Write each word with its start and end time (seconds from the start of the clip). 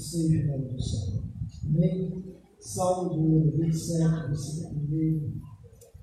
seja 0.00 0.44
o 0.44 0.46
nome 0.46 0.74
do 0.74 0.82
Senhor. 0.82 1.24
Amém? 1.64 2.24
Salmo 2.58 3.10
de 3.10 3.16
número 3.18 3.56
27, 3.58 4.28
versículo 4.28 4.80
1 4.90 5.40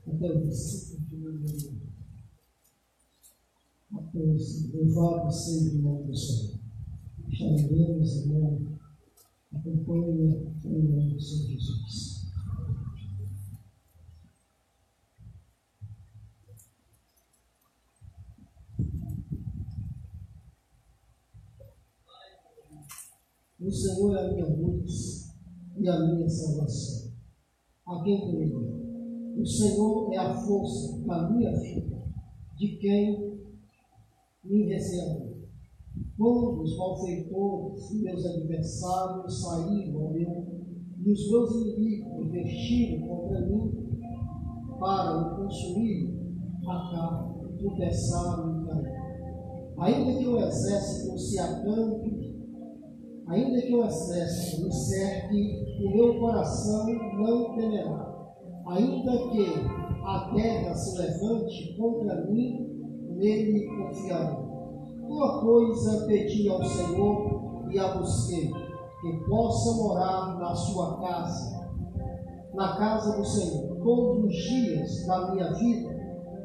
até 0.07 0.31
o 0.31 0.39
versículo 0.41 1.07
de 1.07 1.17
número 1.17 1.88
14. 3.91 4.71
Louvado 4.73 5.31
seja 5.31 5.75
o 5.75 5.81
nome 5.81 6.07
do 6.07 6.15
Senhor. 6.15 6.59
Chamaremos, 7.29 8.15
irmão, 8.17 8.79
acompanha 9.53 10.05
o 10.63 10.83
nome 10.83 11.13
do 11.13 11.21
Senhor 11.21 11.47
Jesus. 11.47 12.16
O 23.59 23.71
Senhor 23.71 24.15
é 24.15 24.19
a 24.19 24.33
minha 24.33 24.45
luz 24.56 25.33
e 25.75 25.89
a 25.89 26.00
minha 26.00 26.30
salvação. 26.30 27.12
A 27.88 28.03
quem 28.03 28.20
temerei? 28.20 28.53
O 29.36 29.46
Senhor 29.46 30.13
é 30.13 30.17
a 30.17 30.34
força 30.36 31.03
da 31.08 31.31
minha 31.31 31.51
vida, 31.60 32.03
de 32.55 32.77
quem 32.77 33.39
me 34.43 34.67
recebeu? 34.67 35.38
Quando 36.17 36.62
os 36.62 36.77
malfeitores 36.77 37.91
e 37.91 38.03
meus 38.03 38.25
adversários 38.27 39.41
saíram 39.41 40.01
ao 40.01 40.13
meu, 40.13 40.58
e 41.03 41.12
os 41.12 41.31
meus 41.31 41.55
inimigos 41.55 42.27
investiram 42.27 43.08
contra 43.08 43.41
mim 43.41 43.72
para 44.79 45.17
o 45.17 45.36
consumir 45.36 46.15
a 46.67 46.91
carne, 46.91 47.65
o 47.65 47.75
pesar 47.75 48.38
e 48.46 49.79
o 49.79 49.81
Ainda 49.81 50.17
que 50.17 50.27
o 50.27 50.39
exército 50.39 51.17
se 51.20 51.39
acampe 51.39 52.16
ainda 53.29 53.62
que 53.62 53.75
o 53.75 53.86
exército 53.86 54.63
me 54.63 54.74
cerque, 54.74 55.65
o 55.86 55.89
meu 55.89 56.19
coração 56.19 56.88
não 57.17 57.55
temerá. 57.55 58.07
Ainda 58.67 59.12
que 59.29 59.46
a 60.05 60.31
terra 60.34 60.74
se 60.74 60.98
levante 60.98 61.75
contra 61.77 62.25
mim, 62.25 62.67
nele 63.10 63.67
confiarei. 63.67 64.48
Uma 65.07 65.41
coisa 65.41 66.05
pedi 66.05 66.50
ao 66.50 66.63
Senhor 66.63 67.67
e 67.72 67.79
a 67.79 67.98
busquei, 67.98 68.51
que 69.01 69.29
possa 69.29 69.81
morar 69.81 70.38
na 70.39 70.55
sua 70.55 71.00
casa, 71.00 71.69
na 72.53 72.77
casa 72.77 73.17
do 73.17 73.25
Senhor, 73.25 73.77
todos 73.84 74.25
os 74.25 74.34
dias 74.34 75.05
da 75.05 75.31
minha 75.31 75.53
vida, 75.53 75.98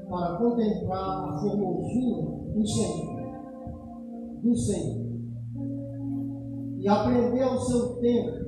para 0.09 0.37
contemplar 0.37 1.29
a 1.29 1.39
formosura 1.41 2.53
do 2.55 2.67
Senhor, 2.67 3.23
do 4.43 4.57
Senhor, 4.57 5.02
e 6.83 6.89
aprender 6.89 7.45
o 7.45 7.61
seu 7.61 8.01
tempo, 8.01 8.45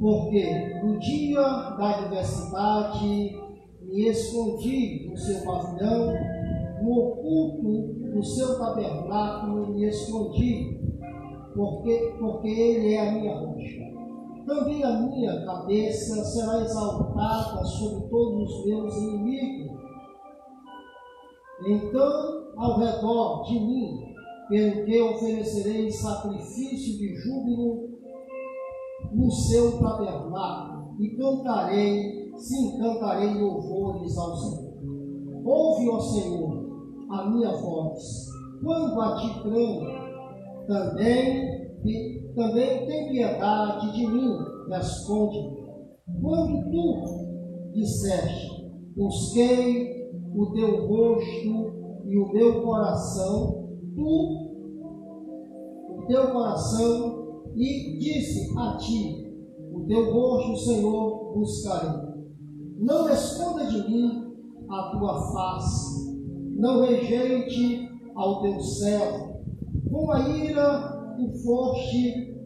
porque 0.00 0.80
no 0.82 0.98
dia 0.98 1.42
da 1.42 1.98
adversidade 1.98 3.38
me 3.82 4.08
escondi 4.08 5.06
no 5.10 5.16
seu 5.16 5.44
pavilhão, 5.44 6.14
no 6.82 6.98
oculto 6.98 8.10
do 8.14 8.24
seu 8.24 8.58
tabernáculo 8.58 9.74
me 9.74 9.86
escondi, 9.86 10.80
porque, 11.54 12.14
porque 12.18 12.48
ele 12.48 12.94
é 12.94 13.06
a 13.06 13.12
minha 13.12 13.38
rocha. 13.38 13.88
Também 14.46 14.82
a 14.82 15.00
minha 15.02 15.44
cabeça 15.44 16.24
será 16.24 16.62
exaltada 16.62 17.62
sobre 17.66 18.08
todos 18.08 18.50
os 18.50 18.66
meus 18.66 18.96
inimigos. 18.96 19.78
Então, 21.66 22.48
ao 22.56 22.78
redor 22.78 23.42
de 23.42 23.60
mim, 23.60 24.08
que 24.48 25.02
oferecerei 25.02 25.90
sacrifício 25.90 26.98
de 26.98 27.14
júbilo 27.16 27.88
no 29.12 29.30
seu 29.30 29.78
tabernáculo, 29.78 30.94
e 31.00 31.16
cantarei, 31.16 32.32
sim, 32.36 32.78
cantarei 32.78 33.40
louvores 33.40 34.16
ao 34.16 34.36
Senhor. 34.36 34.68
Ouve, 35.44 35.88
ó 35.88 36.00
Senhor, 36.00 37.06
a 37.10 37.30
minha 37.30 37.50
voz. 37.52 38.26
Quando 38.62 39.00
a 39.00 39.16
ti 39.16 39.42
clamo, 39.42 40.08
também, 40.66 41.70
também 42.34 42.86
tem 42.86 43.08
piedade 43.10 43.92
de 43.92 44.06
mim, 44.06 44.36
responde-me. 44.68 45.58
Quando 46.20 46.70
tu 46.70 47.72
disseste, 47.72 48.66
busquei 48.96 50.10
o 50.34 50.52
teu 50.52 50.86
rosto 50.86 52.02
e 52.04 52.18
o 52.18 52.32
meu 52.32 52.62
coração, 52.62 53.57
o 54.02 56.04
teu 56.06 56.32
coração, 56.32 57.18
e 57.54 57.98
disse 57.98 58.56
a 58.56 58.76
ti, 58.76 59.26
o 59.72 59.84
teu 59.86 60.12
rosto, 60.12 60.64
Senhor, 60.64 61.34
buscarei. 61.34 62.08
Não 62.78 63.08
esconda 63.08 63.66
de 63.66 63.90
mim 63.90 64.28
a 64.70 64.90
tua 64.90 65.32
face, 65.32 66.16
não 66.56 66.82
rejeite 66.82 67.88
ao 68.14 68.42
teu 68.42 68.60
servo. 68.60 69.38
Com 69.90 70.12
a 70.12 70.28
ira 70.28 71.14
tu 71.16 71.32
foste, 71.42 72.36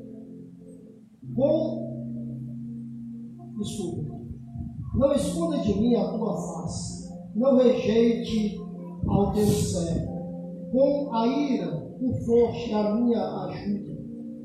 com. 1.35 1.83
Desculpa. 3.59 4.13
Não 4.95 5.13
esconda 5.13 5.59
de 5.59 5.75
mim 5.75 5.95
a 5.97 6.17
tua 6.17 6.35
face, 6.35 7.13
não 7.35 7.57
rejeite 7.57 8.59
ao 9.07 9.33
teu 9.33 9.47
servo. 9.47 10.12
Com 10.73 11.15
a 11.15 11.27
ira 11.27 11.93
tu 11.99 12.13
foste 12.25 12.73
a 12.73 12.95
minha 12.95 13.23
ajuda. 13.45 13.93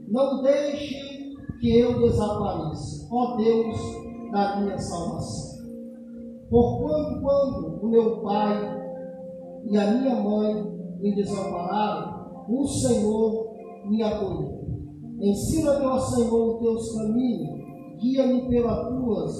Não 0.10 0.42
deixe 0.44 1.36
que 1.60 1.80
eu 1.80 2.00
desapareça, 2.02 3.08
ó 3.12 3.36
Deus 3.38 3.78
da 4.32 4.60
minha 4.60 4.78
salvação. 4.78 5.58
Porquanto 6.50 7.22
quando 7.22 7.80
o 7.82 7.90
meu 7.90 8.22
pai 8.22 8.78
e 9.70 9.78
a 9.78 9.92
minha 9.92 10.16
mãe 10.16 10.78
me 11.00 11.16
desampararam, 11.16 12.46
o 12.50 12.68
Senhor 12.68 13.56
me 13.86 14.04
acolheu. 14.04 14.58
Ensina-me, 15.20 15.86
ó 15.86 15.98
Senhor, 16.00 16.56
os 16.56 16.60
teus 16.60 16.94
caminhos, 16.94 17.60
guia-me 18.00 18.48
pelas 18.50 18.88
tuas 18.90 19.34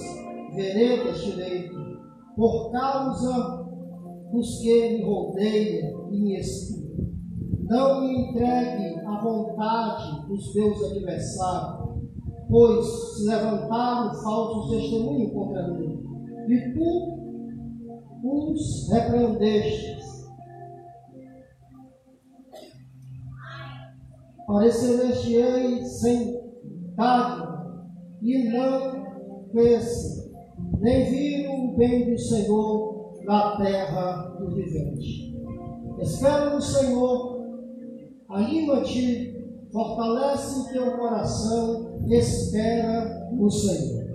veredas 0.56 1.22
direitas, 1.22 1.78
por 2.36 2.72
causa 2.72 3.57
dos 4.32 4.60
que 4.60 4.90
me 4.90 5.04
rodeiam 5.04 6.10
e 6.12 6.22
me 6.22 6.40
espiam. 6.40 6.88
Não 7.70 8.02
me 8.02 8.30
entregue 8.30 9.00
à 9.06 9.22
vontade 9.22 10.28
dos 10.28 10.56
meus 10.56 10.84
adversários, 10.92 12.02
pois 12.50 12.86
se 12.86 13.26
levantaram 13.28 14.14
falsos 14.24 14.70
testemunhos 14.72 15.34
contra 15.34 15.68
mim, 15.74 16.02
e 16.48 16.74
tu 16.74 17.18
os 18.24 18.90
repreendeste 18.92 19.98
Parecerei 24.48 25.84
sem 25.84 26.40
dádiva 26.96 27.86
e 28.22 28.50
não 28.50 29.50
pense, 29.52 30.32
nem 30.80 31.04
viram 31.12 31.66
o 31.66 31.76
bem 31.76 32.10
do 32.10 32.18
Senhor 32.18 32.97
na 33.28 33.58
terra 33.58 34.38
do 34.40 34.50
vivente. 34.56 35.36
Espera 36.00 36.56
no 36.56 36.62
Senhor, 36.62 37.42
anima-te, 38.30 39.36
fortalece 39.72 40.62
o 40.62 40.72
teu 40.72 40.98
coração, 40.98 42.00
espera 42.08 43.30
no 43.34 43.52
Senhor. 43.52 44.08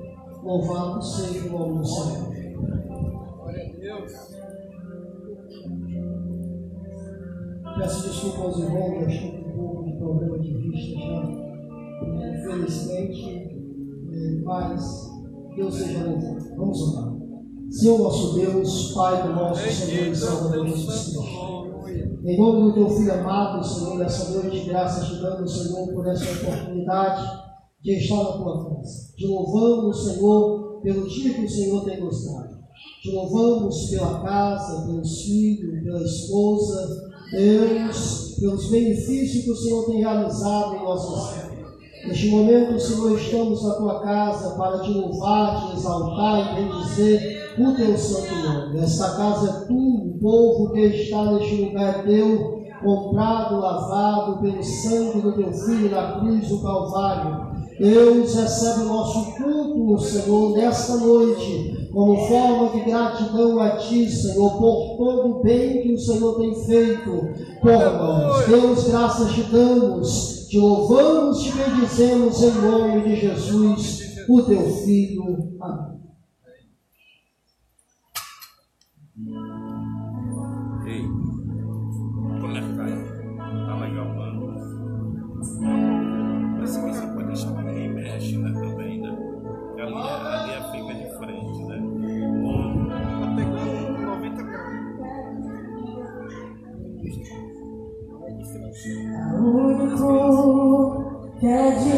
Louvado 0.43 1.05
seja 1.05 1.47
o 1.47 1.59
nome 1.59 1.79
do 1.81 1.87
Senhor. 1.87 2.33
Glória 3.37 3.69
a 3.69 3.79
Deus. 3.79 4.13
Peço 7.79 8.09
desculpa 8.09 8.43
aos 8.43 8.59
irmãos, 8.59 9.03
eu 9.03 9.09
estou 9.09 9.31
com 9.31 9.49
um 9.49 9.53
pouco 9.53 9.85
de 9.85 9.97
problema 9.99 10.39
de 10.39 10.55
vista 10.55 10.99
já. 11.01 11.43
Infelizmente, 12.29 13.61
é, 14.11 14.43
mas 14.43 15.11
Deus 15.55 15.75
seja 15.75 16.05
louvado. 16.07 16.57
Vamos 16.57 16.97
orar. 16.97 17.22
Senhor 17.73 18.01
nosso 18.01 18.35
Deus, 18.35 18.93
Pai 18.93 19.23
do 19.23 19.33
nosso 19.33 19.67
Senhor 19.67 20.09
e 20.09 20.15
Salvador 20.15 20.69
Jesus 20.69 20.85
Cristo. 20.85 21.23
Em 22.23 22.39
nome 22.39 22.65
do 22.65 22.75
teu 22.75 22.91
Filho 22.91 23.15
amado, 23.15 23.67
Senhor, 23.67 23.97
nessa 23.97 24.31
noite 24.31 24.61
de 24.61 24.67
graça 24.69 25.07
te 25.07 25.23
damos, 25.23 25.51
Senhor, 25.51 25.89
por 25.89 26.07
essa 26.07 26.31
oportunidade 26.33 27.27
de 27.83 27.93
estar 27.93 28.17
na 28.17 28.33
tua 28.33 28.77
casa. 28.77 29.15
Te 29.17 29.27
louvamos, 29.27 30.05
Senhor, 30.05 30.83
pelo 30.83 31.09
dia 31.09 31.33
que 31.33 31.45
o 31.47 31.49
Senhor 31.49 31.85
tem 31.87 31.99
nos 31.99 32.27
dado. 32.27 32.59
Te 33.03 33.11
louvamos 33.11 33.89
pela 33.89 34.21
casa, 34.21 34.87
pelos 34.87 35.23
filhos, 35.23 35.83
pela 35.83 36.03
esposa, 36.03 37.11
Deus, 37.33 38.37
pelos 38.39 38.71
benefícios 38.71 39.45
que 39.45 39.51
o 39.51 39.57
Senhor 39.57 39.87
tem 39.87 40.01
realizado 40.01 40.77
em 40.77 40.85
nossas 40.85 41.43
vidas. 41.43 41.53
Neste 42.07 42.29
momento, 42.29 42.79
Senhor, 42.79 43.19
estamos 43.19 43.65
na 43.65 43.75
tua 43.77 44.03
casa 44.03 44.57
para 44.57 44.81
te 44.81 44.91
louvar, 44.91 45.71
te 45.71 45.79
exaltar 45.79 46.53
e 46.53 46.63
bendizer 46.63 47.32
o 47.59 47.75
teu 47.75 47.97
santo 47.97 48.35
nome. 48.35 48.81
Esta 48.81 49.17
casa 49.17 49.49
é 49.49 49.67
tu, 49.67 49.75
o 49.75 50.19
povo 50.21 50.73
que 50.73 50.81
está 50.81 51.33
neste 51.33 51.63
lugar 51.63 52.01
é 52.01 52.03
teu, 52.03 52.63
comprado, 52.83 53.61
lavado 53.61 54.41
pelo 54.41 54.63
sangue 54.63 55.21
do 55.21 55.33
teu 55.33 55.53
filho 55.53 55.91
na 55.91 56.19
cruz 56.19 56.49
do 56.49 56.63
Calvário. 56.63 57.53
Deus 57.79 58.35
recebe 58.35 58.83
o 58.83 58.89
nosso 58.89 59.33
culto, 59.37 60.03
Senhor, 60.03 60.57
nesta 60.57 60.97
noite, 60.97 61.89
como 61.93 62.17
forma 62.27 62.69
de 62.71 62.81
gratidão 62.81 63.59
a 63.61 63.71
Ti, 63.77 64.09
Senhor, 64.09 64.51
por 64.59 64.97
todo 64.99 65.39
o 65.39 65.43
bem 65.43 65.83
que 65.83 65.93
o 65.93 65.99
Senhor 65.99 66.37
tem 66.39 66.55
feito 66.65 67.11
por 67.61 67.73
nós. 67.73 68.47
Deus, 68.47 68.89
graças 68.89 69.33
te 69.33 69.43
damos, 69.45 70.47
te 70.49 70.59
louvamos, 70.59 71.43
te 71.43 71.53
bendizemos 71.53 72.43
em 72.43 72.53
nome 72.53 73.01
de 73.03 73.17
Jesus, 73.17 74.27
o 74.29 74.43
Teu 74.43 74.63
Filho. 74.63 75.57
Amém. 75.61 76.02
Yeah. 101.43 101.92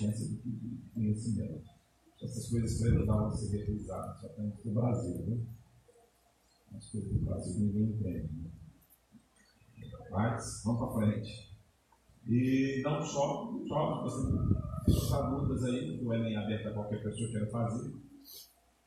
Resistência 0.00 0.28
do 0.28 0.42
que 0.42 0.90
conhecimento. 0.94 1.64
Essas 2.22 2.48
coisas 2.48 2.78
precisavam 2.78 3.30
ser 3.30 3.56
revisadas, 3.58 4.20
só 4.20 4.28
tem 4.30 4.52
no 4.64 4.74
Brasil, 4.74 5.24
viu? 5.24 5.46
As 6.74 6.90
coisas 6.90 7.12
do 7.12 7.24
Brasil 7.24 7.60
ninguém 7.60 7.90
entende. 7.90 8.32
Né? 8.34 8.50
Mas, 10.10 10.62
vamos 10.64 10.80
para 10.80 11.12
frente. 11.12 11.50
E 12.26 12.82
não 12.84 13.02
só 13.02 13.50
jovens, 13.66 14.12
você 14.12 14.60
os 14.88 15.12
adultos 15.12 15.64
aí, 15.64 16.04
o 16.04 16.12
Enem 16.12 16.34
é 16.34 16.36
aberto 16.36 16.68
a 16.68 16.74
qualquer 16.74 17.02
pessoa 17.02 17.30
queira 17.30 17.50
fazer. 17.50 17.92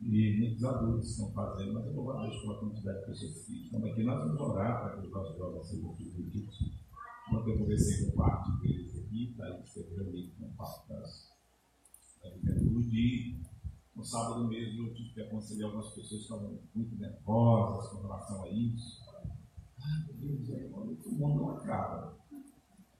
E 0.01 0.37
muitos 0.37 0.63
adultos 0.63 1.11
estão 1.11 1.31
fazendo, 1.31 1.73
mas 1.73 1.85
eu 1.85 1.93
vou 1.93 2.21
deixar 2.21 2.41
pela 2.41 2.59
quantidade 2.59 2.99
de 2.99 3.05
pessoas 3.05 3.45
que 3.45 3.63
estão 3.63 3.85
aqui. 3.85 4.03
Nós 4.03 4.19
vamos 4.19 4.41
orar 4.41 4.81
para 4.81 5.01
que 5.01 5.07
os 5.07 5.11
nossos 5.11 5.37
jovens 5.37 5.67
sejam 5.67 5.95
submetidos. 5.95 6.83
Ontem 7.31 7.53
eu 7.53 7.57
conversei 7.57 8.05
com 8.05 8.17
parte 8.17 8.61
deles 8.61 8.99
aqui, 8.99 9.29
está 9.31 9.45
aí 9.45 9.61
escrevendo 9.63 10.11
com 10.11 10.11
parte 10.11 10.42
das, 10.87 11.31
da 12.21 12.29
juventude. 12.29 13.41
No 13.95 14.03
sábado 14.03 14.47
mesmo 14.47 14.87
eu 14.87 14.93
tive 14.93 15.13
que 15.13 15.21
aconselhar 15.21 15.69
algumas 15.69 15.93
pessoas 15.93 16.09
que 16.09 16.33
estavam 16.33 16.59
muito 16.73 16.95
nervosas 16.95 17.91
com 17.91 18.01
relação 18.01 18.43
a 18.43 18.49
isso. 18.49 19.03
Ai, 19.79 20.05
meu 20.07 20.37
Deus, 20.37 20.49
é, 20.49 20.65
o 20.73 21.11
mundo 21.11 21.41
não 21.41 21.49
acaba 21.57 22.17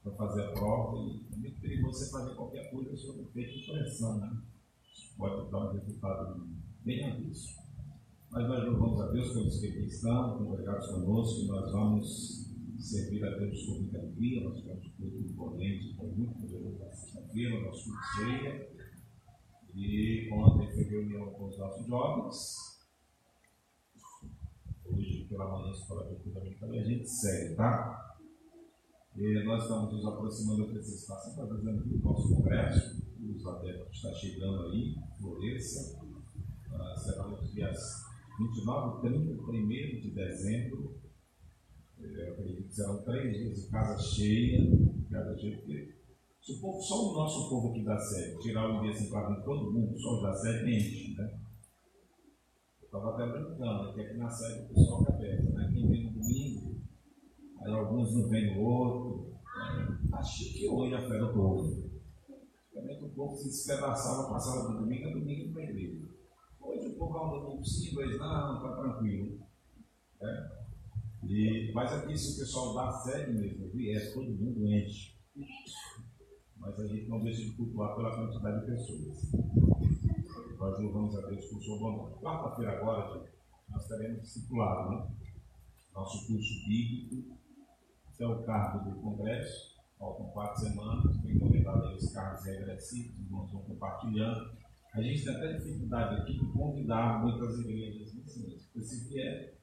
para 0.04 0.12
fazer 0.14 0.44
a 0.44 0.52
prova 0.52 0.98
e 1.08 1.26
é 1.32 1.38
muito 1.38 1.62
perigoso 1.62 2.00
você 2.00 2.12
fazer 2.12 2.36
qualquer 2.36 2.70
coisa 2.72 2.96
sobre 2.98 3.24
o 3.24 3.28
peito 3.28 3.60
de 3.60 3.72
pressão, 3.72 4.18
né? 4.18 4.42
Pode 5.18 5.50
dar 5.50 5.70
um 5.70 5.74
resultado 5.74 6.48
bem 6.84 7.12
aviso. 7.12 7.56
Mas 8.30 8.48
nós 8.48 8.66
louvamos 8.66 9.02
a 9.02 9.12
Deus 9.12 9.32
pelos 9.32 9.60
que 9.60 9.68
aqui 9.68 9.86
estão, 9.86 10.38
congregados 10.38 10.88
conosco, 10.88 11.46
nós 11.46 11.72
vamos 11.72 12.53
servir 12.84 13.24
a 13.26 13.38
Deus 13.38 13.66
com 13.66 13.80
muita 13.80 13.98
alegria, 13.98 14.44
nós 14.44 14.60
tivemos 14.60 14.86
um 14.86 14.92
culto 14.92 15.18
imponente, 15.20 15.96
foi 15.96 16.12
muito 16.12 16.34
poderoso 16.34 16.80
na 16.80 16.92
sexta-feira, 16.92 17.62
nosso 17.62 17.90
ceia, 18.16 18.70
e 19.74 20.30
ontem 20.32 20.72
foi 20.72 20.84
reunião 20.84 21.32
com 21.32 21.48
os 21.48 21.58
nossos 21.58 21.88
jovens, 21.88 22.84
hoje 24.86 25.26
pela 25.30 25.50
manhã 25.50 25.74
se 25.74 25.88
fala 25.88 26.04
culto 26.04 26.30
também, 26.60 26.80
a 26.80 26.84
gente 26.84 27.08
segue, 27.08 27.56
tá? 27.56 28.18
E 29.16 29.44
nós 29.44 29.64
estamos 29.64 29.94
nos 29.94 30.06
aproximando 30.06 30.74
desse 30.74 30.96
espaço, 30.96 31.30
está 31.30 31.48
fazendo 31.48 31.84
o 31.84 32.00
nosso 32.00 32.36
congresso, 32.36 33.02
os 33.22 33.46
adeptos 33.46 33.96
está 33.96 34.14
chegando 34.14 34.64
aí, 34.64 34.96
floresça, 35.20 36.02
uh, 36.02 37.00
será 37.00 37.28
nos 37.28 37.52
dias 37.52 37.78
29 38.40 39.08
e 39.08 39.12
31 39.12 40.02
de 40.02 40.12
dezembro. 40.12 41.03
Que 42.04 42.74
serão 42.74 43.04
três 43.04 43.38
dias 43.38 43.70
casa 43.70 43.98
cheia, 44.00 44.60
casa 45.10 45.38
cheia, 45.38 45.58
porque 45.58 46.04
se 46.42 46.58
o 46.58 46.60
povo, 46.60 46.82
só 46.82 47.10
o 47.10 47.14
nosso 47.14 47.50
povo 47.50 47.70
aqui 47.70 47.84
da 47.86 47.98
sede, 47.98 48.40
tirar 48.40 48.70
o 48.70 48.82
dia 48.82 48.92
assim 48.92 49.10
para 49.10 49.34
todo 49.42 49.72
mundo, 49.72 49.98
só 49.98 50.16
os 50.18 50.24
da 50.24 50.34
sede 50.34 50.76
enche, 50.76 51.16
né? 51.16 51.40
Eu 52.82 52.86
estava 52.86 53.14
até 53.14 53.32
brincando, 53.32 53.94
que 53.94 54.02
aqui 54.02 54.18
na 54.18 54.30
sede 54.30 54.66
o 54.66 54.68
pessoal 54.68 55.06
cabeça, 55.06 55.52
né? 55.52 55.72
Quem 55.74 55.88
vem 55.88 56.04
no 56.04 56.20
domingo, 56.20 56.82
aí 57.62 57.72
alguns 57.72 58.14
não 58.14 58.28
vêm 58.28 58.56
no 58.56 58.62
outro. 58.62 59.32
Né? 59.32 60.00
Acho 60.14 60.54
que 60.54 60.68
hoje 60.68 60.94
a 60.96 61.08
fé 61.08 61.18
do 61.18 61.34
povo. 61.34 61.90
Antigamente 62.76 63.06
o 63.06 63.10
povo 63.10 63.36
se 63.38 63.46
despedaçava, 63.46 64.30
passava 64.30 64.74
do 64.74 64.80
domingo 64.80 65.08
a 65.08 65.14
domingo 65.14 65.60
a 65.60 65.64
igreja. 65.64 66.10
Hoje 66.60 66.88
o 66.88 66.98
povo 66.98 67.18
anda 67.18 67.56
no 67.56 67.64
sim, 67.64 67.96
dois 67.96 68.18
não, 68.18 68.56
está 68.56 68.76
tranquilo. 68.76 69.40
É? 70.22 70.63
E, 71.28 71.72
mas 71.74 71.92
aqui 71.94 72.18
se 72.18 72.36
o 72.36 72.40
pessoal 72.40 72.76
dá 72.76 72.92
sério 72.92 73.34
mesmo, 73.34 73.70
vier, 73.70 74.14
todo 74.14 74.32
mundo 74.32 74.68
enche. 74.68 75.14
Mas 76.58 76.80
a 76.80 76.88
gente 76.88 77.08
não 77.10 77.22
deixa 77.22 77.44
de 77.44 77.52
cultuar 77.52 77.96
pela 77.96 78.16
quantidade 78.16 78.62
de 78.62 78.72
pessoas. 78.72 79.32
Nós 80.58 80.80
louvamos 80.80 81.18
a 81.18 81.28
Deus 81.28 81.46
por 81.46 81.62
sua 81.62 81.80
bondade. 81.80 82.22
Quarta-feira 82.22 82.72
agora, 82.78 83.20
gente, 83.20 83.34
nós 83.70 83.88
teremos 83.88 84.22
discipulado, 84.22 84.92
né? 84.92 85.12
Nosso 85.94 86.28
curso 86.28 86.68
bíblico, 86.68 87.38
que 88.16 88.24
é 88.24 88.28
o 88.28 88.44
cargo 88.44 88.90
do 88.90 89.02
Congresso. 89.02 89.74
Faltam 90.00 90.28
quatro 90.28 90.62
semanas, 90.62 91.22
tem 91.22 91.40
comentado 91.40 91.86
aí 91.86 91.96
os 91.96 92.12
cargos 92.12 92.46
regressivos, 92.46 93.14
os 93.14 93.26
irmãos 93.26 93.52
vão 93.52 93.62
compartilhando. 93.64 94.52
A 94.94 95.02
gente 95.02 95.24
tem 95.24 95.36
até 95.36 95.54
dificuldade 95.54 96.22
aqui 96.22 96.34
de 96.40 96.46
convidar 96.52 97.24
muitas 97.24 97.60
igrejas 97.60 98.14
vizinhas, 98.14 98.64
porque 98.64 98.82
se 98.82 99.10
vier, 99.10 99.58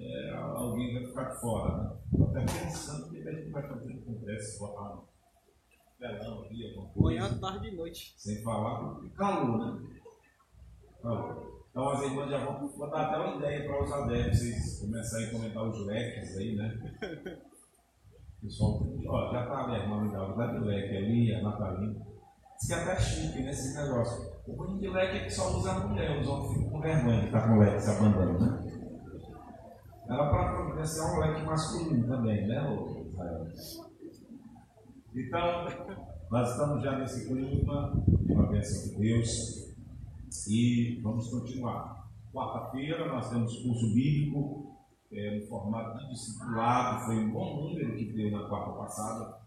é, 0.00 0.34
alguém 0.34 0.94
vai 0.94 1.06
ficar 1.06 1.30
fora. 1.36 1.76
Né? 1.76 1.96
Estou 2.12 2.28
até 2.28 2.40
pensando 2.40 3.10
que 3.10 3.28
a 3.28 3.32
gente 3.32 3.50
vai 3.50 3.68
fazer 3.68 3.92
um 3.92 4.02
congresso, 4.02 4.58
botar 4.58 4.94
um 4.94 5.02
telão 5.98 6.42
aqui, 6.42 6.68
alguma 6.68 6.88
coisa. 6.92 7.20
Manhã, 7.20 7.38
tarde 7.38 7.68
e 7.68 7.76
noite. 7.76 8.14
Sem 8.16 8.42
falar 8.42 9.00
calor, 9.16 9.58
né? 9.58 9.90
Calor. 11.02 11.58
Então 11.70 11.90
as 11.90 12.02
irmãs 12.02 12.30
já 12.30 12.44
vão, 12.44 12.68
vou 12.68 12.90
dar 12.90 13.06
até 13.06 13.16
uma 13.18 13.36
ideia 13.36 13.66
para 13.66 13.84
os 13.84 13.92
adeptos, 13.92 14.38
vocês 14.38 14.80
começarem 14.80 15.26
a 15.26 15.30
comentar 15.30 15.68
os 15.68 15.86
leques 15.86 16.36
aí, 16.36 16.56
né? 16.56 16.76
O 18.40 18.46
pessoal, 18.46 18.82
ó, 19.08 19.32
já 19.32 19.42
está 19.42 19.58
a 19.58 19.66
minha 19.66 19.78
irmã 19.80 20.02
legal, 20.04 20.36
dá 20.36 20.46
de 20.46 20.58
leque 20.60 20.96
ali, 20.96 21.34
a 21.34 21.42
Natalina. 21.42 22.06
Diz 22.56 22.66
que 22.66 22.72
é 22.72 22.76
até 22.76 23.00
chique 23.00 23.42
nesse 23.42 23.74
né, 23.74 23.82
negócio. 23.82 24.32
O 24.46 24.52
ruim 24.54 24.78
de 24.78 24.88
leque 24.88 25.18
é 25.18 25.24
que 25.24 25.30
só 25.30 25.56
usa 25.56 25.72
a 25.72 25.86
mulher, 25.86 26.20
os 26.20 26.26
homens 26.26 26.52
ficam 26.52 26.70
com 26.70 26.80
vergonha 26.80 27.20
de 27.20 27.26
estar 27.26 27.48
com 27.48 27.58
leque 27.58 27.80
se 27.80 27.90
abandonando, 27.90 28.38
né? 28.40 28.67
Era 30.08 30.30
para 30.30 30.54
providenciar 30.54 31.14
um 31.14 31.18
leque 31.18 31.42
masculino 31.44 32.06
também, 32.06 32.46
né, 32.46 32.56
Israel? 33.04 33.46
Então, 35.14 35.66
nós 36.30 36.50
estamos 36.50 36.82
já 36.82 36.98
nesse 36.98 37.26
clima, 37.26 37.92
com 38.26 38.40
a 38.40 38.46
bênção 38.46 38.90
de 38.90 38.98
Deus, 38.98 39.74
e 40.48 41.00
vamos 41.02 41.28
continuar. 41.28 42.08
Quarta-feira 42.32 43.12
nós 43.12 43.28
temos 43.30 43.56
curso 43.58 43.94
bíblico, 43.94 44.76
é, 45.12 45.38
no 45.38 45.46
formato 45.46 45.98
de 45.98 46.10
discipulado, 46.10 47.06
foi 47.06 47.16
um 47.16 47.30
bom 47.30 47.62
número 47.62 47.96
que 47.96 48.12
deu 48.12 48.30
na 48.30 48.48
quarta 48.48 48.72
passada 48.72 49.38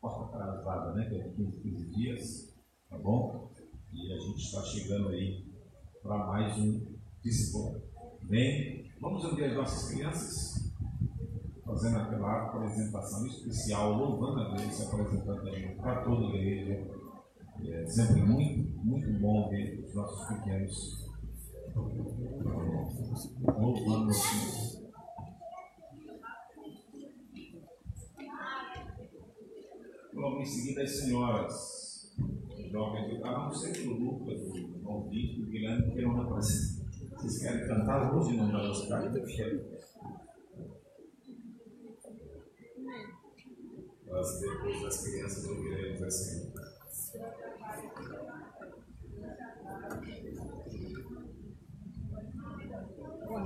porta 0.00 0.36
atrasada, 0.36 0.92
né? 0.94 1.08
Que 1.08 1.16
é 1.16 1.28
de 1.28 1.34
15, 1.34 1.60
15 1.60 1.84
dias, 1.94 2.54
tá 2.88 2.98
bom? 2.98 3.50
E 3.92 4.12
a 4.12 4.18
gente 4.18 4.38
está 4.38 4.62
chegando 4.62 5.08
aí 5.08 5.44
para 6.02 6.18
mais 6.18 6.56
um 6.58 6.86
discipulado. 7.22 7.82
Bem, 8.28 8.90
vamos 9.00 9.24
ouvir 9.24 9.44
as 9.44 9.54
nossas 9.54 9.88
crianças 9.88 10.72
fazendo 11.64 11.96
aquela 11.98 12.46
apresentação 12.48 13.24
especial, 13.24 13.92
louvando 13.92 14.40
a 14.40 14.54
Deus, 14.56 14.74
se 14.74 14.82
apresentando 14.82 15.48
aí 15.48 15.76
para 15.76 16.02
toda 16.02 16.26
a 16.26 16.36
igreja. 16.36 16.90
É 17.68 17.86
sempre 17.86 18.22
muito, 18.22 18.84
muito 18.84 19.12
bom 19.20 19.48
ver 19.48 19.78
os 19.86 19.94
nossos 19.94 20.26
pequenos 20.26 21.06
louvando 23.46 24.08
o 24.08 24.12
Senhor. 24.12 24.90
Logo 30.14 30.40
em 30.40 30.46
seguida, 30.46 30.82
as 30.82 30.90
senhoras 30.90 32.16
jovens 32.72 33.08
do 33.08 33.20
não 33.20 33.52
sei 33.52 33.86
o 33.86 33.94
Lucas, 33.94 34.40
o 34.42 35.08
Vitor, 35.08 35.44
o 35.44 35.46
Guilherme, 35.48 35.92
que 35.92 36.02
não 36.02 36.20
aparecer. 36.20 36.75
Vocês 37.16 37.38
querem 37.38 37.66
cantar 37.66 38.14
hoje 38.14 38.36
no 38.36 38.46
velocidade? 38.46 39.08
Nós, 44.06 44.40
depois 44.40 44.82
das 44.82 45.02
crianças, 45.02 45.44
ouviremos 45.46 46.02
assim. 46.02 46.52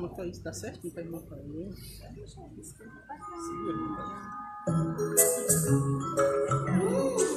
Irmão 0.00 0.10
falou 0.10 0.26
isso, 0.26 0.42
dá 0.42 0.52
certo? 0.52 0.84
Não 0.84 0.90
tá 0.90 1.00
irmão 1.00 1.22
falando. 1.28 1.72
Segura. 1.76 2.26
Hum, 4.68 5.14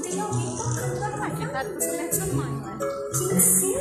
tem 0.02 0.20
alguém 0.20 0.58
tocando 0.58 1.00
na 1.00 1.10
parte 1.18 1.46
da 1.46 1.64
mãe, 2.34 2.52
né? 2.62 2.78
Quem 3.18 3.40
será? 3.40 3.73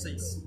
Seis. 0.00 0.39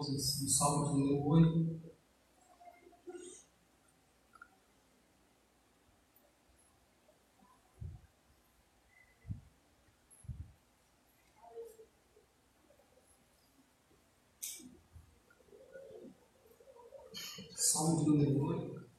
Irmãos, 0.00 0.42
no 0.42 0.48
Salmo 0.48 0.86
de 0.86 0.98
número 0.98 1.28
8. 1.28 1.80
Salmo 17.56 18.00
de 18.00 18.06
número 18.06 18.42
8, 18.42 18.90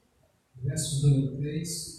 verso 0.56 1.08
número 1.08 1.38
3. 1.38 1.91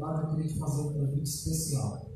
Oportunidade 0.00 0.22
eu 0.22 0.30
queria 0.30 0.48
te 0.48 0.58
fazer 0.58 0.80
um 0.80 0.92
convite 0.94 1.28
especial. 1.28 2.10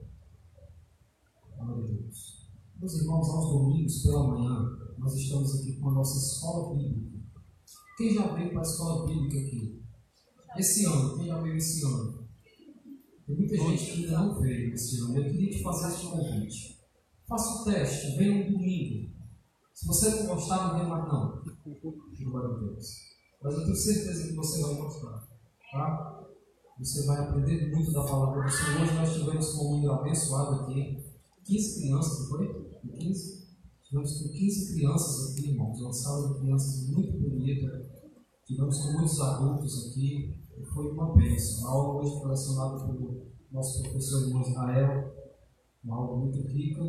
Glória 1.58 1.84
a 1.84 1.86
Deus. 1.86 2.48
Meus 2.80 2.94
irmãos, 2.94 3.28
aos 3.28 3.52
domingos 3.52 4.02
pela 4.02 4.28
manhã, 4.28 4.78
nós 4.98 5.14
estamos 5.14 5.60
aqui 5.60 5.76
com 5.78 5.90
a 5.90 5.92
nossa 5.92 6.18
escola 6.18 6.74
bíblica. 6.76 7.18
Quem 7.98 8.14
já 8.14 8.34
veio 8.34 8.50
para 8.50 8.60
a 8.60 8.62
escola 8.62 9.06
bíblica 9.06 9.38
aqui? 9.38 9.82
Esse 10.56 10.86
ano, 10.86 11.16
quem 11.16 11.26
já 11.26 11.40
veio 11.42 11.56
esse 11.56 11.84
ano? 11.84 12.26
Tem 13.26 13.36
muita 13.36 13.56
gente 13.56 13.84
que 13.84 14.04
ainda 14.04 14.18
não 14.18 14.40
veio 14.40 14.72
esse 14.72 15.00
ano. 15.00 15.18
Eu 15.18 15.24
queria 15.24 15.50
te 15.50 15.62
fazer 15.62 15.94
este 15.94 16.06
convite. 16.06 16.80
Faça 17.28 17.60
o 17.60 17.64
teste, 17.64 18.16
venha 18.16 18.48
um 18.48 18.52
domingo. 18.52 19.10
Se 19.74 19.86
você 19.86 20.08
não 20.10 20.26
gostar, 20.34 20.68
não 20.68 20.74
venha 20.74 20.88
mais 20.88 21.06
não. 21.06 21.42
Glória 22.30 22.48
a 22.48 22.58
Deus. 22.60 22.86
Mas 23.42 23.54
eu 23.54 23.64
tenho 23.64 23.76
certeza 23.76 24.28
que 24.28 24.34
você 24.34 24.62
vai 24.62 24.74
gostar. 24.76 25.28
Tá? 25.72 26.33
Você 26.78 27.06
vai 27.06 27.16
aprender 27.18 27.70
muito 27.70 27.92
da 27.92 28.02
palavra 28.02 28.42
do 28.42 28.50
Senhor. 28.50 28.82
Hoje 28.82 28.94
nós 28.94 29.14
tivemos 29.14 29.52
com 29.52 29.64
um 29.64 29.70
número 29.76 29.92
abençoado 29.92 30.62
aqui. 30.62 31.04
15 31.44 31.80
crianças, 31.80 32.18
não 32.18 32.26
foi? 32.26 32.80
15? 32.98 33.44
Tivemos 33.84 34.18
com 34.20 34.28
15 34.32 34.74
crianças 34.74 35.30
aqui, 35.30 35.50
irmãos. 35.50 35.80
Uma 35.80 35.92
sala 35.92 36.34
de 36.34 36.40
crianças 36.40 36.88
muito 36.88 37.12
bonita. 37.12 37.90
Tivemos 38.44 38.76
com 38.78 38.92
muitos 38.92 39.20
adultos 39.20 39.88
aqui. 39.88 40.44
Foi 40.72 40.90
uma 40.90 41.14
bênção. 41.14 41.68
A 41.68 41.70
aula 41.70 42.02
hoje 42.02 42.18
foi 42.18 42.28
lecionada 42.28 42.86
pelo 42.86 43.26
nosso 43.52 43.82
professor 43.82 44.26
irmão 44.26 44.42
Israel. 44.42 45.14
Uma 45.84 45.96
aula 45.96 46.18
muito 46.18 46.42
rica. 46.48 46.82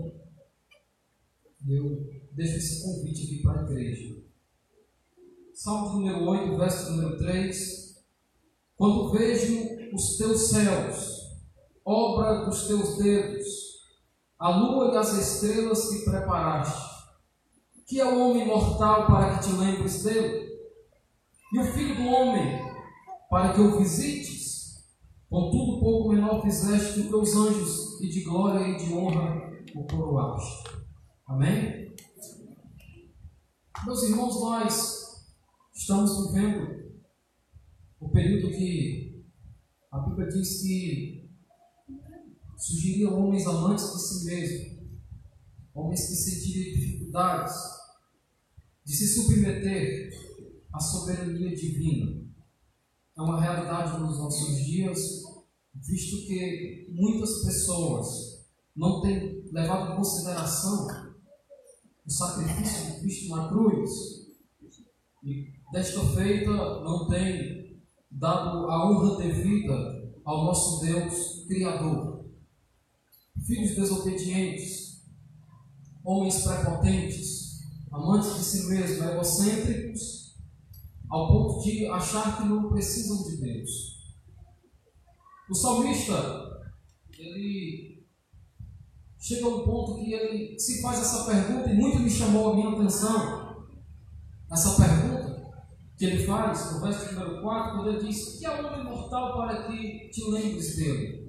Eu 1.67 2.09
deixo 2.33 2.57
esse 2.57 2.83
convite 2.83 3.25
aqui 3.25 3.43
para 3.43 3.61
a 3.61 3.63
igreja. 3.65 4.15
Salmo 5.53 5.99
número 5.99 6.27
8, 6.27 6.57
verso 6.57 6.91
número 6.91 7.17
3. 7.19 7.85
Quando 8.75 9.11
vejo 9.11 9.74
os 9.95 10.17
teus 10.17 10.49
céus, 10.49 11.21
obra 11.85 12.43
dos 12.43 12.67
teus 12.67 12.97
dedos, 12.97 13.45
a 14.37 14.49
lua 14.49 14.93
e 14.93 14.97
as 14.97 15.13
estrelas 15.13 15.89
que 15.89 16.03
preparaste, 16.03 16.83
que 17.87 18.01
é 18.01 18.05
o 18.05 18.19
homem 18.19 18.45
mortal 18.45 19.07
para 19.07 19.37
que 19.37 19.47
te 19.47 19.55
lembres 19.55 20.03
dele, 20.03 20.49
e 21.53 21.59
o 21.59 21.73
filho 21.73 21.95
do 21.95 22.09
homem 22.09 22.59
para 23.29 23.53
que 23.53 23.61
o 23.61 23.77
visites, 23.77 24.83
contudo 25.29 25.79
pouco 25.79 26.09
menor 26.09 26.41
fizeste 26.41 27.03
que 27.03 27.15
os 27.15 27.33
anjos, 27.33 28.01
e 28.01 28.09
de 28.09 28.21
glória 28.25 28.67
e 28.67 28.75
de 28.75 28.93
honra 28.93 29.49
o 29.73 29.87
coroaste. 29.87 30.69
Amém? 31.25 31.95
Meus 33.85 34.03
irmãos, 34.03 34.41
nós 34.41 35.25
estamos 35.73 36.33
vivendo 36.33 36.85
o 38.01 38.09
período 38.09 38.49
que 38.49 39.04
a 39.95 39.99
Bíblia 39.99 40.27
diz 40.27 40.61
que 40.61 41.29
surgiriam 42.57 43.17
homens 43.17 43.47
amantes 43.47 43.93
de 43.93 43.99
si 43.99 44.25
mesmos, 44.25 44.83
homens 45.73 46.07
que 46.07 46.15
sentiriam 46.15 46.75
dificuldades 46.75 47.55
de 48.83 48.93
se 48.93 49.07
submeter 49.07 50.11
à 50.73 50.79
soberania 50.79 51.55
divina. 51.55 52.25
É 53.17 53.21
uma 53.21 53.39
realidade 53.39 54.01
nos 54.01 54.17
nossos 54.17 54.65
dias, 54.65 54.99
visto 55.73 56.27
que 56.27 56.89
muitas 56.91 57.45
pessoas 57.45 58.45
não 58.75 59.01
têm 59.01 59.49
levado 59.53 59.93
em 59.93 59.95
consideração 59.95 60.87
o 62.05 62.11
sacrifício 62.11 62.95
de 62.95 62.99
Cristo 62.99 63.29
na 63.29 63.47
cruz 63.47 63.89
e 65.23 65.53
desta 65.71 66.01
feita 66.09 66.51
não 66.51 67.07
tem 67.07 67.64
dado 68.15 68.69
a 68.69 68.89
honra 68.89 69.17
devida 69.17 70.13
ao 70.23 70.45
nosso 70.45 70.83
Deus 70.83 71.45
Criador. 71.47 72.25
Filhos 73.45 73.75
desobedientes, 73.75 75.03
homens 76.03 76.43
prepotentes, 76.43 77.59
amantes 77.91 78.35
de 78.35 78.43
si 78.43 78.67
mesmos, 78.69 79.05
egocêntricos, 79.05 80.35
ao 81.09 81.27
ponto 81.27 81.63
de 81.63 81.85
achar 81.87 82.37
que 82.37 82.47
não 82.47 82.69
precisam 82.69 83.23
de 83.23 83.37
Deus. 83.37 83.95
O 85.49 85.53
salmista, 85.53 86.15
ele 87.19 88.07
chega 89.19 89.45
a 89.45 89.49
um 89.49 89.65
ponto 89.65 89.95
que 89.95 90.13
ele 90.13 90.59
se 90.59 90.81
faz 90.81 90.99
essa 90.99 91.25
pergunta 91.25 91.69
e 91.69 91.75
muito 91.75 91.99
me 91.99 92.09
chamou 92.09 92.51
a 92.51 92.55
minha 92.55 92.69
atenção. 92.69 93.65
Essa 94.51 94.75
pergunta 94.75 94.94
que 95.97 96.05
ele 96.05 96.25
faz, 96.25 96.73
no 96.73 96.81
verso 96.81 97.13
número 97.13 97.41
4, 97.41 97.71
quando 97.75 97.89
ele 97.89 98.07
diz: 98.07 98.37
Que 98.37 98.45
é 98.45 98.61
o 98.61 98.65
homem 98.65 98.83
mortal 98.83 99.37
para 99.37 99.63
que 99.63 100.09
te 100.09 100.29
lembres 100.29 100.75
dele? 100.75 101.25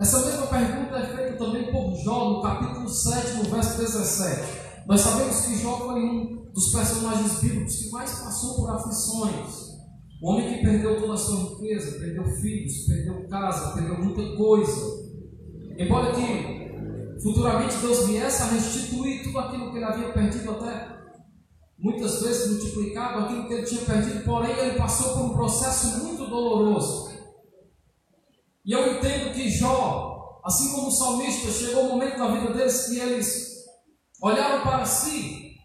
Essa 0.00 0.24
mesma 0.24 0.46
pergunta 0.46 0.96
é 0.96 1.16
feita 1.16 1.32
também 1.36 1.70
por 1.70 1.94
Jó, 1.96 2.30
no 2.30 2.42
capítulo 2.42 2.88
7, 2.88 3.36
no 3.38 3.44
verso 3.44 3.78
17. 3.78 4.62
Nós 4.86 5.00
sabemos 5.00 5.46
que 5.46 5.58
Jó 5.58 5.78
foi 5.78 6.02
um 6.02 6.50
dos 6.52 6.72
personagens 6.72 7.40
bíblicos 7.40 7.76
que 7.76 7.90
mais 7.90 8.10
passou 8.20 8.56
por 8.56 8.70
aflições. 8.70 9.72
O 10.20 10.30
homem 10.30 10.54
que 10.54 10.62
perdeu 10.62 11.00
toda 11.00 11.14
a 11.14 11.16
sua 11.16 11.50
riqueza, 11.50 11.98
perdeu 11.98 12.24
filhos, 12.24 12.86
perdeu 12.86 13.28
casa, 13.28 13.74
perdeu 13.74 13.98
muita 13.98 14.36
coisa. 14.36 15.02
Embora 15.76 16.12
que 16.12 17.20
futuramente 17.22 17.76
Deus 17.78 18.06
viesse 18.06 18.42
a 18.42 18.46
restituir 18.46 19.24
tudo 19.24 19.38
aquilo 19.38 19.70
que 19.70 19.76
ele 19.76 19.84
havia 19.84 20.12
perdido 20.12 20.50
até 20.52 20.91
muitas 21.82 22.22
vezes 22.22 22.52
multiplicado 22.52 23.24
aquilo 23.24 23.48
que 23.48 23.54
ele 23.54 23.66
tinha 23.66 23.84
perdido, 23.84 24.24
porém 24.24 24.56
ele 24.56 24.78
passou 24.78 25.14
por 25.14 25.24
um 25.24 25.34
processo 25.34 26.04
muito 26.04 26.24
doloroso. 26.26 27.10
E 28.64 28.72
eu 28.72 28.96
entendo 28.96 29.34
que 29.34 29.50
Jó, 29.50 30.40
assim 30.44 30.70
como 30.72 30.86
o 30.86 30.92
salmista, 30.92 31.50
chegou 31.50 31.84
um 31.84 31.88
momento 31.88 32.18
na 32.18 32.28
vida 32.28 32.52
deles 32.52 32.86
que 32.86 33.00
eles 33.00 33.64
olharam 34.22 34.62
para 34.62 34.86
si, 34.86 35.56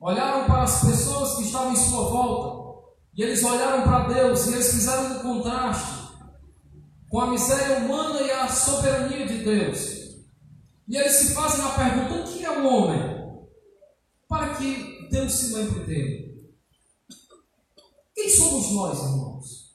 olharam 0.00 0.44
para 0.46 0.64
as 0.64 0.84
pessoas 0.84 1.36
que 1.36 1.44
estavam 1.44 1.72
em 1.72 1.76
sua 1.76 2.08
volta, 2.10 2.64
e 3.16 3.22
eles 3.22 3.44
olharam 3.44 3.84
para 3.84 4.08
Deus 4.08 4.46
e 4.46 4.54
eles 4.54 4.72
fizeram 4.72 5.12
um 5.12 5.18
contraste 5.20 6.04
com 7.08 7.20
a 7.20 7.28
miséria 7.28 7.78
humana 7.78 8.20
e 8.22 8.30
a 8.32 8.48
soberania 8.48 9.24
de 9.24 9.44
Deus. 9.44 9.94
E 10.88 10.96
eles 10.96 11.12
se 11.12 11.32
fazem 11.32 11.64
a 11.64 11.68
pergunta: 11.68 12.14
o 12.14 12.24
que 12.24 12.44
é 12.44 12.50
o 12.50 12.66
homem? 12.66 13.14
Para 14.28 14.54
que 14.54 14.93
Deus 15.08 15.32
se 15.32 15.54
lembre 15.54 15.84
dele. 15.84 16.54
Quem 18.14 18.30
somos 18.30 18.72
nós, 18.72 18.98
irmãos? 18.98 19.74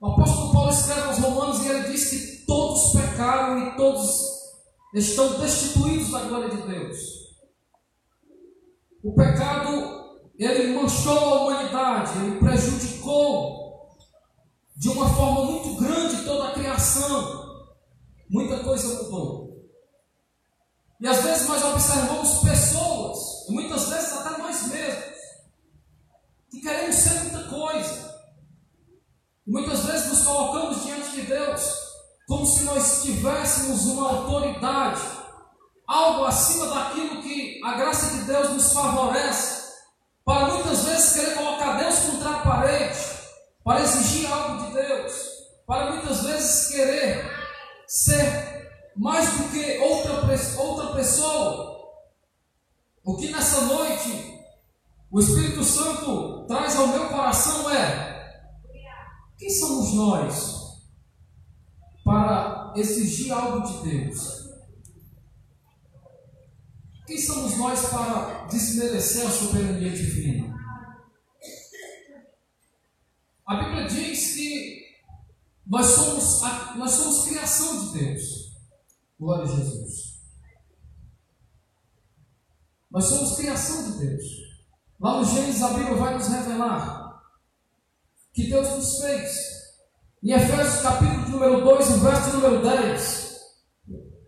O 0.00 0.06
apóstolo 0.06 0.52
Paulo 0.52 0.70
escreve 0.70 1.00
aos 1.00 1.18
Romanos 1.18 1.64
e 1.64 1.68
ele 1.68 1.92
diz 1.92 2.10
que 2.10 2.46
todos 2.46 2.92
pecaram 2.92 3.68
e 3.68 3.76
todos 3.76 4.36
estão 4.94 5.38
destituídos 5.38 6.10
da 6.10 6.24
glória 6.24 6.48
de 6.48 6.62
Deus. 6.62 6.98
O 9.02 9.14
pecado, 9.14 10.20
ele 10.38 10.74
manchou 10.74 11.18
a 11.18 11.42
humanidade, 11.42 12.18
ele 12.18 12.38
prejudicou 12.38 13.96
de 14.76 14.88
uma 14.88 15.08
forma 15.08 15.44
muito 15.44 15.76
grande 15.76 16.24
toda 16.24 16.48
a 16.48 16.52
criação. 16.52 17.66
Muita 18.28 18.62
coisa 18.62 19.02
mudou. 19.02 19.55
E 21.00 21.06
às 21.06 21.22
vezes 21.22 21.46
nós 21.46 21.62
observamos 21.62 22.40
pessoas, 22.40 23.48
e 23.48 23.52
muitas 23.52 23.88
vezes 23.88 24.12
até 24.12 24.38
nós 24.38 24.62
mesmos, 24.68 25.16
que 26.50 26.60
queremos 26.60 26.96
ser 26.96 27.20
muita 27.20 27.48
coisa. 27.48 28.16
E 29.46 29.50
muitas 29.50 29.84
vezes 29.84 30.08
nos 30.08 30.22
colocamos 30.24 30.84
diante 30.84 31.10
de 31.10 31.22
Deus 31.22 31.86
como 32.26 32.44
se 32.44 32.64
nós 32.64 33.02
tivéssemos 33.02 33.86
uma 33.86 34.08
autoridade, 34.08 35.00
algo 35.86 36.24
acima 36.24 36.66
daquilo 36.66 37.22
que 37.22 37.60
a 37.64 37.74
graça 37.74 38.16
de 38.16 38.24
Deus 38.24 38.50
nos 38.50 38.72
favorece, 38.72 39.66
para 40.24 40.46
muitas 40.46 40.84
vezes 40.84 41.12
querer 41.12 41.36
colocar 41.36 41.78
Deus 41.78 41.98
contra 42.00 42.30
a 42.30 42.38
parede, 42.40 42.98
para 43.62 43.80
exigir 43.80 44.32
algo 44.32 44.66
de 44.66 44.72
Deus, 44.72 45.12
para 45.66 45.92
muitas 45.92 46.22
vezes 46.24 46.68
querer 46.68 47.30
ser 47.86 48.75
mais 48.96 49.28
do 49.30 49.50
que 49.50 49.78
outra, 49.78 50.22
outra 50.62 50.94
pessoa. 50.94 51.76
O 53.04 53.16
que 53.16 53.30
nessa 53.30 53.60
noite 53.62 54.40
o 55.10 55.20
Espírito 55.20 55.62
Santo 55.62 56.46
traz 56.46 56.76
ao 56.76 56.88
meu 56.88 57.08
coração 57.08 57.70
é: 57.70 58.42
quem 59.38 59.50
somos 59.50 59.94
nós 59.94 60.56
para 62.04 62.72
exigir 62.76 63.32
algo 63.32 63.60
de 63.66 63.90
Deus? 63.90 64.46
Quem 67.06 67.18
somos 67.20 67.56
nós 67.56 67.88
para 67.88 68.46
desmerecer 68.46 69.26
a 69.26 69.30
soberania 69.30 69.90
divina? 69.90 70.56
A 73.46 73.54
Bíblia 73.62 73.86
diz 73.86 74.34
que 74.34 74.86
nós 75.64 75.86
somos, 75.86 76.42
a- 76.42 76.74
nós 76.76 76.90
somos 76.90 77.28
criação 77.28 77.92
de 77.92 77.98
Deus. 77.98 78.45
Glória 79.18 79.44
a 79.44 79.46
Jesus. 79.46 80.16
Nós 82.90 83.04
somos 83.04 83.36
criação 83.36 83.92
de 83.92 84.06
Deus. 84.06 84.24
Lá 85.00 85.18
no 85.18 85.24
Gênesis 85.24 85.62
a 85.62 85.68
Bíblia 85.68 85.94
vai 85.94 86.14
nos 86.14 86.28
revelar 86.28 87.06
que 88.32 88.50
Deus 88.50 88.68
nos 88.68 88.98
fez. 89.00 89.56
Em 90.22 90.32
Efésios 90.32 90.82
capítulo 90.82 91.28
número 91.28 91.64
2, 91.64 91.90
o 91.90 92.00
verso 92.00 92.36
número 92.36 92.62
10, 92.62 93.26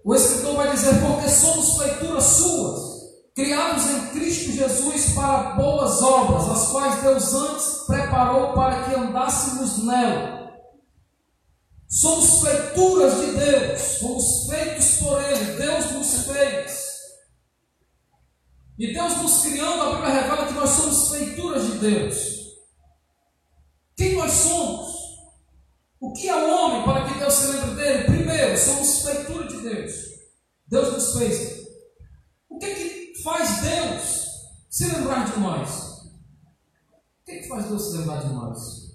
o 0.05 0.14
escritor 0.14 0.57
vai 0.57 0.70
dizer, 0.70 0.95
porque 1.01 1.28
somos 1.28 1.76
feituras 1.76 2.24
suas, 2.24 2.99
criados 3.34 3.84
em 3.91 4.07
Cristo 4.11 4.53
Jesus 4.53 5.12
para 5.12 5.55
boas 5.57 6.01
obras, 6.01 6.49
as 6.49 6.70
quais 6.70 7.03
Deus 7.03 7.34
antes 7.34 7.84
preparou 7.86 8.55
para 8.55 8.84
que 8.84 8.95
andássemos 8.95 9.84
nela. 9.84 10.47
Somos 11.89 12.43
feituras 12.43 13.18
de 13.18 13.32
Deus, 13.32 13.97
fomos 13.97 14.47
feitos 14.47 14.99
por 14.99 15.22
Ele, 15.24 15.57
Deus 15.57 15.91
nos 15.93 16.26
fez. 16.26 16.89
E 18.78 18.93
Deus 18.93 19.16
nos 19.16 19.41
criando, 19.41 19.82
a 19.82 19.95
Bíblia 19.95 20.20
revela 20.20 20.47
que 20.47 20.53
nós 20.53 20.70
somos 20.70 21.11
feituras 21.11 21.64
de 21.64 21.78
Deus. 21.78 22.39
Quem 23.97 24.16
nós 24.16 24.30
somos? 24.30 24.99
O 25.99 26.12
que 26.12 26.28
é 26.28 26.36
o 26.36 26.51
homem 26.51 26.84
para 26.84 27.09
que 27.09 27.18
Deus 27.18 27.34
se 27.34 27.47
lembre 27.53 27.74
dele? 27.74 28.05
Primeiro, 28.05 28.57
somos 28.57 29.03
feitura 29.03 29.49
de 29.49 29.61
Deus. 29.62 29.95
Deus 30.68 30.93
nos 30.93 31.18
fez. 31.18 31.66
O 32.51 32.59
que, 32.59 32.74
que 32.74 33.22
faz 33.22 33.62
Deus 33.62 34.26
se 34.68 34.84
lembrar 34.84 35.32
de 35.32 35.41
nós? 35.41 36.03
O 36.03 37.24
que, 37.24 37.39
que 37.39 37.49
faz 37.49 37.66
Deus 37.66 37.82
se 37.82 37.97
lembrar 37.97 38.22
de 38.22 38.32
nós? 38.32 38.88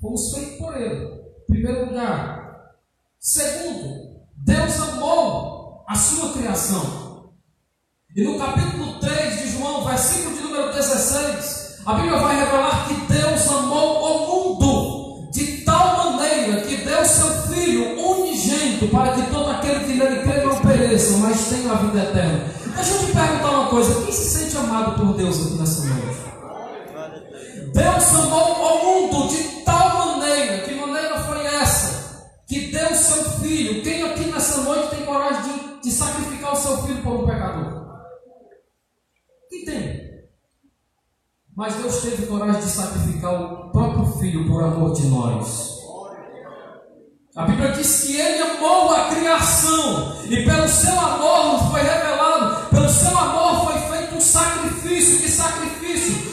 Fomos 0.00 0.32
feitos 0.32 0.58
por 0.58 0.76
Ele. 0.76 1.18
Primeiro 1.46 1.86
lugar. 1.86 2.72
Segundo, 3.18 4.20
Deus 4.36 4.80
amou 4.80 5.84
a 5.88 5.94
sua 5.96 6.32
criação. 6.32 7.32
E 8.14 8.22
no 8.22 8.38
capítulo 8.38 9.00
3 9.00 9.42
de 9.42 9.58
João, 9.58 9.84
versículo 9.84 10.36
de 10.36 10.42
número 10.42 10.72
16, 10.72 11.82
a 11.84 11.94
Bíblia 11.94 12.18
vai 12.18 12.38
revelar 12.38 12.88
que 12.88 13.12
Deus 13.12 13.48
amou 13.48 14.04
o 14.04 14.54
mundo 14.54 15.30
de 15.32 15.62
tal 15.64 16.12
maneira 16.12 16.60
que 16.62 16.76
deu 16.76 17.04
seu 17.04 17.28
Filho 17.48 17.98
unigênito 18.00 18.88
para 18.88 19.12
que 19.12 19.30
todo 19.30 19.50
aquele 19.50 19.80
que 19.80 19.94
nele 19.94 20.22
crê 20.22 20.44
não 20.44 20.60
pereça, 20.60 21.18
mas 21.18 21.48
tenha 21.48 21.72
a 21.72 21.76
vida 21.76 22.02
eterna. 22.04 22.54
Deixa 22.76 22.94
eu 22.94 22.98
te 23.00 23.12
perguntar 23.12 23.50
uma 23.50 23.68
coisa: 23.68 24.02
quem 24.02 24.12
se 24.12 24.38
sente 24.38 24.56
amado 24.56 24.96
por 24.96 25.16
Deus 25.16 25.46
aqui 25.46 25.58
nessa 25.58 25.84
noite? 25.84 26.18
Deus 27.72 28.14
amou 28.14 28.52
o 28.52 28.84
mundo 28.84 29.28
de 29.28 29.57
seu 33.08 33.24
filho. 33.40 33.82
Quem 33.82 34.02
aqui 34.02 34.24
nessa 34.26 34.62
noite 34.62 34.90
tem 34.90 35.04
coragem 35.04 35.42
de, 35.42 35.82
de 35.82 35.90
sacrificar 35.90 36.52
o 36.52 36.56
seu 36.56 36.78
filho 36.82 37.02
por 37.02 37.14
um 37.14 37.26
pecador? 37.26 37.88
Quem 39.48 39.64
tem? 39.64 40.08
Mas 41.56 41.74
Deus 41.74 42.02
teve 42.02 42.26
coragem 42.26 42.60
de 42.60 42.68
sacrificar 42.68 43.32
o 43.32 43.70
próprio 43.70 44.06
filho 44.18 44.46
por 44.46 44.62
amor 44.62 44.92
de 44.92 45.06
nós. 45.06 45.78
A 47.34 47.44
Bíblia 47.46 47.72
diz 47.72 48.02
que 48.02 48.16
ele 48.16 48.42
amou 48.42 48.92
a 48.92 49.08
criação 49.08 50.24
e 50.28 50.44
pelo 50.44 50.68
seu 50.68 50.98
amor 50.98 51.70
foi 51.70 51.82
revelado, 51.82 52.68
pelo 52.68 52.88
seu 52.88 53.16
amor 53.16 53.66
foi 53.66 53.96
feito 53.96 54.16
um 54.16 54.20
sacrifício. 54.20 55.20
Que 55.20 55.30
sacrifício? 55.30 55.87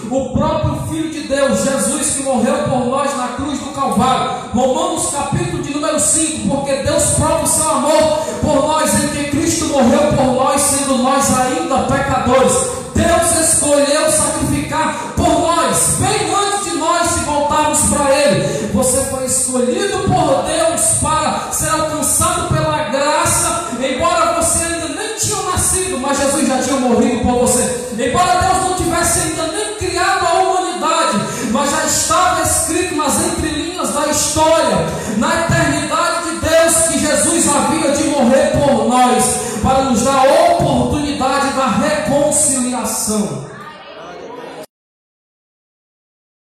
O 0.10 0.30
próprio 0.34 0.84
Filho 0.88 1.10
de 1.10 1.22
Deus, 1.28 1.64
Jesus, 1.64 2.16
que 2.16 2.24
morreu 2.24 2.58
por 2.70 2.86
nós 2.86 3.18
na 3.18 3.30
cruz 3.30 3.60
do 3.60 3.72
Calvário. 3.72 4.51
Romanos 4.53 5.12
capítulo 5.12 5.64
de 5.64 5.74
número 5.74 5.99
5, 5.99 6.47
porque 6.47 6.74
Deus 6.84 7.03
prova 7.16 7.43
o 7.43 7.47
seu 7.47 7.70
amor 7.70 8.20
por 8.41 8.56
nós 8.68 9.03
em 9.03 9.08
que 9.10 9.24
Cristo 9.32 9.66
morreu 9.66 10.14
por 10.16 10.34
nós, 10.34 10.62
sendo 10.62 10.97
nós 10.99 11.38
ainda 11.38 11.80
pecadores. 11.84 12.53
Deus 12.93 13.49
escolheu 13.49 14.12
sacrificar 14.12 15.14
por 15.16 15.28
nós, 15.28 15.97
bem 15.99 16.34
antes 16.34 16.72
de 16.72 16.78
nós 16.78 17.08
se 17.10 17.20
voltarmos 17.22 17.80
para 17.89 18.10
Ele. 18.16 18.68
Você 18.74 19.01
foi 19.06 19.26
escolhido 19.26 19.99
por 20.03 20.43
Deus 20.43 20.82
para 21.01 21.51
ser 21.51 21.70
alcançado 21.70 22.53
pela 22.53 22.84
graça, 22.89 23.70
embora 23.80 24.41
você 24.41 24.64
ainda 24.64 24.89
nem 24.89 25.18
tinha 25.18 25.41
nascido, 25.43 25.99
mas 25.99 26.18
Jesus 26.18 26.47
já 26.47 26.62
tinha 26.62 26.80
morrido 26.80 27.24
por 27.24 27.39
você. 27.39 27.89
Embora 27.99 28.39
Deus 28.39 28.64
história, 34.16 34.78
na 35.18 35.45
eternidade 35.45 36.30
de 36.30 36.36
Deus, 36.39 36.74
que 36.88 36.99
Jesus 36.99 37.47
havia 37.49 37.91
de 37.91 38.03
morrer 38.05 38.51
por 38.51 38.88
nós, 38.88 39.24
para 39.61 39.84
nos 39.84 40.03
dar 40.03 40.26
a 40.26 40.53
oportunidade 40.53 41.53
da 41.53 41.68
reconciliação. 41.68 43.49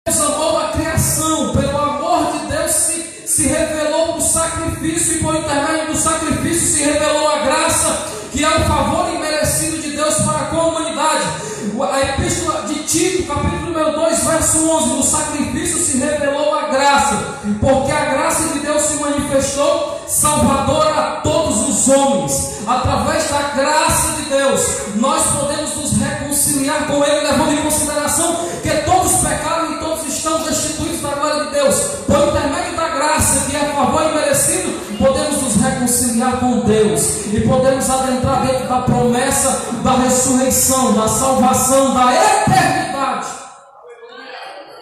Deus 0.07 0.21
amou 0.21 0.59
a 0.61 0.69
criação, 0.69 1.53
pelo 1.53 1.77
amor 1.77 2.33
de 2.33 2.47
Deus 2.47 2.71
se, 2.71 3.03
se 3.27 3.49
revelou 3.49 4.15
no 4.15 4.23
sacrifício, 4.23 5.15
e 5.15 5.19
por 5.19 5.35
intermédio 5.35 5.93
do 5.93 5.99
sacrifício 5.99 6.77
se 6.77 6.85
revelou 6.85 7.29
a 7.29 7.39
graça, 7.39 8.07
que 8.33 8.45
é 8.45 8.49
o 8.49 8.65
favor 8.65 9.13
imerecido 9.13 9.79
de 9.83 9.91
Deus 9.91 10.15
para 10.15 10.57
a 10.57 10.67
humanidade. 10.67 11.47
A 11.79 12.01
epístola 12.01 12.63
de 12.69 12.75
Tito, 12.85 13.25
capítulo 13.25 13.56
número 13.87 13.93
2, 13.93 14.25
verso 14.25 14.69
11: 14.69 14.89
No 14.89 15.03
sacrifício 15.03 15.79
se 15.79 15.99
revelou 15.99 16.55
a 16.55 16.69
graça, 16.69 17.17
porque 17.61 17.93
a 17.93 18.05
graça 18.07 18.49
de 18.53 18.61
Deus 18.61 18.83
se 18.83 18.97
manifestou 18.97 20.01
salvadora 20.07 20.95
a 20.95 21.21
todos 21.21 21.69
os 21.69 21.89
homens. 21.89 22.57
Através 22.67 23.29
da 23.31 23.43
graça 23.55 24.13
de 24.17 24.23
Deus, 24.23 24.63
nós 24.97 25.23
podemos 25.39 25.77
nos 25.77 25.93
reconciliar 25.99 26.87
com 26.87 27.05
Ele, 27.05 27.27
levando 27.27 27.53
em 27.53 27.63
consideração 27.63 28.37
que 28.63 28.71
todos 28.85 29.13
pecaram 29.19 29.73
e 29.73 29.79
todos 29.79 30.07
estão 30.07 30.43
destituídos 30.43 31.01
da 31.01 31.11
glória 31.11 31.45
de 31.45 31.51
Deus. 31.53 31.77
Por 32.07 32.29
intermédio 32.29 32.77
da 32.77 32.89
graça, 32.89 33.49
que 33.49 33.57
é 33.57 33.73
favor 33.75 34.03
imerecido, 34.11 34.97
podemos 34.99 35.43
nos 35.43 35.57
reconciliar 35.57 36.41
com 36.41 36.61
Deus 36.61 37.27
e 37.33 37.41
podemos 37.47 37.89
adentrar 37.89 38.47
dentro 38.47 38.67
da 38.69 38.81
promessa 38.81 39.77
da 39.83 39.93
ressurreição, 39.99 40.95
da 40.95 41.07
salvação, 41.07 41.95
da 41.95 42.13
eternidade. 42.13 43.36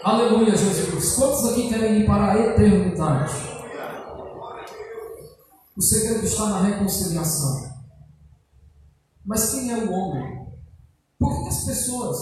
Aleluia, 0.05 0.55
Jesus. 0.55 1.15
Quantos 1.15 1.47
aqui 1.47 1.67
querem 1.67 2.03
ir 2.03 2.07
para 2.07 2.33
a 2.33 2.39
eternidade? 2.39 3.33
O 5.75 5.81
segredo 5.81 6.27
está 6.27 6.47
na 6.51 6.61
reconciliação. 6.61 7.73
Mas 9.25 9.51
quem 9.51 9.73
é 9.73 9.79
o 9.79 9.91
homem? 9.91 10.47
Por 11.19 11.43
que 11.43 11.49
as 11.49 11.65
pessoas 11.65 12.19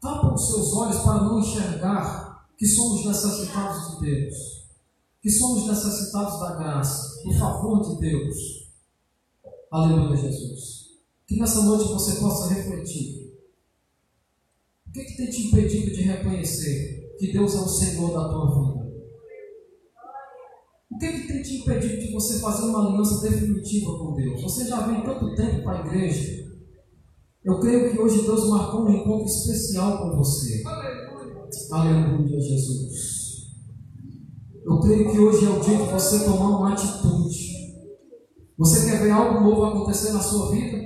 tapam 0.00 0.34
os 0.34 0.48
seus 0.48 0.72
olhos 0.74 0.98
para 0.98 1.22
não 1.22 1.38
enxergar 1.38 2.44
que 2.58 2.66
somos 2.66 3.06
necessitados 3.06 3.92
de 3.92 4.00
Deus? 4.00 4.34
Que 5.22 5.30
somos 5.30 5.68
necessitados 5.68 6.40
da 6.40 6.56
graça, 6.56 7.22
do 7.22 7.38
favor 7.38 7.82
de 7.82 8.00
Deus. 8.00 8.36
Aleluia, 9.70 10.16
Jesus. 10.16 10.88
Que 11.24 11.38
nessa 11.38 11.62
noite 11.62 11.84
você 11.84 12.16
possa 12.16 12.52
refletir. 12.52 13.23
O 14.94 14.96
que, 14.96 15.06
que 15.06 15.16
tem 15.16 15.28
te 15.28 15.48
impedido 15.48 15.90
de 15.90 16.02
reconhecer 16.02 17.16
que 17.18 17.32
Deus 17.32 17.52
é 17.56 17.58
o 17.58 17.68
Senhor 17.68 18.12
da 18.12 18.28
tua 18.28 18.46
vida? 18.46 18.94
O 20.88 20.98
que, 20.98 21.12
que 21.12 21.26
tem 21.26 21.42
te 21.42 21.56
impedido 21.56 22.00
de 22.00 22.12
você 22.12 22.38
fazer 22.38 22.66
uma 22.66 22.86
aliança 22.86 23.28
definitiva 23.28 23.98
com 23.98 24.14
Deus? 24.14 24.40
Você 24.40 24.66
já 24.66 24.86
vem 24.86 25.02
tanto 25.02 25.34
tempo 25.34 25.64
para 25.64 25.82
a 25.82 25.86
igreja. 25.88 26.44
Eu 27.44 27.58
creio 27.58 27.90
que 27.90 27.98
hoje 27.98 28.22
Deus 28.22 28.48
marcou 28.48 28.84
um 28.84 28.94
encontro 28.94 29.26
especial 29.26 29.98
com 29.98 30.16
você. 30.16 30.62
Aleluia, 31.72 32.40
Jesus. 32.40 33.48
Eu 34.64 34.78
creio 34.78 35.10
que 35.10 35.18
hoje 35.18 35.44
é 35.44 35.50
o 35.50 35.58
dia 35.58 35.76
de 35.76 35.92
você 35.92 36.24
tomar 36.24 36.50
uma 36.50 36.72
atitude. 36.72 37.52
Você 38.56 38.88
quer 38.88 39.02
ver 39.02 39.10
algo 39.10 39.40
novo 39.40 39.64
acontecer 39.64 40.12
na 40.12 40.20
sua 40.20 40.52
vida? 40.52 40.78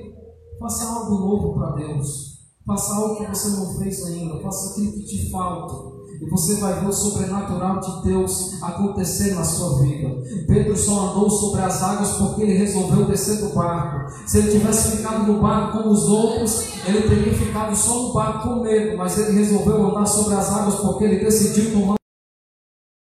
Faça 0.59 0.87
algo 0.87 1.11
novo 1.11 1.53
para 1.53 1.77
Deus. 1.77 2.28
Faça 2.69 2.97
algo 2.97 3.17
que 3.17 3.27
você 3.27 3.49
não 3.49 3.79
fez 3.79 4.05
ainda. 4.05 4.43
Faça 4.43 4.73
aquilo 4.73 4.93
que 4.93 5.05
te 5.05 5.31
falta. 5.31 5.97
e 6.21 6.29
você 6.29 6.57
vai 6.57 6.81
ver 6.81 6.89
o 6.89 6.93
sobrenatural 6.93 7.81
de 7.81 8.03
Deus 8.03 8.63
acontecer 8.63 9.35
na 9.35 9.43
sua 9.43 9.81
vida. 9.81 10.21
Pedro 10.47 10.77
só 10.77 11.11
andou 11.11 11.31
sobre 11.31 11.63
as 11.63 11.83
águas 11.83 12.11
porque 12.19 12.43
ele 12.43 12.59
resolveu 12.59 13.07
descer 13.07 13.39
do 13.39 13.55
barco. 13.55 14.13
Se 14.27 14.39
ele 14.39 14.51
tivesse 14.51 14.99
ficado 14.99 15.33
no 15.33 15.41
barco 15.41 15.83
com 15.83 15.89
os 15.89 16.03
outros, 16.09 16.65
ele 16.87 17.09
teria 17.09 17.33
ficado 17.33 17.75
só 17.75 18.03
no 18.03 18.13
barco 18.13 18.49
com 18.49 18.63
medo, 18.63 18.99
mas 18.99 19.17
ele 19.17 19.39
resolveu 19.39 19.87
andar 19.87 20.05
sobre 20.05 20.35
as 20.35 20.53
águas 20.53 20.75
porque 20.75 21.05
ele 21.05 21.25
decidiu 21.25 21.73
tomar 21.73 21.99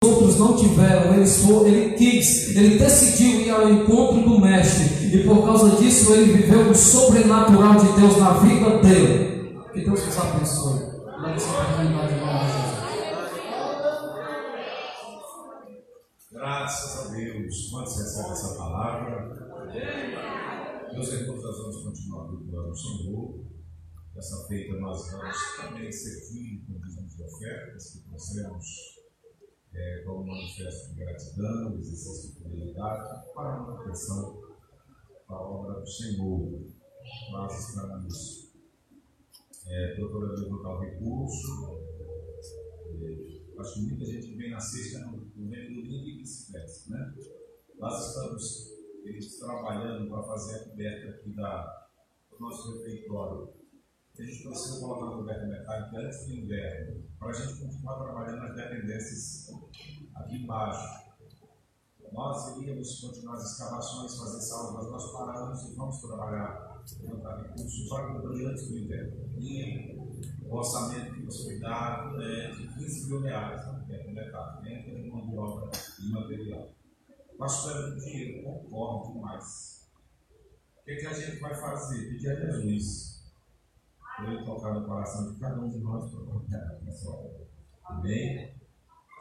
outros 0.03 0.37
não 0.37 0.55
tiveram, 0.55 1.13
ele, 1.13 1.25
foi, 1.25 1.69
ele 1.69 1.93
quis, 1.93 2.55
ele 2.55 2.77
decidiu 2.77 3.41
ir 3.41 3.49
ao 3.49 3.69
encontro 3.69 4.21
do 4.21 4.39
Mestre, 4.39 5.15
e 5.15 5.23
por 5.23 5.43
causa 5.43 5.75
disso 5.75 6.13
ele 6.13 6.33
viveu 6.33 6.69
o 6.69 6.75
sobrenatural 6.75 7.75
de 7.75 7.91
Deus 7.99 8.17
na 8.17 8.31
vida 8.33 8.77
dele. 8.77 9.00
Que 9.73 9.85
Deus 9.85 10.05
nos 10.05 10.17
abençoe. 10.17 10.81
Leve 11.21 11.35
essa 11.35 11.51
oportunidade 11.51 12.13
em 12.13 12.19
nome 12.19 12.45
de 12.45 12.51
Jesus. 12.51 12.81
Graças 16.29 16.99
a 16.99 17.15
Deus. 17.15 17.69
Quando 17.69 17.85
você 17.85 18.03
recebe 18.03 18.31
essa 18.31 18.57
palavra, 18.57 19.15
meus 20.91 21.07
irmãos, 21.13 21.41
nós 21.41 21.57
vamos 21.57 21.83
continuar 21.83 22.27
cultuando 22.27 22.69
o 22.69 22.75
Senhor. 22.75 23.45
Dessa 24.13 24.45
feita, 24.47 24.77
nós 24.77 25.09
vamos 25.09 25.37
também 25.61 25.89
servir 25.89 26.65
com 26.67 26.77
dízimos 26.81 27.15
de 27.15 27.23
ofertas 27.23 27.93
que 27.93 27.99
trouxemos 28.09 28.65
é, 29.73 30.03
como 30.05 30.27
manifesto 30.27 30.89
de 30.89 30.99
gratidão, 30.99 31.77
exercício 31.77 32.33
de 32.33 32.43
fidelidade 32.43 33.33
para 33.33 33.53
a 33.53 33.61
manutenção 33.61 34.41
da 35.29 35.35
obra 35.39 35.79
do 35.79 35.87
Senhor. 35.87 36.59
Nós 37.31 37.69
estamos 37.69 38.50
é, 39.71 39.95
procurando 39.95 40.41
levantar 40.41 40.75
o 40.75 40.79
recurso. 40.79 41.79
É, 43.01 43.59
acho 43.59 43.73
que 43.73 43.81
muita 43.81 44.05
gente 44.05 44.35
vem 44.35 44.51
na 44.51 44.59
sexta 44.59 44.99
no 45.05 45.31
no 45.35 45.49
vem 45.49 45.73
domingo 45.73 46.07
e 46.07 46.17
vice-versa, 46.17 46.91
né? 46.91 47.13
Nós 47.77 48.07
estamos 48.07 48.71
eles, 49.03 49.39
trabalhando 49.39 50.09
para 50.09 50.23
fazer 50.23 50.55
a 50.55 50.69
coberta 50.69 51.09
aqui 51.09 51.31
da, 51.31 51.87
do 52.29 52.39
nosso 52.39 52.77
refeitório. 52.77 53.49
A 54.19 54.23
gente 54.23 54.43
precisa 54.43 54.79
colocar 54.79 55.05
uma 55.05 55.17
coberta 55.17 55.47
metálica 55.47 55.97
antes 55.97 56.27
do 56.27 56.33
inverno, 56.33 57.03
para 57.17 57.29
a 57.29 57.33
gente 57.33 57.59
continuar 57.59 58.03
trabalhando 58.03 58.39
nas 58.39 58.55
dependências 58.55 59.49
aqui 60.15 60.43
embaixo. 60.43 61.01
Nós 62.11 62.57
iríamos 62.57 62.99
continuar 62.99 63.35
as 63.35 63.51
escavações, 63.51 64.17
fazer 64.17 64.41
salas, 64.41 64.73
mas 64.73 64.91
nós 64.91 65.11
paramos 65.13 65.63
e 65.63 65.75
vamos 65.75 66.01
trabalhar, 66.01 66.70
recursos 67.43 67.89
para 67.89 68.07
cumprir 68.07 68.47
antes 68.47 68.69
do. 68.69 68.75
E 69.37 69.95
o 70.43 70.55
orçamento 70.55 71.13
que 71.13 71.21
nos 71.21 71.43
foi 71.43 71.59
dado 71.59 72.21
é 72.21 72.51
de 72.51 72.67
15 72.67 73.09
mil 73.09 73.21
reais, 73.21 73.65
né, 73.67 73.83
que 73.85 73.93
é 73.93 74.05
o 74.07 74.13
mercado, 74.13 74.61
dentro 74.61 74.95
de 74.95 75.09
mão 75.09 75.27
de 75.27 75.37
obra 75.37 75.71
e 75.99 76.11
material. 76.11 76.69
Pastor, 77.37 77.89
o 77.89 77.99
dinheiro 77.99 78.43
concorre 78.43 79.13
demais. 79.13 79.89
O 80.77 80.83
que, 80.83 80.95
que 80.95 81.07
a 81.07 81.13
gente 81.13 81.39
vai 81.39 81.55
fazer? 81.55 82.09
Pedir 82.09 82.29
a 82.29 82.35
Jesus. 82.35 83.31
Ele 84.19 84.45
tocar 84.45 84.73
no 84.73 84.85
coração 84.85 85.33
de 85.33 85.39
cada 85.39 85.59
um 85.59 85.69
de 85.69 85.79
nós 85.79 86.11
para 86.11 86.21
obra. 87.09 87.47
Amém? 87.85 88.53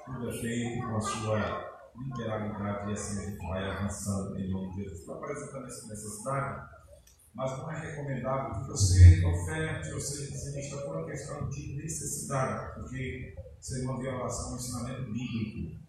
Tudo 0.05 0.29
é 0.29 0.33
feito 0.33 0.87
com 0.87 0.97
a 0.97 1.01
sua 1.01 1.71
liberalidade 1.97 2.91
e 2.91 2.93
assim 2.93 3.19
a 3.19 3.31
gente 3.31 3.49
vai 3.49 3.71
avançando 3.71 4.39
em 4.39 4.51
nome 4.51 4.71
de 4.71 4.83
Jesus. 4.83 5.01
Está 5.01 5.15
apresentando 5.15 5.67
essa 5.67 5.89
necessidade, 5.89 6.71
mas 7.35 7.59
não 7.59 7.71
é 7.71 7.81
recomendável 7.81 8.61
que 8.61 8.69
você 8.69 9.25
oferte 9.25 9.93
ou 9.93 10.01
seja 10.01 10.31
dizimista 10.31 10.77
por 10.79 10.97
uma 10.97 11.07
questão 11.07 11.49
de 11.49 11.77
necessidade, 11.77 12.75
porque 12.75 13.35
seria 13.61 13.89
uma 13.89 14.01
violação 14.01 14.51
ao 14.51 14.57
ensinamento 14.57 15.13
bíblico. 15.13 15.81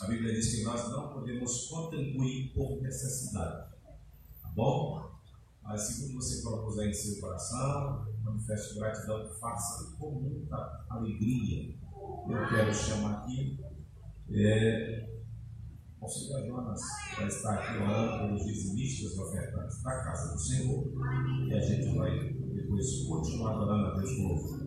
A 0.00 0.06
Bíblia 0.06 0.34
diz 0.34 0.54
que 0.54 0.62
nós 0.62 0.88
não 0.90 1.12
podemos 1.12 1.68
contribuir 1.68 2.52
por 2.54 2.80
necessidade. 2.80 3.70
Tá 4.40 4.48
bom? 4.54 5.10
Mas 5.62 5.82
segundo 5.82 6.14
você 6.14 6.42
propuser 6.42 6.88
em 6.88 6.94
seu 6.94 7.20
coração, 7.20 8.06
manifeste 8.24 8.78
gratidão, 8.78 9.28
faça 9.38 9.94
com 9.98 10.12
muita 10.12 10.86
alegria. 10.88 11.74
Eu 12.28 12.48
quero 12.48 12.74
chamar 12.74 13.18
aqui 13.18 13.60
é, 14.32 15.19
Senhor 16.08 16.46
Jonas 16.46 16.80
vai 17.16 17.26
estar 17.26 17.54
aqui 17.54 17.76
orando 17.76 18.18
pelos 18.18 18.46
dizimistas 18.46 19.18
ofertantes 19.18 19.82
da 19.82 20.02
casa 20.02 20.32
do 20.32 20.38
Senhor 20.38 20.84
e 21.46 21.54
a 21.54 21.60
gente 21.60 21.96
vai 21.96 22.10
depois 22.54 23.06
continuar 23.06 23.54
adorando 23.54 23.86
a 23.86 23.94
Deus 23.96 24.18
novo. 24.18 24.60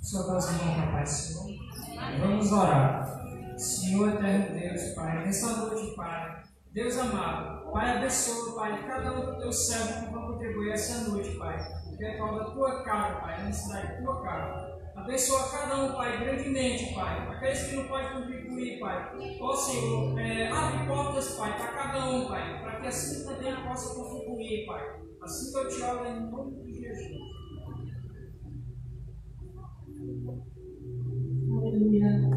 Senhor 0.00 0.30
Deus, 0.30 0.48
irmão, 0.48 0.74
Papai, 0.76 1.06
Senhor. 1.06 1.46
Vamos 2.20 2.52
orar. 2.52 3.58
Senhor 3.58 4.14
eterno 4.14 4.58
Deus, 4.58 4.94
Pai, 4.94 5.24
nessa 5.24 5.56
noite, 5.56 5.94
Pai, 5.94 6.42
Deus 6.72 6.98
amado, 6.98 7.70
Pai, 7.70 7.98
abençoa, 7.98 8.56
Pai, 8.56 8.86
cada 8.86 9.12
um 9.12 9.26
dos 9.26 9.38
teus 9.38 9.66
servos 9.68 9.94
que 9.96 10.12
vão 10.12 10.32
contribuir 10.32 10.72
essa 10.72 11.08
noite, 11.08 11.36
Pai. 11.36 11.83
É 12.04 12.18
da 12.18 12.44
tua 12.50 12.82
cara, 12.82 13.14
Pai, 13.14 13.40
a 13.40 13.44
necessidade 13.44 13.88
da 13.88 14.02
tua 14.02 14.22
cara. 14.22 14.78
Abençoa 14.94 15.48
cada 15.50 15.82
um, 15.82 15.92
Pai, 15.94 16.22
grandemente, 16.22 16.94
Pai. 16.94 17.28
Aqueles 17.28 17.62
que 17.62 17.76
não 17.76 17.88
podem 17.88 18.12
contribuir, 18.12 18.78
Pai. 18.78 19.10
Ó 19.40 19.56
Senhor, 19.56 20.18
é, 20.18 20.48
abre 20.48 20.86
portas, 20.86 21.34
Pai, 21.34 21.56
para 21.56 21.68
cada 21.68 22.10
um, 22.10 22.28
Pai, 22.28 22.60
para 22.60 22.80
que 22.80 22.86
assim 22.88 23.24
também 23.24 23.56
possa 23.64 23.94
contribuir, 23.94 24.66
Pai. 24.66 25.00
Assim 25.22 25.50
que 25.50 25.58
eu 25.58 25.68
te 25.68 25.82
oro 25.82 26.06
em 26.06 26.30
nome 26.30 26.62
de 26.62 26.72
Jesus. 26.74 27.34
Aleluia. 31.56 32.33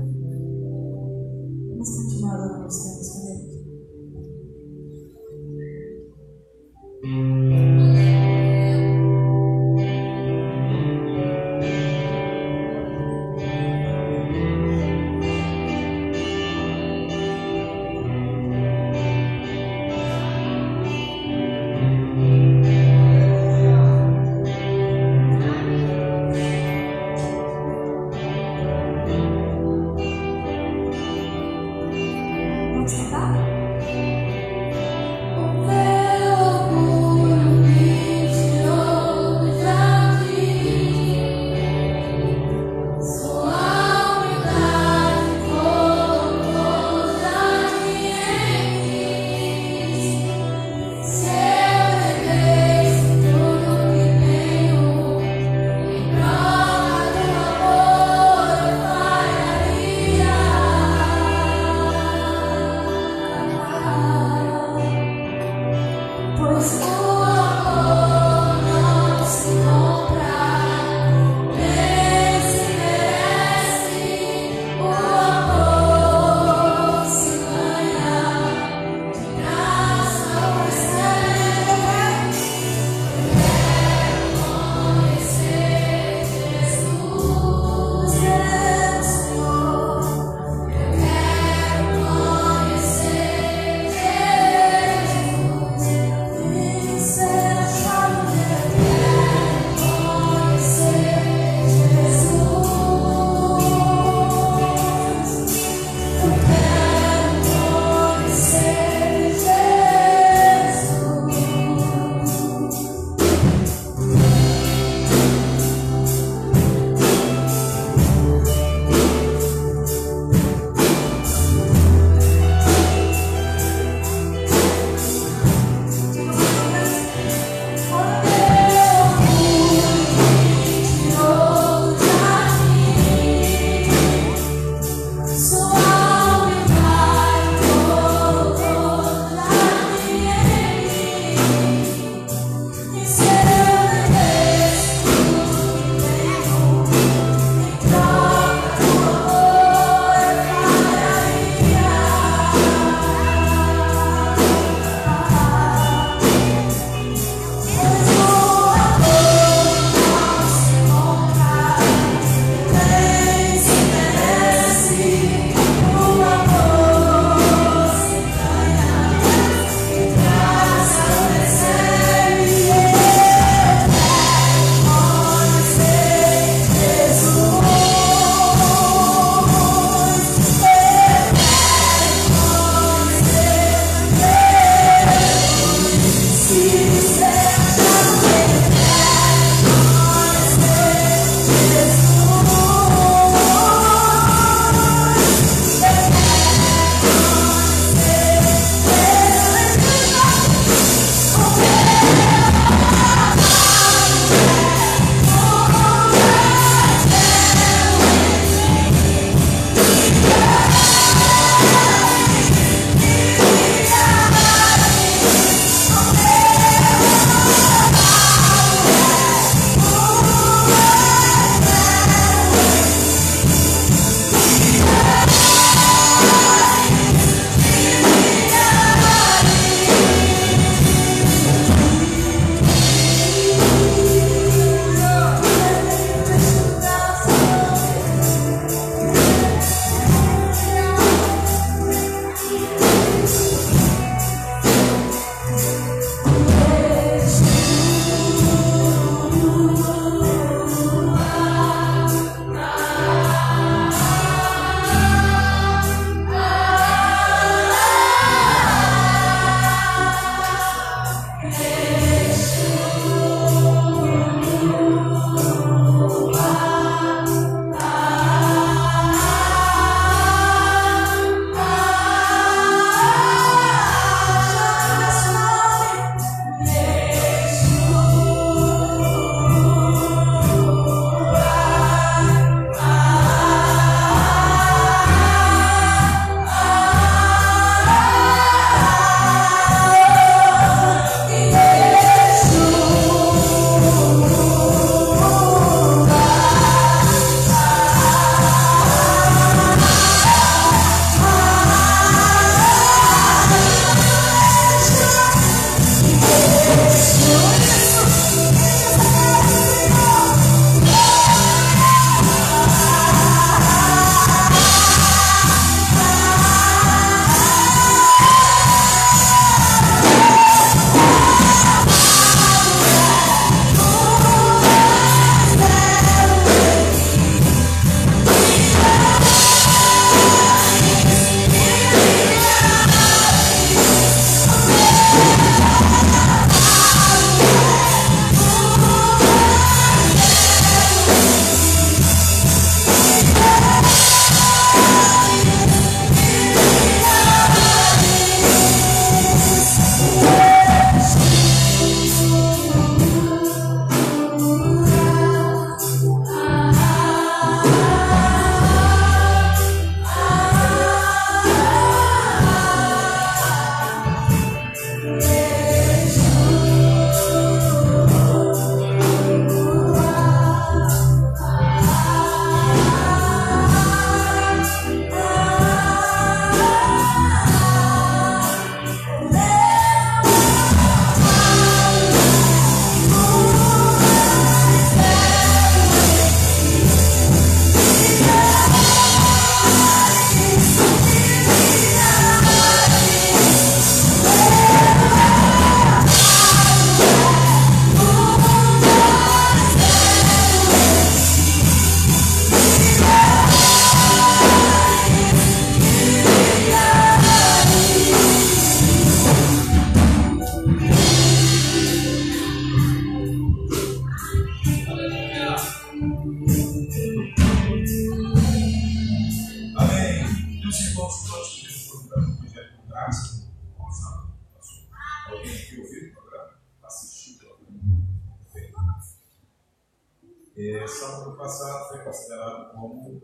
Considerado 432.27 432.71
como 432.71 433.21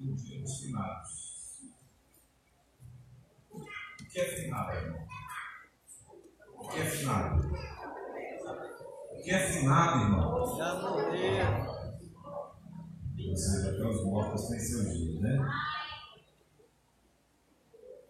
o 0.00 0.16
dia 0.16 0.40
dos 0.42 0.60
finados. 0.60 1.62
O 3.50 4.04
que 4.10 4.20
é 4.20 4.24
finado, 4.24 4.76
irmão? 4.76 5.06
O 6.58 6.68
que 6.68 6.80
é 6.80 6.84
finado? 6.84 7.48
O 9.10 9.22
que 9.22 9.30
é 9.30 9.52
finado, 9.52 10.02
irmão? 10.02 10.56
Já 10.58 10.74
morreu. 10.82 11.72
Ou 13.30 13.36
seja, 13.36 13.70
até 13.70 13.86
os 13.86 14.04
mortos 14.04 14.48
têm 14.48 14.60
seu 14.60 14.84
dia, 14.92 15.20
né? 15.20 15.38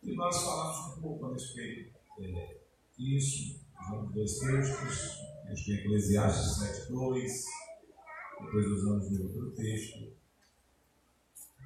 E 0.03 0.17
nós 0.17 0.43
falamos 0.43 0.97
um 0.97 1.01
pouco 1.01 1.27
a 1.27 1.33
respeito 1.33 1.95
é, 2.19 2.57
disso, 2.99 3.61
usamos 3.81 4.13
dois 4.13 4.39
textos, 4.39 5.19
acho 5.49 5.65
que 5.65 5.73
é 5.73 5.75
Eclesiastes 5.77 6.89
7.2, 6.89 7.31
depois 8.45 8.67
usamos 8.67 9.11
o 9.11 9.23
outro 9.23 9.51
texto. 9.53 10.13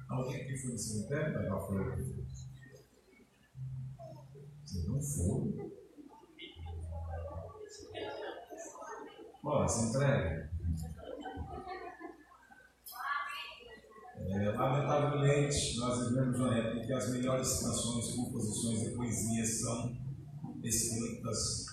Alguém 0.09 0.41
aqui 0.41 0.57
foi 0.57 0.71
no 0.71 0.77
cemitério 0.77 1.33
pegar 1.33 1.59
fogo? 1.59 2.27
Você 4.63 4.87
não 4.87 5.01
foi? 5.01 5.71
Bora, 9.43 9.67
se 9.67 9.89
entrega. 9.89 10.49
É, 14.29 14.49
lamentavelmente, 14.51 15.77
nós 15.79 16.07
vivemos 16.07 16.39
uma 16.39 16.57
época 16.57 16.79
em 16.79 16.85
que 16.85 16.93
as 16.93 17.11
melhores 17.11 17.59
canções, 17.61 18.15
composições 18.15 18.81
e 18.87 18.95
poesias 18.95 19.61
são 19.61 19.97
escritas 20.63 21.65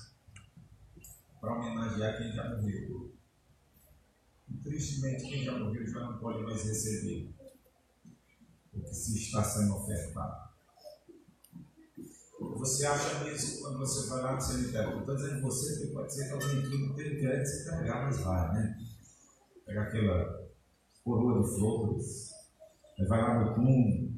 para 1.40 1.52
homenagear 1.52 2.16
quem 2.16 2.32
já 2.32 2.56
morreu. 2.56 3.13
Tristemente, 4.62 5.24
quem 5.24 5.44
já 5.44 5.58
morreu 5.58 5.86
já 5.86 6.00
não 6.00 6.18
pode 6.18 6.42
mais 6.42 6.64
receber 6.64 7.34
o 8.72 8.80
que 8.80 8.94
se 8.94 9.18
está 9.18 9.42
sendo 9.42 9.76
ofertado. 9.76 10.44
Você 12.40 12.86
acha 12.86 13.24
mesmo 13.24 13.60
quando 13.60 13.78
você 13.78 14.08
vai 14.08 14.22
lá 14.22 14.34
no 14.34 14.40
cemitério? 14.40 15.00
Estou 15.00 15.16
dizendo 15.16 15.42
você, 15.42 15.80
porque 15.80 15.92
pode 15.92 16.14
ser 16.14 16.26
que 16.26 16.32
alguém 16.32 16.58
aqui 16.58 16.78
não 16.78 16.94
tenha 16.94 17.20
querendo 17.20 17.46
se 17.46 17.62
entregar, 17.62 18.04
mas 18.04 18.20
vai, 18.20 18.54
né? 18.54 18.78
Pega 19.64 19.82
aquela 19.82 20.48
coroa 21.04 21.42
de 21.42 21.54
flores, 21.54 22.30
vai 23.08 23.22
lá 23.22 23.44
no 23.44 23.54
túmulo, 23.54 24.12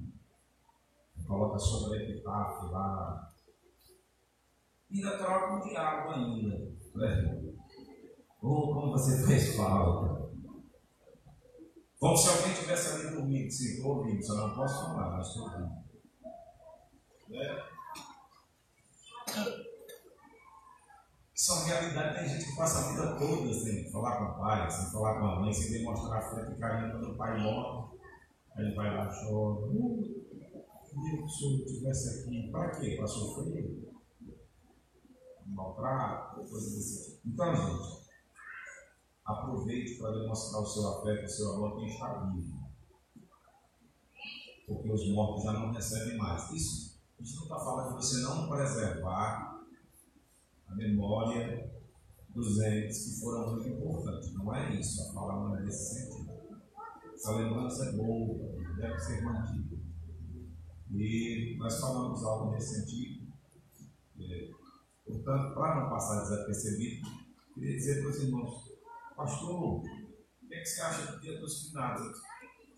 coloca 1.26 1.59
sobre 1.59 1.99
a 1.99 2.03
epitáfio 2.03 2.70
lá, 2.70 3.32
ainda 4.91 5.18
troca 5.18 5.55
um 5.55 5.68
diabo 5.68 6.11
ainda, 6.11 6.72
né? 6.95 7.55
Ou 8.41 8.74
como 8.74 8.93
você 8.93 9.26
fez 9.26 9.57
falta. 9.57 10.16
Como 11.99 12.16
se 12.16 12.28
alguém 12.28 12.55
tivesse 12.55 12.92
ali 12.92 13.11
dormindo, 13.11 13.51
sim, 13.51 13.76
estou 13.76 13.99
ouvindo, 13.99 14.24
só 14.24 14.34
não 14.34 14.55
posso 14.55 14.84
falar, 14.84 15.16
mas 15.16 15.28
estou 15.28 15.44
ouvindo. 15.44 15.86
Né? 17.28 17.62
Isso 21.34 21.53
é 21.53 21.55
uma 21.55 21.64
realidade, 21.66 22.18
tem 22.18 22.28
gente 22.28 22.51
que 22.51 22.57
passa 22.57 22.78
a 22.78 22.92
vida 22.92 23.18
toda 23.18 23.53
sem 23.53 23.90
falar 23.90 24.16
com 24.16 24.24
o 24.24 24.38
pai, 24.38 24.70
sem 24.70 24.90
falar 24.90 25.20
com 25.20 25.26
a 25.26 25.40
mãe, 25.40 25.53
sem 25.53 25.70
demonstrar 25.70 26.18
afeto 26.18 26.53
e 26.53 26.59
carinho 26.59 26.92
quando 26.92 27.12
o 27.12 27.16
pai 27.16 27.42
morre. 27.42 27.99
Aí 28.57 28.64
ele 28.64 28.74
vai 28.74 28.97
lá 28.97 29.05
e 29.05 29.09
chora. 29.09 29.66
Uh, 29.66 30.26
queria 30.88 31.18
que 31.18 31.22
o 31.22 31.28
senhor 31.28 31.66
estivesse 31.66 32.20
aqui. 32.20 32.51
Para 32.51 32.70
quê? 32.70 32.97
Para 32.97 33.07
sofrer? 33.07 33.86
Maltrato, 35.47 36.36
coisas 36.36 36.74
desse 36.74 37.16
tipo. 37.16 37.28
Então, 37.28 37.55
gente, 37.55 38.05
aproveite 39.27 39.99
para 39.99 40.12
demonstrar 40.12 40.62
o 40.62 40.66
seu 40.66 40.89
afeto, 40.89 41.24
o 41.24 41.29
seu 41.29 41.53
amor 41.55 41.72
a 41.72 41.77
quem 41.77 41.89
está 41.89 42.31
vivo. 42.33 42.66
Porque 44.66 44.93
os 44.93 45.12
mortos 45.12 45.45
já 45.45 45.53
não 45.53 45.72
recebem 45.72 46.16
mais. 46.16 46.51
Isso, 46.53 47.01
isso 47.20 47.37
não 47.37 47.43
está 47.43 47.59
falando 47.59 47.89
de 47.89 48.05
você 48.05 48.22
não 48.22 48.49
preservar 48.49 49.61
a 50.68 50.74
memória 50.74 51.72
dos 52.31 52.61
entes 52.61 53.05
que 53.05 53.20
foram 53.20 53.53
muito 53.53 53.68
importantes. 53.68 54.33
Não 54.35 54.55
é 54.55 54.74
isso, 54.74 55.03
a 55.03 55.12
fala 55.12 55.49
não 55.49 55.57
é 55.57 55.62
nesse 55.62 55.95
sentido. 55.95 56.37
Essa 57.14 57.33
lembrança 57.33 57.87
é 57.87 57.93
boa, 57.93 58.37
deve 58.77 58.99
ser 58.99 59.22
mantida. 59.22 59.77
E 60.93 61.57
nós 61.59 61.81
falamos 61.81 62.22
algo 62.22 62.53
nesse 62.53 62.81
sentido. 62.81 63.27
É, 64.20 64.51
portanto, 65.05 65.55
para 65.55 65.81
não 65.81 65.91
passar 65.91 66.22
desapercebido, 66.22 67.09
queria 67.55 67.77
dizer 67.77 68.03
para 68.03 68.11
os 68.11 68.22
irmãos, 68.22 68.76
pastor, 69.17 69.79
o 69.79 69.83
que, 70.49 70.55
é 70.55 70.61
que 70.61 70.67
você 70.67 70.81
acha 70.83 71.12
do 71.12 71.21
dia 71.21 71.41
dos 71.41 71.69
finados? 71.69 72.19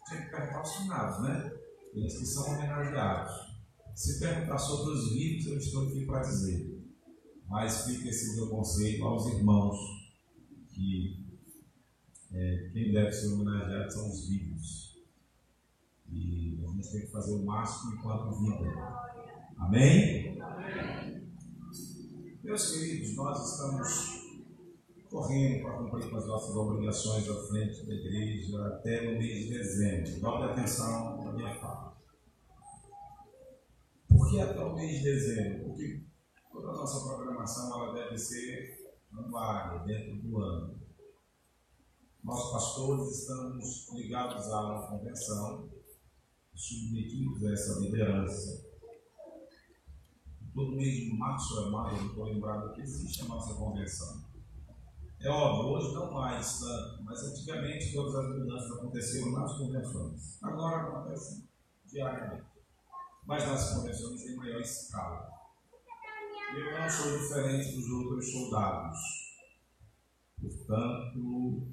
Tinha 0.08 0.22
que 0.22 0.30
perguntar 0.30 0.58
aos 0.58 0.76
finados, 0.76 1.22
né? 1.22 1.52
Eles 1.94 2.18
que 2.18 2.26
são 2.26 2.46
homenageados. 2.46 3.48
Se 3.94 4.20
perguntar 4.20 4.58
sobre 4.58 4.92
os 4.92 5.12
vivos, 5.12 5.46
eu 5.46 5.58
estou 5.58 5.88
aqui 5.88 6.06
para 6.06 6.20
dizer 6.20 6.78
mas 7.48 7.86
fica 7.86 8.08
esse 8.08 8.36
meu 8.36 8.48
conselho 8.48 9.04
aos 9.04 9.26
irmãos 9.26 9.76
que 10.70 11.26
é, 12.30 12.70
quem 12.72 12.92
deve 12.92 13.10
ser 13.10 13.32
homenageado 13.32 13.90
são 13.90 14.10
os 14.10 14.28
vivos. 14.28 14.98
E 16.10 16.62
a 16.62 16.70
gente 16.72 16.92
tem 16.92 17.00
que 17.00 17.10
fazer 17.10 17.32
o 17.32 17.44
máximo 17.44 17.94
enquanto 17.94 18.38
vida. 18.38 18.70
Amém? 19.56 20.38
Meus 22.44 22.70
queridos, 22.70 23.16
nós 23.16 23.52
estamos 23.52 24.17
correndo 25.10 25.62
para 25.62 25.78
cumprir 25.78 26.10
com 26.10 26.16
as 26.16 26.26
nossas 26.26 26.54
obrigações 26.54 27.28
à 27.28 27.34
frente 27.46 27.86
da 27.86 27.94
igreja 27.94 28.66
até 28.66 29.08
o 29.08 29.18
mês 29.18 29.46
de 29.46 29.58
dezembro. 29.58 30.20
Dobre 30.20 30.50
atenção 30.50 31.24
na 31.24 31.32
minha 31.32 31.54
fala. 31.56 31.96
Por 34.08 34.30
que 34.30 34.40
até 34.40 34.60
o 34.60 34.74
mês 34.74 34.98
de 34.98 35.04
dezembro? 35.04 35.64
Porque 35.66 36.08
Toda 36.58 36.70
a 36.70 36.76
nossa 36.76 37.06
programação 37.06 37.72
ela 37.72 37.94
deve 37.94 38.18
ser 38.18 38.98
anuária, 39.12 39.78
dentro 39.84 40.16
do 40.16 40.40
ano. 40.40 40.76
Nós, 42.24 42.50
pastores, 42.50 43.20
estamos 43.20 43.88
ligados 43.94 44.44
a 44.48 44.60
uma 44.62 44.86
convenção, 44.88 45.70
submetidos 46.56 47.44
a 47.44 47.52
essa 47.52 47.78
liderança. 47.78 48.66
Todo 50.52 50.76
mês 50.76 50.96
de 50.96 51.16
março 51.16 51.60
é 51.60 51.70
maio, 51.70 51.98
eu 51.98 52.06
estou 52.08 52.24
lembrado 52.24 52.74
que 52.74 52.80
existe 52.80 53.22
a 53.22 53.26
nossa 53.26 53.54
convenção. 53.54 54.27
É 55.20 55.28
óbvio, 55.28 55.72
hoje 55.72 55.94
não 55.94 56.12
mais 56.12 56.60
tanto, 56.60 57.02
mas 57.02 57.24
antigamente 57.24 57.92
todas 57.92 58.14
as 58.14 58.38
mudanças 58.38 58.70
aconteceram 58.70 59.32
nas 59.32 59.52
convenções. 59.58 60.38
Agora 60.40 60.76
acontecem 60.76 61.48
diariamente, 61.86 62.46
mas 63.26 63.44
nas 63.44 63.74
convenções 63.74 64.22
em 64.22 64.36
maior 64.36 64.60
escala. 64.60 65.28
Eu 66.56 66.78
não 66.78 66.88
sou 66.88 67.18
diferente 67.18 67.74
dos 67.74 67.90
outros 67.90 68.30
soldados. 68.30 68.98
Portanto, 70.40 71.68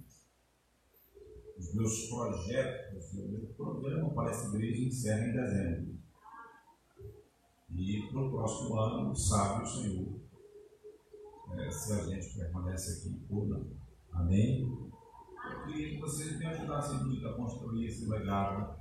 os 1.60 1.76
meus 1.76 2.08
projetos, 2.10 3.14
o 3.14 3.28
meu 3.28 3.48
programa 3.56 4.10
para 4.10 4.32
essa 4.32 4.48
igreja 4.48 4.86
encerra 4.86 5.28
em 5.28 5.34
dezembro. 5.34 5.96
E 7.78 8.08
para 8.10 8.22
o 8.22 8.32
próximo 8.32 8.80
ano, 8.80 9.16
sabe 9.16 9.64
o 9.64 9.68
Senhor 9.68 10.25
é, 11.60 11.72
se 11.72 11.94
a 11.94 12.04
gente 12.04 12.38
permanece 12.38 13.00
aqui 13.00 13.26
ou 13.30 13.46
não. 13.48 13.68
Amém? 14.12 14.92
Eu 15.52 15.66
queria 15.66 15.90
que 15.90 16.00
vocês 16.00 16.38
me 16.38 16.46
ajudassem 16.46 17.04
muito 17.04 17.28
a 17.28 17.36
construir 17.36 17.88
esse 17.88 18.08
legado. 18.08 18.76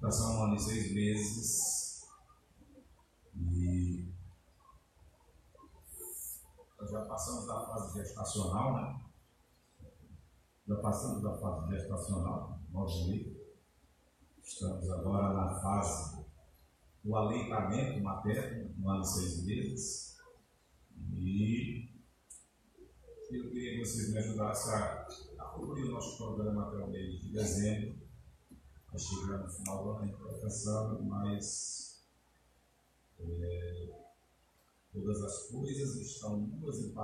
Já 0.00 0.10
são 0.10 0.36
um 0.36 0.44
ano 0.44 0.54
e 0.54 0.60
seis 0.60 0.94
meses. 0.94 2.02
E 3.34 4.12
nós 6.78 6.90
já 6.90 7.04
passamos 7.06 7.46
da 7.46 7.66
fase 7.66 7.98
gestacional, 7.98 8.74
né? 8.74 9.00
Já 10.66 10.76
passamos 10.76 11.22
da 11.22 11.36
fase 11.38 11.70
gestacional, 11.70 12.60
nós 12.70 12.92
Estamos 14.42 14.90
agora 14.90 15.34
na 15.34 15.60
fase 15.60 16.24
do 17.04 17.14
aleitamento 17.14 18.02
materno, 18.02 18.74
um 18.78 18.90
ano 18.90 19.02
e 19.02 19.06
seis 19.06 19.44
meses. 19.44 20.07
E 21.12 21.88
eu 23.30 23.50
queria 23.50 23.72
que 23.72 23.78
vocês 23.78 24.12
me 24.12 24.18
ajudassem 24.18 24.74
a, 24.74 25.08
a 25.38 25.44
cumprir 25.54 25.84
o 25.84 25.92
nosso 25.92 26.16
programa 26.16 26.68
até 26.68 26.78
o 26.78 26.90
mês 26.90 27.20
de 27.20 27.32
dezembro. 27.32 28.08
Vai 28.90 28.98
chegar 28.98 29.38
no 29.38 29.50
final 29.50 29.84
do 29.84 29.90
ano, 29.90 30.12
está 30.12 30.38
pensando, 30.38 31.02
mas 31.04 32.06
é, 33.20 33.98
Todas 34.92 35.22
as 35.22 35.48
coisas 35.48 35.96
estão 35.96 36.40
nuas 36.40 36.78
e 36.80 36.94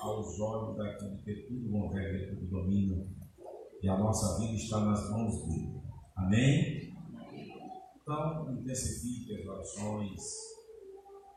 aos 0.00 0.40
olhos 0.40 0.76
daquele 0.76 1.16
que 1.22 1.46
tudo 1.46 1.70
governa 1.70 2.18
e 2.18 2.28
tudo 2.28 2.46
domina. 2.46 3.06
E 3.82 3.88
a 3.88 3.96
nossa 3.96 4.38
vida 4.38 4.54
está 4.54 4.80
nas 4.80 5.10
mãos 5.10 5.48
dele. 5.48 5.80
Amém? 6.16 6.94
Então, 7.96 8.52
intensifique 8.52 9.34
as 9.34 9.46
orações. 9.46 10.51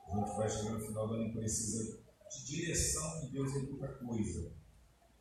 A 0.07 0.15
gente 0.15 0.37
vai 0.37 0.49
chegar 0.49 0.71
no 0.71 0.85
final 0.85 1.07
do 1.07 1.13
ano 1.15 1.33
precisa 1.33 2.03
de 2.29 2.45
direção 2.45 3.21
de 3.21 3.31
Deus 3.31 3.51
em 3.55 3.69
muita 3.69 3.87
coisa. 3.87 4.53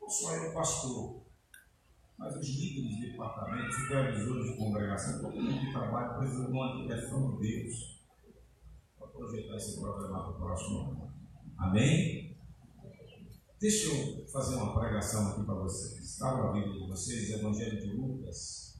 não 0.01 0.09
só 0.09 0.35
eu, 0.37 0.53
pastor, 0.53 1.25
mas 2.19 2.37
os 2.37 2.49
líderes 2.49 2.97
de 2.97 3.11
departamento, 3.11 3.73
supervisores 3.73 4.51
de 4.51 4.57
congregação, 4.57 5.23
todo 5.23 5.41
mundo 5.41 5.61
que 5.61 5.73
trabalha 5.73 6.19
precisa 6.19 6.47
de 6.47 6.53
uma 6.53 6.83
direção 6.83 7.37
de 7.37 7.41
Deus 7.41 8.01
para 8.99 9.09
projetar 9.09 9.57
esse 9.57 9.81
programa 9.81 10.23
para 10.23 10.31
o 10.31 10.39
próximo 10.39 10.81
ano. 10.81 11.15
Amém? 11.59 12.37
Deixa 13.61 13.87
eu 13.87 14.29
fazer 14.29 14.57
uma 14.57 14.79
pregação 14.79 15.31
aqui 15.31 15.45
para 15.45 15.55
vocês. 15.55 16.05
Está 16.05 16.37
na 16.37 16.53
Bíblia 16.53 16.83
de 16.83 16.89
vocês, 16.89 17.31
Evangelho 17.31 17.81
de 17.81 17.97
Lucas. 17.97 18.74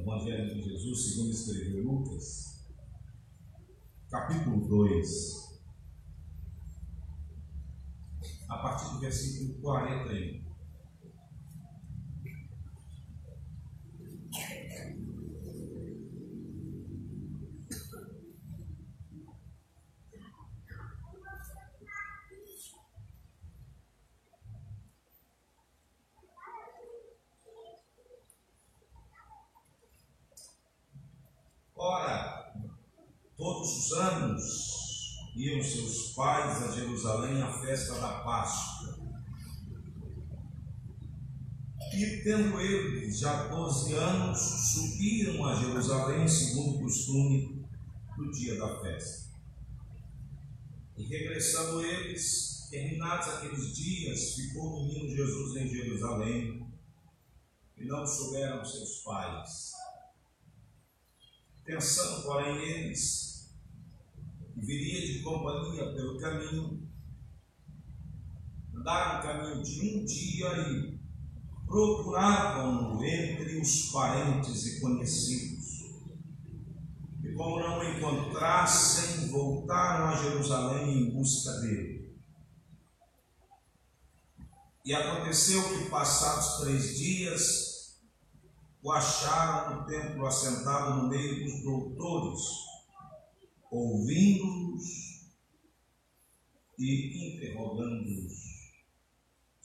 Evangelho 0.00 0.54
de 0.54 0.62
Jesus, 0.62 1.10
segundo 1.10 1.30
escreveu 1.32 1.82
Lucas, 1.82 2.64
capítulo 4.08 4.66
2, 4.68 5.60
a 8.48 8.58
partir 8.58 8.92
do 8.92 9.00
versículo 9.00 9.60
41. 9.60 10.48
Ora, 31.80 32.52
todos 33.36 33.78
os 33.78 33.92
anos 33.92 35.32
iam 35.36 35.62
seus 35.62 36.12
pais 36.12 36.60
a 37.28 37.34
Jerusalém 37.34 37.42
à 37.42 37.52
festa 37.52 38.00
da 38.00 38.20
Páscoa. 38.20 38.98
E 41.92 42.22
tendo 42.22 42.60
eles 42.60 43.18
já 43.18 43.48
12 43.48 43.94
anos, 43.94 44.38
subiram 44.72 45.44
a 45.44 45.54
Jerusalém 45.54 46.28
segundo 46.28 46.76
o 46.76 46.82
costume 46.82 47.66
do 48.16 48.30
dia 48.30 48.58
da 48.58 48.80
festa. 48.80 49.28
E 50.96 51.04
regressando 51.04 51.80
eles, 51.84 52.68
terminados 52.70 53.28
aqueles 53.28 53.74
dias, 53.74 54.34
ficou 54.34 54.74
o 54.74 54.86
menino 54.86 55.16
Jesus 55.16 55.56
em 55.56 55.68
Jerusalém, 55.68 56.66
e 57.76 57.84
não 57.84 58.04
souberam 58.04 58.64
seus 58.64 59.02
pais. 59.04 59.72
Pensando, 61.64 62.24
porém, 62.24 62.58
eles 62.58 63.28
viria 64.56 65.06
de 65.06 65.22
companhia 65.22 65.94
pelo 65.94 66.18
caminho, 66.18 66.87
andaram 68.78 69.18
o 69.18 69.22
caminho 69.22 69.62
de 69.62 69.80
um 69.80 70.04
dia 70.04 70.48
e 70.70 70.98
procuravam-no 71.66 73.04
entre 73.04 73.60
os 73.60 73.90
parentes 73.90 74.66
e 74.66 74.80
conhecidos. 74.80 75.82
E 77.22 77.32
como 77.34 77.58
não 77.58 77.80
o 77.80 77.84
encontrassem, 77.84 79.28
voltaram 79.28 80.06
a 80.06 80.22
Jerusalém 80.22 80.98
em 80.98 81.10
busca 81.10 81.52
dele. 81.60 81.98
E 84.84 84.94
aconteceu 84.94 85.62
que, 85.68 85.90
passados 85.90 86.60
três 86.60 86.96
dias, 86.96 87.98
o 88.82 88.92
acharam 88.92 89.80
no 89.80 89.86
templo 89.86 90.24
assentado 90.24 91.02
no 91.02 91.08
meio 91.08 91.44
dos 91.44 91.62
doutores, 91.62 92.40
ouvindo-os 93.70 95.28
e 96.78 97.36
interrogando-os. 97.36 98.47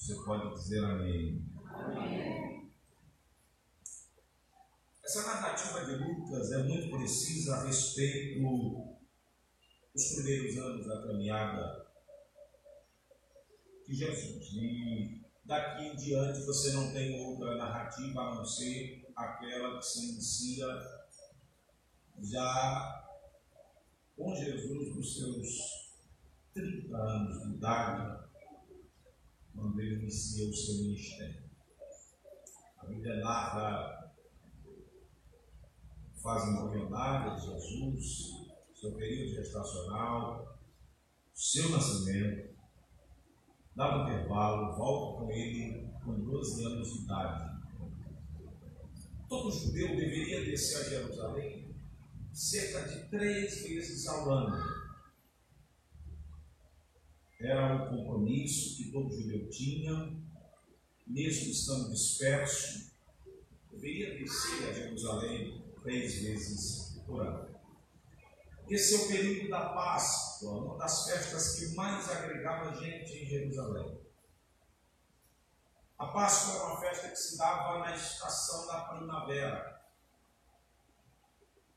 Você 0.03 0.15
pode 0.15 0.53
dizer 0.55 0.83
amém. 0.83 1.41
amém. 1.65 2.69
Essa 5.01 5.21
narrativa 5.25 5.85
de 5.85 5.95
Lucas 5.95 6.51
é 6.51 6.57
muito 6.57 6.93
precisa 6.93 7.55
a 7.55 7.63
respeito 7.63 8.41
dos 9.95 10.15
primeiros 10.15 10.57
anos 10.57 10.85
da 10.85 11.03
caminhada 11.03 11.87
de 13.87 13.95
Jesus. 13.95 14.45
E 14.51 15.21
daqui 15.45 15.83
em 15.83 15.95
diante 15.95 16.41
você 16.41 16.73
não 16.73 16.91
tem 16.91 17.25
outra 17.25 17.55
narrativa 17.55 18.23
a 18.23 18.35
não 18.35 18.43
ser 18.43 19.09
aquela 19.15 19.77
que 19.77 19.85
se 19.85 20.09
inicia 20.09 20.67
já 22.19 23.07
com 24.17 24.35
Jesus 24.35 24.97
nos 24.97 25.15
seus 25.15 25.93
30 26.53 26.93
anos 26.93 27.41
de 27.41 27.53
idade, 27.55 28.32
quando 29.55 29.79
ele 29.79 30.01
inicia 30.01 30.49
o 30.49 30.53
seu 30.53 30.75
ministério. 30.75 31.43
A 32.77 32.85
Bíblia 32.85 33.17
narra 33.17 34.13
fase 36.21 36.51
embrionária 36.51 37.35
de 37.35 37.47
Jesus, 37.47 38.49
seu 38.73 38.93
período 38.93 39.35
gestacional, 39.35 40.57
seu 41.33 41.69
nascimento, 41.69 42.55
dá 43.75 43.97
um 43.97 44.03
intervalo, 44.07 44.75
volta 44.77 45.19
com 45.19 45.31
ele 45.31 45.89
com 46.03 46.19
12 46.19 46.65
anos 46.65 46.93
de 46.93 47.03
idade. 47.03 47.53
Todo 49.27 49.51
judeu 49.51 49.87
deveria 49.89 50.45
descer 50.45 50.77
a 50.77 50.89
Jerusalém 50.89 51.75
cerca 52.31 52.87
de 52.87 53.09
três 53.09 53.63
vezes 53.63 54.07
ao 54.07 54.29
ano. 54.31 54.82
Era 57.43 57.75
um 57.75 57.97
compromisso 57.97 58.77
que 58.77 58.89
todo 58.89 59.13
judeu 59.13 59.49
tinha, 59.49 60.17
mesmo 61.05 61.51
estando 61.51 61.91
disperso, 61.91 62.93
deveria 63.69 64.17
descer 64.17 64.69
a 64.69 64.73
Jerusalém 64.73 65.61
três 65.81 66.21
vezes 66.21 67.01
por 67.05 67.21
ano. 67.21 67.53
Esse 68.69 68.95
é 68.95 68.97
o 68.97 69.07
período 69.09 69.49
da 69.49 69.73
Páscoa, 69.73 70.51
uma 70.51 70.77
das 70.77 71.05
festas 71.05 71.59
que 71.59 71.75
mais 71.75 72.09
agregava 72.09 72.81
gente 72.81 73.11
em 73.11 73.25
Jerusalém. 73.25 73.99
A 75.99 76.07
Páscoa 76.07 76.55
era 76.55 76.65
uma 76.67 76.79
festa 76.79 77.09
que 77.09 77.15
se 77.17 77.37
dava 77.37 77.79
na 77.79 77.93
estação 77.93 78.67
da 78.67 78.85
primavera, 78.85 79.83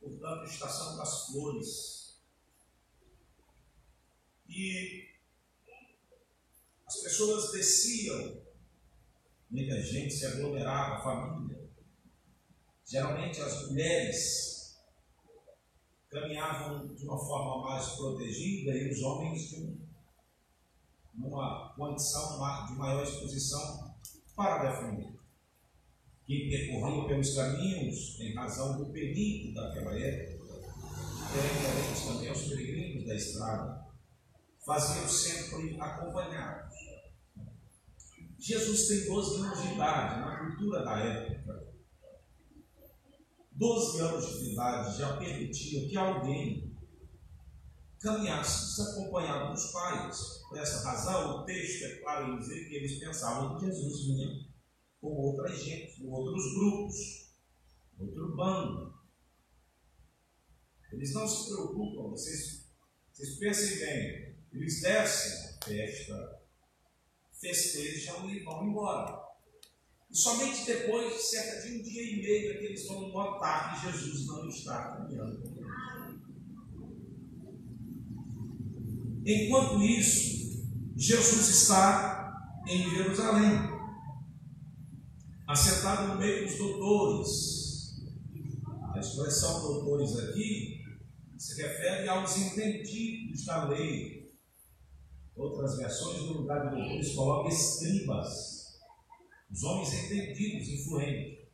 portanto, 0.01 0.45
estação 0.45 0.97
das 0.97 1.27
flores. 1.27 2.23
E 4.49 5.06
as 6.87 6.97
pessoas 7.03 7.51
desciam, 7.51 8.41
muita 9.51 9.83
gente 9.83 10.15
se 10.15 10.25
aglomerava, 10.27 11.03
família. 11.03 11.69
Geralmente 12.87 13.41
as 13.41 13.69
mulheres 13.69 14.77
caminhavam 16.09 16.95
de 16.95 17.05
uma 17.05 17.19
forma 17.19 17.69
mais 17.69 17.89
protegida 17.97 18.71
e 18.71 18.91
os 18.91 19.03
homens 19.03 19.49
de 19.49 19.77
uma 21.19 21.75
condição 21.75 22.39
de 22.69 22.75
maior 22.75 23.03
exposição 23.03 23.97
para 24.37 24.71
defender. 24.71 25.17
Quem 26.25 26.49
percorria 26.49 27.07
pelos 27.09 27.35
caminhos, 27.35 28.21
em 28.21 28.35
razão 28.35 28.79
do 28.79 28.93
perigo 28.93 29.55
daquela 29.55 29.99
época, 29.99 30.55
que 30.55 31.39
era 31.39 31.49
diferente 31.49 32.07
também 32.07 32.29
aos 32.29 32.43
peregrinos 32.43 33.07
da 33.07 33.15
estrada, 33.15 33.86
faziam 34.67 35.09
sempre 35.09 35.81
acompanhados. 35.81 36.75
Jesus 38.37 38.89
tem 38.89 39.07
12 39.07 39.41
anos 39.41 39.63
de 39.63 39.75
idade, 39.75 40.21
na 40.21 40.39
cultura 40.39 40.85
da 40.85 40.99
época. 40.99 41.73
12 43.53 44.01
anos 44.01 44.41
de 44.41 44.53
idade 44.53 44.99
já 44.99 45.17
permitia 45.17 45.89
que 45.89 45.97
alguém 45.97 46.77
caminhasse 48.01 48.77
desacompanhado 48.77 49.55
dos 49.55 49.71
pais. 49.71 50.43
Por 50.49 50.59
essa 50.59 50.85
razão, 50.85 51.39
o 51.39 51.45
texto 51.45 51.85
é 51.85 51.97
claro 52.01 52.33
em 52.33 52.39
dizer 52.39 52.69
que 52.69 52.75
eles 52.75 52.99
pensavam 52.99 53.57
que 53.57 53.67
Jesus 53.67 54.05
vinha 54.05 54.47
com 55.01 55.09
outras 55.09 55.63
gente, 55.63 56.03
com 56.03 56.11
outros 56.11 56.55
grupos, 56.55 56.97
outro 57.99 58.37
bando. 58.37 58.95
Eles 60.93 61.15
não 61.15 61.27
se 61.27 61.49
preocupam, 61.49 62.11
vocês, 62.11 62.69
vocês 63.13 63.39
pensem 63.39 63.79
bem, 63.79 64.26
eles 64.57 64.81
descem 64.81 65.51
a 65.51 65.65
festa, 65.65 66.41
festejam 67.41 68.29
e 68.31 68.41
vão 68.41 68.67
embora. 68.67 69.27
E 70.11 70.17
somente 70.17 70.65
depois 70.65 71.15
de 71.15 71.23
cerca 71.23 71.63
de 71.63 71.77
um 71.77 71.83
dia 71.83 72.03
e 72.03 72.23
meio 72.23 72.53
é 72.53 72.55
que 72.59 72.65
eles 72.65 72.87
vão 72.87 73.09
notar 73.09 73.75
que 73.75 73.91
Jesus 73.91 74.27
não 74.27 74.49
está 74.49 74.97
caminhando. 74.97 75.43
Enquanto 79.25 79.83
isso, 79.83 80.65
Jesus 80.97 81.49
está 81.49 82.63
em 82.69 82.89
Jerusalém, 82.89 83.77
assentado 85.47 86.09
no 86.09 86.19
meio 86.19 86.47
dos 86.47 86.57
doutores. 86.57 87.57
A 88.95 88.99
expressão 88.99 89.61
doutores 89.61 90.17
aqui 90.17 90.77
se 91.37 91.61
refere 91.61 92.09
aos 92.09 92.37
entendidos 92.39 93.45
da 93.45 93.69
lei, 93.69 94.16
Outras 95.37 95.77
versões, 95.77 96.23
no 96.23 96.39
lugar 96.39 96.71
de 96.71 96.77
doutores, 96.77 97.15
colocam 97.15 97.51
escribas, 97.51 98.79
os 99.51 99.63
homens 99.63 99.93
entendidos, 99.93 100.69
influentes. 100.69 101.47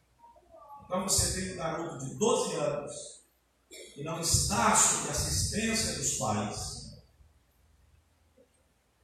Então 0.85 1.03
você 1.03 1.41
tem 1.41 1.53
um 1.53 1.57
garoto 1.57 2.07
de 2.07 2.15
12 2.15 2.55
anos 2.57 3.23
que 3.95 4.05
não 4.05 4.21
está 4.21 4.77
sob 4.77 5.11
assistência 5.11 5.95
dos 5.95 6.15
pais. 6.19 6.83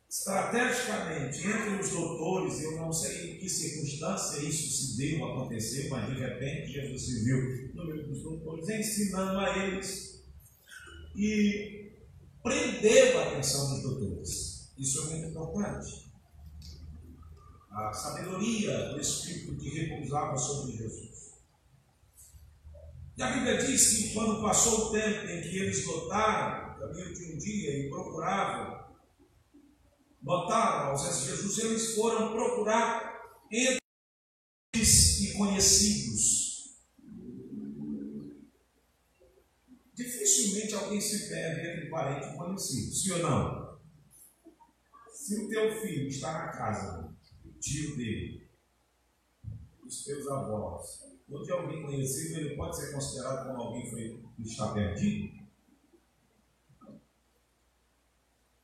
Estrategicamente, 0.09 1.47
entre 1.47 1.81
os 1.81 1.91
doutores, 1.91 2.63
eu 2.63 2.77
não 2.77 2.93
sei 2.93 3.33
em 3.33 3.39
que 3.39 3.49
circunstância 3.49 4.41
isso 4.41 4.71
se 4.71 4.97
deu, 4.97 5.25
aconteceu, 5.27 5.91
mas 5.91 6.09
de 6.09 6.21
repente 6.21 6.73
Jesus 6.73 7.03
se 7.03 7.25
viu 7.25 7.75
no 7.75 7.87
meio 7.87 8.07
dos 8.07 8.23
doutores, 8.23 8.69
ensinando 8.69 9.39
a 9.39 9.59
eles 9.59 10.25
e 11.15 11.93
prendeu 12.43 13.19
a 13.19 13.29
atenção 13.29 13.75
dos 13.75 13.83
doutores. 13.83 14.48
Isso 14.79 15.01
é 15.01 15.05
muito 15.07 15.27
importante. 15.31 16.09
A 17.71 17.93
sabedoria 17.93 18.91
do 18.91 19.01
Espírito 19.01 19.57
que 19.57 19.69
repousava 19.71 20.37
sobre 20.37 20.77
Jesus. 20.77 21.19
E 23.17 23.23
a 23.23 23.33
Bíblia 23.33 23.59
diz 23.59 23.97
que 23.97 24.15
quando 24.15 24.41
passou 24.41 24.87
o 24.87 24.93
tempo 24.93 25.27
em 25.27 25.43
que 25.43 25.59
eles 25.59 25.85
notaram, 25.85 26.77
o 26.77 26.79
caminho 26.79 27.13
de 27.13 27.33
um 27.33 27.39
dia, 27.39 27.79
e 27.79 27.91
procuravam, 27.91 28.95
notaram 30.23 30.79
a 30.79 30.87
ausência 30.93 31.23
de 31.23 31.43
Jesus, 31.43 31.59
eles 31.59 31.95
foram 31.97 32.33
procurar 32.33 33.21
entre 33.51 33.79
e 34.75 35.33
conhecidos. 35.37 36.77
Dificilmente 39.95 40.75
alguém 40.75 41.01
se 41.01 41.29
perde 41.29 41.67
entre 41.67 41.91
parente 41.91 42.29
e 42.29 42.37
conhecido, 42.37 42.95
sim 42.95 43.11
ou 43.13 43.19
não? 43.19 43.68
Se 45.29 45.45
o 45.45 45.47
teu 45.47 45.79
filho 45.83 46.09
está 46.09 46.33
na 46.33 46.49
casa, 46.49 47.15
o 47.45 47.53
tio 47.61 47.99
dele, 47.99 48.49
os 49.85 50.03
teus 50.03 50.27
avós, 50.27 51.05
ou 51.29 51.43
de 51.43 51.53
alguém 51.53 51.83
conhecido, 51.83 52.41
ele 52.41 52.57
pode 52.57 52.75
ser 52.75 52.95
considerado 52.95 53.47
como 53.47 53.61
alguém 53.61 54.23
que 54.35 54.43
está 54.43 54.73
perdido? 54.73 55.47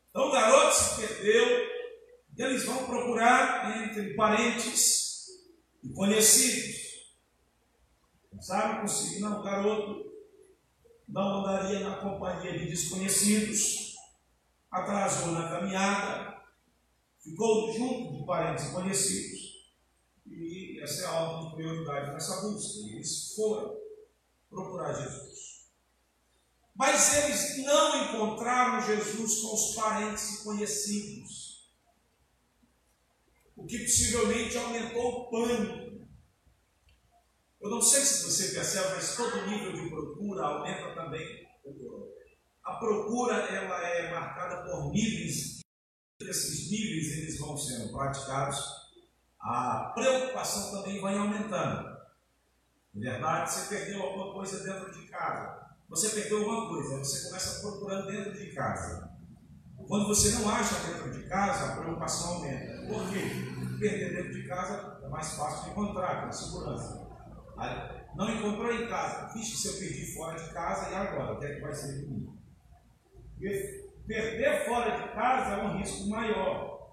Então 0.09 0.29
o 0.29 0.33
garoto 0.33 0.75
se 0.75 1.03
perdeu, 1.03 1.69
e 2.35 2.43
eles 2.43 2.65
vão 2.65 2.87
procurar 2.87 3.85
entre 3.85 4.15
parentes 4.15 5.29
e 5.83 5.91
conhecidos. 5.91 7.13
Sabe 8.41 8.81
conseguir, 8.81 9.21
não, 9.21 9.41
o 9.41 9.43
garoto 9.43 10.11
não 11.07 11.41
andaria 11.41 11.81
na 11.81 11.99
companhia 11.99 12.59
de 12.59 12.71
desconhecidos, 12.71 13.97
atrasou 14.71 15.33
na 15.33 15.51
caminhada, 15.51 16.34
ficou 17.25 17.73
junto 17.73 18.19
de 18.19 18.27
parentes 18.27 18.69
conhecidos, 18.69 19.45
e 20.27 20.81
essa 20.81 21.03
é 21.03 21.07
a 21.07 21.13
ordem 21.13 21.49
de 21.49 21.57
prioridade 21.57 22.13
nessa 22.13 22.43
busca. 22.43 22.81
E 22.81 22.97
eles 22.97 23.35
foram 23.35 23.77
procurar 24.51 24.93
Jesus. 24.93 25.71
Mas 26.75 27.25
eles 27.25 27.65
não 27.65 28.05
encontraram 28.05 28.85
Jesus 28.85 29.41
com 29.41 29.55
os 29.55 29.75
parentes 29.75 30.35
e 30.35 30.45
conhecidos, 30.45 31.73
o 33.57 33.65
que 33.65 33.79
possivelmente 33.79 34.59
aumentou 34.59 35.13
o 35.13 35.31
pânico. 35.31 36.09
Eu 37.61 37.71
não 37.71 37.81
sei 37.81 38.03
se 38.03 38.25
você 38.25 38.55
percebe, 38.55 38.97
mas 38.97 39.17
todo 39.17 39.47
nível 39.47 39.73
de 39.73 39.89
procura 39.89 40.45
aumenta 40.45 40.95
também 40.95 41.47
o. 41.65 42.13
A 42.63 42.75
procura 42.77 43.35
ela 43.35 43.87
é 43.87 44.11
marcada 44.11 44.65
por 44.65 44.91
níveis. 44.91 45.54
Esses 46.29 46.71
níveis 46.71 47.19
eles 47.19 47.39
vão 47.39 47.57
sendo 47.57 47.93
praticados. 47.93 48.59
A 49.41 49.93
preocupação 49.95 50.73
também 50.73 51.01
vai 51.01 51.17
aumentando. 51.17 51.95
Na 52.95 53.11
verdade, 53.11 53.53
você 53.53 53.75
perdeu 53.75 54.03
alguma 54.03 54.33
coisa 54.33 54.63
dentro 54.65 54.93
de 54.93 55.07
casa. 55.09 55.65
Você 55.89 56.09
perdeu 56.11 56.39
alguma 56.39 56.69
coisa, 56.69 56.99
você 56.99 57.29
começa 57.29 57.61
procurando 57.61 58.07
dentro 58.07 58.33
de 58.33 58.53
casa. 58.53 59.11
Quando 59.87 60.07
você 60.07 60.31
não 60.39 60.49
acha 60.49 60.75
dentro 60.87 61.13
de 61.13 61.29
casa, 61.29 61.73
a 61.73 61.77
preocupação 61.77 62.35
aumenta. 62.35 62.87
Por 62.87 63.09
quê? 63.11 63.21
Perder 63.79 64.17
dentro 64.17 64.33
de 64.33 64.49
casa 64.49 65.01
é 65.03 65.09
mais 65.09 65.35
fácil 65.35 65.65
de 65.65 65.71
encontrar, 65.71 66.25
com 66.25 66.33
segurança. 66.33 67.07
Não 68.17 68.31
encontrou 68.31 68.73
em 68.73 68.89
casa. 68.89 69.33
Vixe, 69.35 69.57
se 69.57 69.69
eu 69.69 69.79
perdi 69.79 70.15
fora 70.15 70.43
de 70.43 70.51
casa, 70.53 70.91
e 70.91 70.95
agora? 70.95 71.35
O 71.35 71.39
que 71.39 71.47
é 71.47 71.55
que 71.57 71.61
vai 71.61 71.75
ser 71.75 72.01
de 72.01 72.07
mim? 72.07 72.39
Perder 74.07 74.67
fora 74.67 74.97
de 74.99 75.15
casa 75.15 75.55
é 75.55 75.63
um 75.65 75.79
risco 75.79 76.09
maior. 76.09 76.91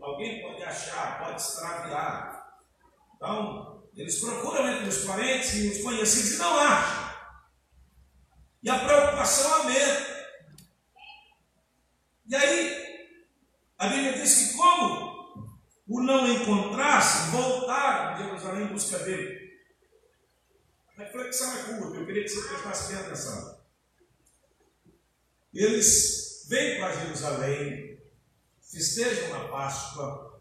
Alguém 0.00 0.40
pode 0.40 0.62
achar, 0.62 1.18
pode 1.18 1.40
extraviar. 1.40 2.60
Então, 3.14 3.88
eles 3.94 4.20
procuram 4.20 4.68
entre 4.68 4.88
os 4.88 5.04
parentes 5.04 5.54
e 5.54 5.68
os 5.68 5.82
conhecidos 5.82 6.34
e 6.34 6.38
não 6.38 6.58
acham. 6.58 7.16
E 8.62 8.70
a 8.70 8.78
preocupação 8.78 9.54
aumenta. 9.54 10.16
E 12.28 12.34
aí, 12.34 12.86
a 13.78 13.88
Bíblia 13.88 14.14
diz 14.14 14.52
que 14.52 14.56
como 14.56 15.06
o 15.88 16.02
não 16.02 16.26
encontrasse, 16.26 17.30
voltaram 17.30 18.14
a 18.14 18.16
Jerusalém 18.16 18.64
em 18.64 18.72
busca 18.72 18.98
dele. 19.00 19.46
A 20.96 21.02
reflexão 21.02 21.52
é 21.52 21.62
curta, 21.62 21.98
eu 21.98 22.06
queria 22.06 22.22
que 22.22 22.28
você 22.28 22.48
prestasse 22.48 22.92
bem 22.92 23.04
atenção. 23.04 23.55
Eles 25.56 26.44
vêm 26.48 26.78
para 26.78 27.00
Jerusalém, 27.00 27.98
festejam 28.60 29.30
na 29.30 29.48
Páscoa 29.48 30.38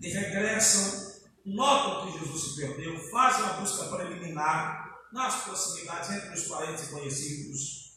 e 0.00 0.08
regressam, 0.08 1.22
notam 1.44 2.12
que 2.12 2.18
Jesus 2.18 2.42
se 2.42 2.56
perdeu, 2.60 2.98
fazem 3.10 3.44
uma 3.44 3.60
busca 3.60 3.84
preliminar 3.84 5.06
nas 5.12 5.44
proximidades 5.44 6.10
entre 6.10 6.34
os 6.34 6.48
parentes 6.48 6.88
conhecidos. 6.88 7.92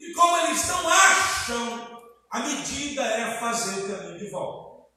E 0.00 0.12
como 0.12 0.36
eles 0.38 0.66
não 0.66 0.88
acham, 0.88 2.02
a 2.28 2.40
medida 2.40 3.02
é 3.02 3.38
fazer 3.38 3.84
o 3.84 3.88
caminho 3.88 4.18
de 4.18 4.28
volta. 4.28 4.88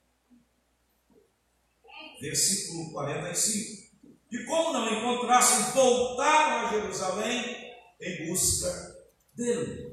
Versículo 2.20 2.92
45. 2.92 3.86
E 4.32 4.44
como 4.46 4.74
não 4.74 4.92
encontrassem, 4.92 5.72
voltaram 5.74 6.66
a 6.66 6.70
Jerusalém 6.72 7.76
em 8.02 8.28
busca 8.28 8.96
dele. 9.36 9.85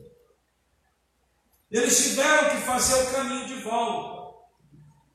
Eles 1.72 2.10
tiveram 2.10 2.50
que 2.50 2.66
fazer 2.66 3.02
o 3.02 3.12
caminho 3.14 3.46
de 3.46 3.62
volta. 3.62 4.22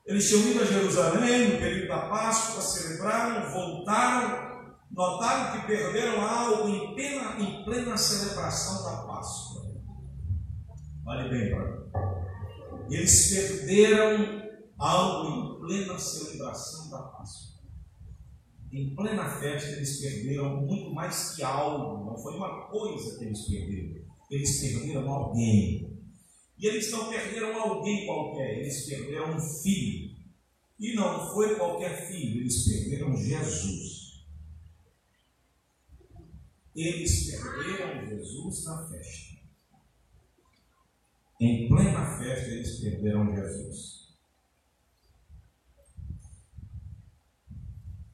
Eles 0.08 0.28
tinham 0.28 0.50
ido 0.50 0.64
a 0.64 0.66
Jerusalém 0.66 1.50
no 1.50 1.60
período 1.60 1.88
da 1.88 2.10
Páscoa, 2.10 2.62
celebraram, 2.62 3.52
voltaram, 3.52 4.72
notaram 4.90 5.52
que 5.52 5.68
perderam 5.68 6.20
algo 6.20 6.68
em 6.70 6.96
plena, 6.96 7.40
em 7.40 7.64
plena 7.64 7.96
celebração 7.96 8.84
da 8.84 9.04
Páscoa. 9.04 9.68
Olhe 11.06 11.30
bem 11.30 11.52
mim. 11.52 11.88
Eles 12.90 13.30
perderam 13.30 14.42
algo 14.80 15.30
em 15.30 15.60
plena 15.60 16.00
celebração 16.00 16.90
da 16.90 17.04
Páscoa. 17.04 17.62
Em 18.72 18.96
plena 18.96 19.30
festa, 19.30 19.76
eles 19.76 20.00
perderam 20.00 20.58
muito 20.62 20.92
mais 20.92 21.36
que 21.36 21.44
algo, 21.44 22.04
não 22.04 22.18
foi 22.18 22.36
uma 22.36 22.68
coisa 22.68 23.20
que 23.20 23.26
eles 23.26 23.46
perderam. 23.46 24.08
Eles 24.32 24.60
perderam 24.60 25.08
alguém. 25.08 25.97
E 26.58 26.66
eles 26.66 26.90
não 26.92 27.10
perderam 27.10 27.56
alguém 27.56 28.06
qualquer, 28.06 28.60
eles 28.60 28.86
perderam 28.86 29.36
um 29.36 29.40
filho. 29.40 30.18
E 30.80 30.96
não 30.96 31.32
foi 31.34 31.56
qualquer 31.56 32.08
filho, 32.08 32.42
eles 32.42 32.64
perderam 32.66 33.16
Jesus. 33.16 34.26
Eles 36.76 37.32
perderam 37.32 38.08
Jesus 38.08 38.64
na 38.66 38.88
festa. 38.88 39.38
Em 41.40 41.68
plena 41.68 42.18
festa, 42.18 42.50
eles 42.50 42.80
perderam 42.80 43.36
Jesus. 43.36 43.98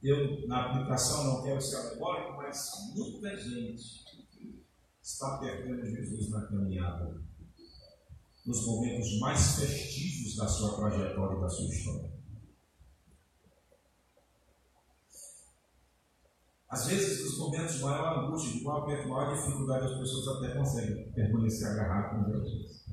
Eu, 0.02 0.46
na 0.46 0.66
aplicação, 0.66 1.24
não 1.24 1.42
quero 1.42 1.60
ser 1.62 1.76
alegórico, 1.76 2.36
mas 2.36 2.70
muita 2.94 3.34
gente 3.38 4.04
está 5.02 5.38
perdendo 5.38 5.86
Jesus 5.86 6.28
na 6.28 6.46
caminhada 6.46 7.24
nos 8.44 8.66
momentos 8.66 9.18
mais 9.20 9.56
festivos 9.56 10.36
da 10.36 10.46
sua 10.46 10.76
trajetória 10.76 11.38
e 11.38 11.40
da 11.40 11.48
sua 11.48 11.66
história. 11.66 12.12
Às 16.68 16.86
vezes, 16.88 17.24
nos 17.24 17.38
momentos 17.38 17.76
de 17.76 17.82
maior 17.82 18.24
angústia, 18.24 18.52
de 18.52 18.64
maior 18.64 18.86
maior 19.08 19.34
dificuldade, 19.34 19.86
as 19.86 19.98
pessoas 19.98 20.36
até 20.36 20.54
conseguem 20.56 21.12
permanecer 21.12 21.68
agarradas 21.68 22.24
com 22.24 22.32
Jesus. 22.32 22.84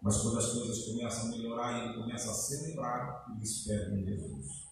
Mas 0.00 0.16
quando 0.22 0.38
as 0.38 0.52
coisas 0.52 0.84
começam 0.86 1.24
a 1.24 1.30
melhorar 1.30 1.72
e 1.72 1.88
ele 1.88 2.00
começa 2.00 2.30
a 2.30 2.34
celebrar, 2.34 3.26
eles 3.36 3.64
perdem 3.64 4.04
Jesus. 4.04 4.70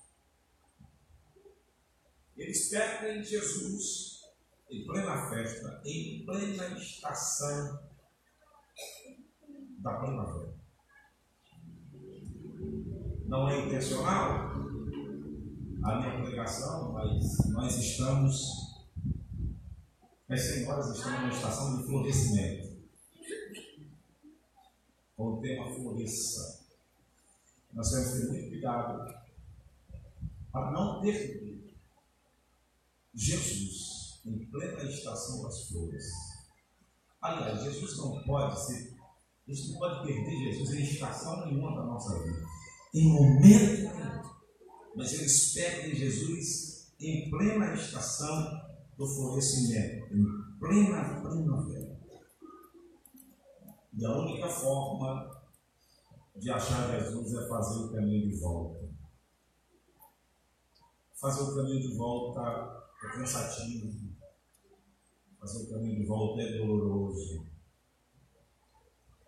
Eles 2.37 2.68
perdem 2.70 3.22
Jesus 3.22 4.20
em 4.70 4.87
plena 4.87 5.29
festa, 5.29 5.83
em 5.85 6.24
plena 6.24 6.79
estação 6.79 7.88
da 9.79 9.95
primavera. 9.95 10.55
Não 13.26 13.49
é 13.49 13.66
intencional 13.66 14.51
a 15.83 15.97
minha 15.97 16.22
pregação, 16.22 16.93
mas 16.93 17.49
nós 17.51 17.76
estamos, 17.76 18.87
as 20.29 20.41
senhoras 20.41 20.97
estão 20.97 21.12
numa 21.12 21.33
estação 21.33 21.79
de 21.79 21.87
florescimento. 21.87 22.79
Com 25.16 25.35
o 25.35 25.41
tema 25.41 25.74
floresça. 25.74 26.66
Nós 27.72 27.91
temos 27.91 28.11
que 28.11 28.20
ter 28.20 28.29
muito 28.29 28.49
cuidado 28.51 29.14
para 30.53 30.70
não 30.70 31.01
perder 31.01 31.76
Jesus 33.14 34.20
em 34.24 34.47
plena 34.47 34.82
estação 34.85 35.43
das 35.43 35.69
flores. 35.69 36.07
Aliás, 37.20 37.62
Jesus 37.65 37.97
não 37.98 38.23
pode 38.23 38.65
ser, 38.65 38.98
gente 39.53 39.73
não 39.73 39.79
pode 39.79 40.07
perder 40.07 40.53
Jesus 40.53 40.73
em 40.75 40.83
estação 40.83 41.47
nenhuma 41.47 41.75
da 41.75 41.87
nossa 41.87 42.23
vida. 42.23 42.45
Em 42.95 43.09
momento 43.09 43.97
nenhum. 43.97 44.09
Mas 44.95 45.12
eles 45.15 45.55
perdem 45.55 45.95
Jesus 45.95 46.93
em 47.01 47.31
plena 47.31 47.75
estação 47.75 48.61
do 48.97 49.07
florescimento, 49.07 50.15
em 50.15 50.25
plena 50.59 51.20
primavera. 51.20 51.99
E 53.97 54.05
a 54.05 54.16
única 54.16 54.49
forma 54.49 55.39
de 56.37 56.51
achar 56.51 57.01
Jesus 57.01 57.35
é 57.35 57.49
fazer 57.49 57.85
o 57.85 57.93
caminho 57.93 58.29
de 58.29 58.37
volta. 58.37 58.89
Fazer 61.15 61.43
o 61.43 61.57
caminho 61.57 61.81
de 61.81 61.97
volta 61.97 62.87
é 63.03 63.09
cansativo. 63.09 63.93
Fazer 65.41 65.65
o 65.65 65.70
caminho 65.70 66.01
de 66.01 66.07
volta 66.07 66.43
é 66.43 66.59
doloroso. 66.59 67.48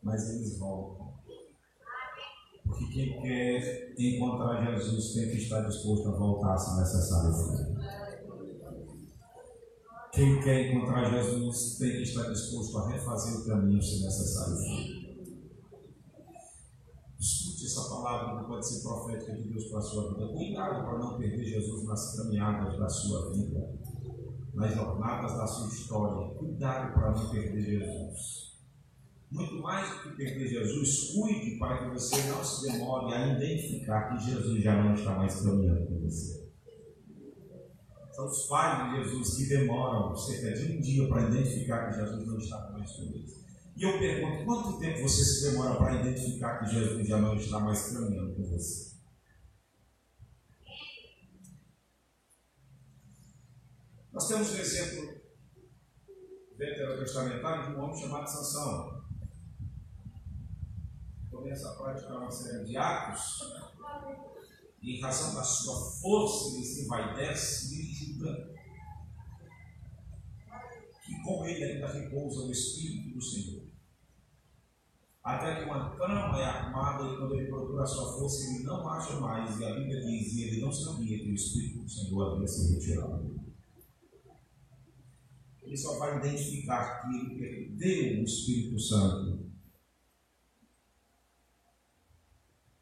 Mas 0.02 0.30
eles 0.30 0.58
voltam. 0.58 1.10
Porque 2.64 2.86
quem 2.86 3.20
quer 3.20 3.94
encontrar 3.98 4.76
Jesus 4.76 5.12
tem 5.14 5.30
que 5.30 5.38
estar 5.38 5.60
disposto 5.62 6.08
a 6.08 6.12
voltar 6.12 6.56
se 6.56 6.78
necessário. 6.78 7.76
Quem 10.12 10.40
quer 10.40 10.70
encontrar 10.70 11.10
Jesus 11.10 11.78
tem 11.78 11.90
que 11.90 12.02
estar 12.02 12.30
disposto 12.30 12.78
a 12.78 12.88
refazer 12.90 13.40
o 13.40 13.46
caminho 13.46 13.82
se 13.82 14.04
necessário. 14.04 14.56
Escute 17.18 17.66
essa 17.66 17.88
palavra 17.90 18.40
que 18.40 18.48
pode 18.48 18.66
ser 18.66 18.82
profética 18.82 19.34
de 19.34 19.48
Deus 19.48 19.64
para 19.66 19.78
a 19.78 19.82
sua 19.82 20.14
vida. 20.14 20.28
Cuidado 20.28 20.84
para 20.84 20.98
não 20.98 21.18
perder 21.18 21.44
Jesus 21.44 21.84
nas 21.84 22.16
caminhadas 22.16 22.78
da 22.78 22.88
sua 22.88 23.32
vida, 23.32 23.78
nas 24.54 24.74
jornadas 24.74 25.36
da 25.36 25.46
sua 25.46 25.68
história. 25.68 26.34
Cuidado 26.34 26.94
para 26.94 27.12
não 27.12 27.30
perder 27.30 27.60
Jesus. 27.60 28.49
Muito 29.30 29.62
mais 29.62 29.88
do 29.88 30.02
que 30.02 30.16
perder 30.16 30.48
Jesus, 30.48 31.12
cuide 31.12 31.56
para 31.56 31.78
que 31.78 31.94
você 31.94 32.16
não 32.28 32.44
se 32.44 32.66
demore 32.66 33.14
a 33.14 33.36
identificar 33.36 34.08
que 34.08 34.24
Jesus 34.24 34.62
já 34.62 34.82
não 34.82 34.92
está 34.92 35.14
mais 35.14 35.40
caminhando 35.40 35.86
com 35.86 36.00
você. 36.00 36.50
São 38.10 38.26
os 38.26 38.46
pais 38.48 38.90
de 38.90 38.96
Jesus 38.96 39.36
que 39.36 39.46
demoram 39.46 40.16
cerca 40.16 40.52
de 40.52 40.72
um 40.72 40.80
dia 40.80 41.08
para 41.08 41.28
identificar 41.28 41.88
que 41.88 41.96
Jesus 41.96 42.26
não 42.26 42.38
está 42.38 42.70
mais 42.72 42.90
com 42.90 43.02
eles. 43.02 43.40
E 43.76 43.82
eu 43.82 43.98
pergunto, 43.98 44.44
quanto 44.44 44.78
tempo 44.80 45.00
você 45.00 45.24
se 45.24 45.50
demora 45.50 45.76
para 45.76 46.00
identificar 46.00 46.58
que 46.58 46.74
Jesus 46.74 47.06
já 47.06 47.18
não 47.18 47.36
está 47.36 47.60
mais 47.60 47.92
caminhando 47.92 48.34
com 48.34 48.42
você? 48.50 48.90
Nós 54.12 54.26
temos 54.26 54.52
um 54.52 54.58
exemplo 54.58 55.20
veterotestamentário 56.58 57.70
de 57.70 57.78
um 57.78 57.82
homem 57.84 57.96
chamado 57.96 58.26
Sansão. 58.26 58.99
Começa 61.30 61.70
a 61.70 61.74
praticar 61.74 62.18
uma 62.18 62.30
série 62.30 62.64
de 62.64 62.76
atos 62.76 63.40
e 64.82 64.96
em 64.96 65.00
razão 65.00 65.34
da 65.34 65.44
sua 65.44 65.90
força 66.00 66.56
ele 66.56 66.64
se 66.64 66.84
envaidece 66.84 67.74
e 67.74 67.92
julga 67.92 68.50
que 71.04 71.22
com 71.22 71.46
ele 71.46 71.64
ainda 71.64 71.92
repousa 71.92 72.40
o 72.40 72.50
Espírito 72.50 73.14
do 73.14 73.22
Senhor. 73.22 73.70
Até 75.22 75.56
que 75.56 75.70
uma 75.70 75.96
cama 75.96 76.40
é 76.40 76.44
armada 76.44 77.04
e 77.04 77.16
quando 77.16 77.34
ele 77.34 77.48
procura 77.48 77.82
a 77.82 77.86
sua 77.86 78.18
força, 78.18 78.50
ele 78.50 78.64
não 78.64 78.88
acha 78.88 79.20
mais. 79.20 79.60
E 79.60 79.64
a 79.64 79.74
Bíblia 79.74 80.00
diz, 80.00 80.32
e 80.32 80.44
ele 80.44 80.60
não 80.62 80.72
sabia 80.72 81.18
que 81.18 81.30
o 81.30 81.34
Espírito 81.34 81.82
do 81.82 81.88
Senhor 81.88 82.34
havia 82.34 82.48
sido 82.48 82.74
retirado. 82.74 83.40
Ele 85.62 85.76
só 85.76 85.98
vai 85.98 86.18
identificar 86.18 87.02
que 87.02 87.16
ele 87.16 87.38
perdeu 87.38 88.20
o 88.20 88.24
Espírito 88.24 88.78
Santo 88.78 89.39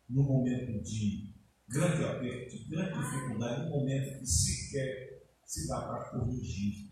no 0.08 0.22
momento 0.22 0.82
de 0.82 1.34
grande 1.68 2.04
aperto, 2.04 2.56
de 2.56 2.64
grande 2.64 2.98
dificuldade, 2.98 3.64
no 3.64 3.70
momento 3.70 4.20
que 4.20 4.26
sequer 4.26 5.28
se 5.44 5.68
dá 5.68 5.82
para 5.82 6.04
corrigir. 6.10 6.88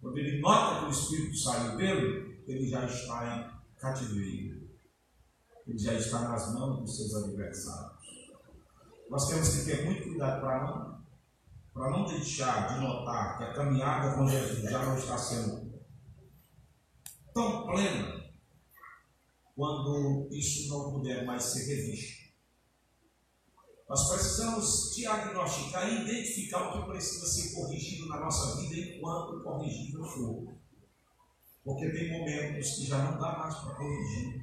Quando 0.00 0.18
ele 0.18 0.40
nota 0.40 0.80
que 0.80 0.86
o 0.86 0.90
Espírito 0.90 1.36
saiu 1.36 1.76
dele, 1.76 2.42
ele 2.46 2.66
já 2.68 2.86
está 2.86 3.36
em 3.36 3.78
cativeiro. 3.78 4.70
Ele 5.66 5.78
já 5.78 5.94
está 5.94 6.28
nas 6.28 6.54
mãos 6.54 6.80
dos 6.80 6.96
seus 6.96 7.14
adversários. 7.24 8.00
Nós 9.10 9.28
temos 9.28 9.56
que 9.56 9.64
ter 9.64 9.84
muito 9.84 10.04
cuidado 10.04 10.40
para 10.40 10.64
não, 10.64 11.04
para 11.74 11.90
não 11.90 12.04
deixar 12.06 12.68
de 12.68 12.80
notar 12.80 13.38
que 13.38 13.44
a 13.44 13.52
caminhada 13.52 14.16
com 14.16 14.26
Jesus 14.26 14.62
já 14.62 14.84
não 14.84 14.96
está 14.96 15.18
sendo 15.18 15.70
tão 17.34 17.66
plena 17.66 18.19
quando 19.60 20.26
isso 20.32 20.70
não 20.70 20.90
puder 20.90 21.26
mais 21.26 21.42
ser 21.42 21.66
revisto. 21.66 22.30
Nós 23.86 24.08
precisamos 24.08 24.94
diagnosticar 24.96 25.86
e 25.86 26.00
identificar 26.00 26.70
o 26.70 26.80
que 26.80 26.90
precisa 26.90 27.26
ser 27.26 27.54
corrigido 27.54 28.08
na 28.08 28.20
nossa 28.20 28.56
vida 28.56 28.74
enquanto 28.74 29.42
corrigível 29.42 30.02
for. 30.02 30.54
Porque 31.62 31.90
tem 31.90 32.10
momentos 32.10 32.70
que 32.76 32.86
já 32.86 33.04
não 33.04 33.20
dá 33.20 33.38
mais 33.38 33.54
para 33.56 33.74
corrigir. 33.74 34.40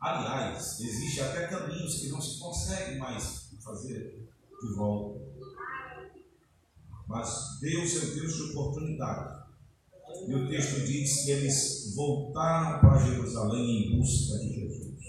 Aliás, 0.00 0.80
existe 0.80 1.20
até 1.20 1.48
caminhos 1.48 2.00
que 2.00 2.08
não 2.08 2.20
se 2.20 2.40
consegue 2.40 2.98
mais 2.98 3.50
fazer 3.62 4.26
de 4.58 4.74
volta. 4.74 5.20
Mas 7.06 7.58
Deus 7.60 7.94
é 7.94 8.06
Deus 8.14 8.36
de 8.36 8.42
oportunidade. 8.52 9.41
E 10.26 10.34
o 10.34 10.48
texto 10.48 10.86
diz 10.86 11.24
que 11.24 11.30
eles 11.30 11.94
voltaram 11.94 12.80
para 12.80 13.04
Jerusalém 13.04 13.86
em 13.86 13.98
busca 13.98 14.38
de 14.38 14.54
Jesus. 14.54 15.04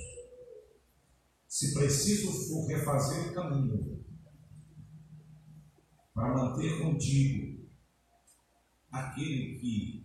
Se 1.48 1.74
preciso 1.74 2.32
for 2.32 2.68
refazer 2.68 3.30
o 3.30 3.34
caminho 3.34 4.04
para 6.14 6.34
manter 6.34 6.82
contigo 6.82 7.68
aquele 8.92 9.60
que 9.60 10.04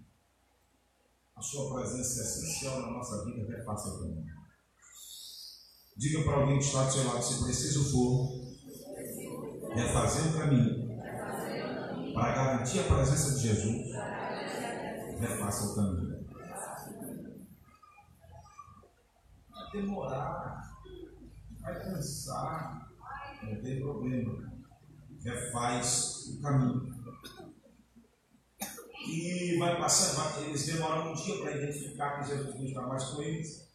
a 1.36 1.40
sua 1.40 1.74
presença 1.74 2.20
é 2.20 2.24
essencial 2.24 2.80
na 2.82 2.90
nossa 2.90 3.24
vida, 3.24 3.46
refaça 3.56 3.88
o 3.88 4.00
caminho. 4.00 4.26
Diga 5.96 6.22
para 6.24 6.40
alguém 6.40 6.58
que 6.58 6.64
está 6.64 6.84
do 6.84 6.92
seu 6.92 7.04
lado, 7.04 7.22
se 7.22 7.42
preciso 7.42 7.90
for, 7.90 8.48
refazer 9.74 10.30
o 10.30 10.38
caminho 10.38 10.88
para 12.14 12.34
garantir 12.34 12.80
a 12.80 12.84
presença 12.84 13.36
de 13.36 13.48
Jesus, 13.48 13.94
refaça 15.18 15.66
o 15.66 15.74
caminho. 15.74 16.26
Vai 19.50 19.70
demorar, 19.72 20.78
vai 21.60 21.82
cansar, 21.82 22.90
não 23.42 23.62
tem 23.62 23.80
problema. 23.80 24.52
Refaz 25.22 26.26
o 26.28 26.42
caminho. 26.42 26.98
E 29.08 29.56
vai 29.58 29.78
passando, 29.78 30.44
eles 30.44 30.66
demoram 30.66 31.12
um 31.12 31.14
dia 31.14 31.38
para 31.40 31.56
identificar 31.56 32.20
que 32.20 32.28
Jesus 32.28 32.54
não 32.54 32.64
está 32.64 32.82
mais 32.82 33.04
com 33.04 33.22
eles. 33.22 33.68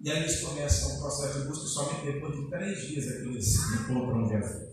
E 0.00 0.10
aí 0.10 0.18
eles 0.18 0.40
começam 0.40 0.96
o 0.96 1.00
processo 1.00 1.40
de 1.40 1.48
busca 1.48 1.66
somente 1.66 2.12
depois 2.12 2.36
de 2.36 2.50
três 2.50 2.88
dias 2.88 3.06
é 3.06 3.20
que 3.20 3.28
eles 3.28 3.56
encontram 3.74 4.28
Jesus. 4.28 4.71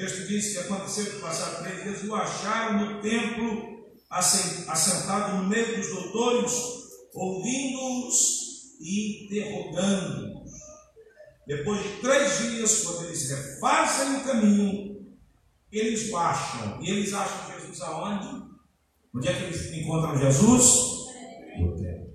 O 0.00 0.02
texto 0.02 0.26
diz 0.28 0.52
que 0.54 0.58
aconteceu 0.60 1.04
que 1.04 1.20
passaram 1.20 1.62
três 1.62 1.82
dias, 1.82 2.04
o 2.04 2.14
acharam 2.14 2.78
no 2.78 3.02
templo, 3.02 3.86
assentado 4.08 5.36
no 5.36 5.46
meio 5.46 5.76
dos 5.76 5.88
doutores, 5.88 6.52
ouvindo-os 7.12 8.78
e 8.80 9.26
interrogando-os. 9.26 10.52
Depois 11.46 11.82
de 11.82 12.00
três 12.00 12.38
dias, 12.38 12.82
quando 12.82 13.08
eles 13.08 13.28
refazem 13.28 14.16
o 14.16 14.24
caminho, 14.24 15.06
eles 15.70 16.08
baixam. 16.08 16.82
E 16.82 16.90
eles 16.90 17.12
acham 17.12 17.52
Jesus 17.52 17.82
aonde? 17.82 18.42
Onde 19.14 19.28
é 19.28 19.34
que 19.34 19.42
eles 19.44 19.70
encontram 19.74 20.16
Jesus? 20.16 21.10
No 21.58 21.76
templo. 21.76 22.10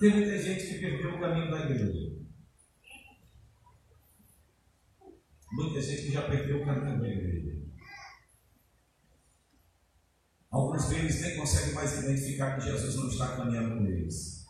Tem 0.00 0.10
muita 0.12 0.38
gente 0.38 0.66
que 0.66 0.78
perdeu 0.78 1.14
o 1.14 1.20
caminho 1.20 1.50
da 1.50 1.60
igreja. 1.60 2.03
Muita 5.54 5.80
gente 5.80 6.10
já 6.10 6.22
perdeu 6.22 6.62
o 6.62 6.64
caminho 6.64 7.00
da 7.00 7.08
igreja. 7.08 7.62
Alguns 10.50 10.88
deles 10.88 11.20
nem 11.20 11.36
conseguem 11.36 11.74
mais 11.74 11.98
identificar 11.98 12.56
que 12.56 12.64
Jesus 12.64 12.96
não 12.96 13.08
está 13.08 13.36
caminhando 13.36 13.76
com 13.76 13.86
eles. 13.86 14.46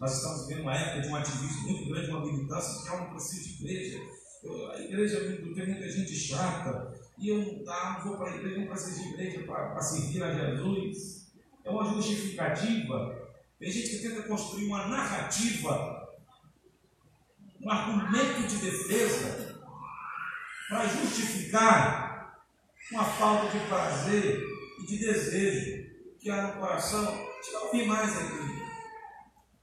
Nós 0.00 0.16
estamos 0.16 0.46
vivendo 0.46 0.62
uma 0.62 0.74
época 0.74 1.02
de 1.02 1.08
um 1.08 1.16
ativismo 1.16 1.62
muito 1.62 1.88
grande, 1.88 2.10
uma 2.10 2.26
militância 2.26 2.82
que 2.82 2.88
é 2.88 3.00
um 3.00 3.10
processo 3.10 3.42
de 3.42 3.64
igreja. 3.64 4.00
Eu, 4.42 4.70
a 4.70 4.80
igreja 4.80 5.20
tem 5.20 5.44
muita 5.44 5.90
gente 5.90 6.14
chata, 6.14 6.92
e 7.18 7.28
eu 7.28 7.38
não, 7.38 7.64
tá, 7.64 7.98
não 7.98 8.10
vou 8.10 8.18
para 8.18 8.32
a 8.32 8.36
igreja, 8.36 8.64
não 8.64 8.76
ser 8.76 9.00
de 9.00 9.08
igreja 9.08 9.44
para 9.44 9.80
servir 9.80 10.22
a 10.22 10.32
Jesus. 10.32 11.32
É 11.64 11.70
uma 11.70 11.92
justificativa. 11.94 13.28
Tem 13.58 13.70
gente 13.70 13.90
que 13.90 14.08
tenta 14.08 14.22
construir 14.22 14.66
uma 14.66 14.86
narrativa, 14.86 16.16
um 17.60 17.70
argumento 17.70 18.46
de 18.48 18.56
defesa, 18.58 19.47
para 20.68 20.86
justificar 20.86 22.38
uma 22.92 23.04
falta 23.04 23.58
de 23.58 23.64
prazer 23.66 24.42
e 24.80 24.86
de 24.86 24.98
desejo 24.98 25.88
que 26.20 26.30
há 26.30 26.48
no 26.48 26.60
coração. 26.60 27.04
Gente 27.42 27.52
não 27.52 27.70
vem 27.70 27.86
mais 27.86 28.16
a 28.16 28.20
igreja. 28.20 28.64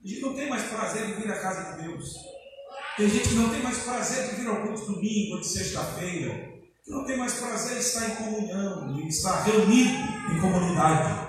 A 0.03 0.07
gente 0.07 0.22
não 0.22 0.36
tem 0.36 0.49
mais 0.49 0.64
prazer 0.64 1.10
em 1.10 1.14
vir 1.14 1.32
à 1.32 1.40
casa 1.40 1.73
de 1.73 1.84
Deus. 1.84 2.14
Tem 2.98 3.10
gente 3.10 3.30
que 3.30 3.36
não 3.36 3.49
tem 3.49 3.61
mais 3.61 3.80
prazer 3.80 4.30
de 4.30 4.36
vir 4.41 4.48
ao 4.48 4.61
culto 4.61 4.94
domingo 4.94 5.36
ou 5.36 5.41
de 5.41 5.48
sexta-feira. 5.48 6.56
Que 6.84 6.91
não 6.91 7.06
tem 7.06 7.18
mais 7.18 7.34
prazer 7.34 7.77
em 7.77 7.80
estar 7.80 8.10
em 8.10 8.15
comunhão, 8.15 8.99
em 8.99 9.07
estar 9.07 9.44
reunido 9.44 9.98
em 10.32 10.40
comunidade. 10.40 11.26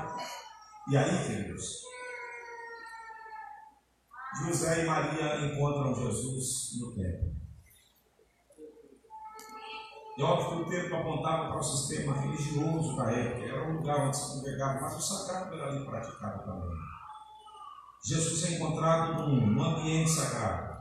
E 0.91 0.97
aí, 0.97 1.27
queridos, 1.27 1.81
José 4.45 4.83
e 4.83 4.87
Maria 4.87 5.47
encontram 5.47 5.95
Jesus 5.95 6.79
no 6.79 6.95
templo. 6.95 7.46
É 10.19 10.23
óbvio 10.23 10.65
que 10.65 10.71
o 10.71 10.71
templo 10.71 10.97
apontava 10.97 11.49
para 11.49 11.59
o 11.59 11.63
sistema 11.63 12.19
religioso 12.19 12.97
da 12.97 13.11
época, 13.11 13.45
era 13.45 13.69
um 13.69 13.77
lugar 13.77 14.07
onde 14.07 14.17
se 14.17 14.33
congregava, 14.33 14.81
mas 14.81 14.97
o 14.97 15.01
sagrado 15.01 15.55
era 15.55 15.69
ali 15.69 15.85
praticado 15.85 16.43
também. 16.45 16.77
Jesus 18.03 18.45
é 18.45 18.55
encontrado 18.55 19.29
num, 19.29 19.63
ambiente 19.63 20.09
sagrado. 20.09 20.77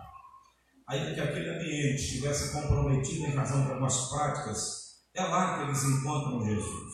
Ainda 0.87 1.13
que 1.13 1.19
aquele 1.19 1.49
ambiente 1.49 1.95
estivesse 1.95 2.53
comprometido 2.53 3.25
em 3.25 3.35
razão 3.35 3.65
de 3.65 3.71
algumas 3.71 4.09
práticas, 4.09 5.01
é 5.13 5.23
lá 5.23 5.57
que 5.57 5.63
eles 5.63 5.83
encontram 5.83 6.45
Jesus. 6.45 6.93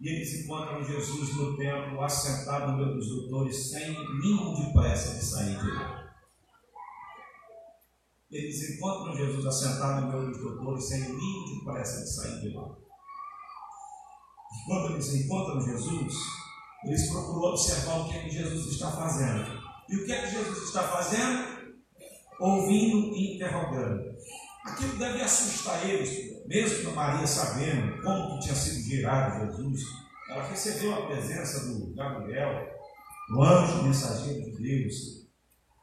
E 0.00 0.08
eles 0.08 0.42
encontram 0.42 0.82
Jesus 0.82 1.36
no 1.36 1.56
templo, 1.56 2.02
assentado 2.02 2.72
no 2.72 2.78
meio 2.78 2.94
dos 2.94 3.06
doutores, 3.06 3.70
sem 3.70 3.90
mínimo 3.90 4.56
de 4.56 4.72
pressa 4.72 5.14
de 5.14 5.24
sair 5.24 5.60
de 5.60 5.70
lá. 5.70 5.99
Eles 8.30 8.70
encontram 8.70 9.16
Jesus 9.16 9.44
assentado 9.44 10.06
no 10.06 10.12
meio 10.12 10.30
dos 10.30 10.38
doutores, 10.38 10.84
sem 10.84 11.00
de 11.02 11.64
pressa 11.64 12.00
de 12.02 12.14
sair 12.14 12.40
de 12.40 12.54
lá. 12.54 12.68
E 14.52 14.66
quando 14.66 14.92
eles 14.92 15.14
encontram 15.14 15.60
Jesus, 15.60 16.14
eles 16.84 17.10
procuram 17.10 17.50
observar 17.50 18.00
o 18.00 18.08
que 18.08 18.16
é 18.16 18.22
que 18.22 18.30
Jesus 18.30 18.66
está 18.66 18.92
fazendo. 18.92 19.60
E 19.88 19.96
o 19.96 20.06
que 20.06 20.12
é 20.12 20.22
que 20.22 20.30
Jesus 20.30 20.62
está 20.62 20.82
fazendo? 20.84 21.74
Ouvindo 22.38 23.16
e 23.16 23.34
interrogando. 23.34 24.14
Aquilo 24.64 24.96
deve 24.96 25.22
assustar 25.22 25.88
eles, 25.88 26.46
mesmo 26.46 26.90
que 26.90 26.94
Maria 26.94 27.26
sabendo 27.26 28.00
como 28.02 28.34
que 28.34 28.44
tinha 28.44 28.54
sido 28.54 28.88
gerado 28.88 29.46
Jesus. 29.46 29.80
Ela 30.28 30.46
recebeu 30.46 30.94
a 30.94 31.06
presença 31.06 31.66
do 31.66 31.92
Gabriel, 31.94 32.68
o 33.36 33.42
anjo 33.42 33.82
mensageiro 33.82 34.44
de 34.44 34.62
Deus. 34.62 35.19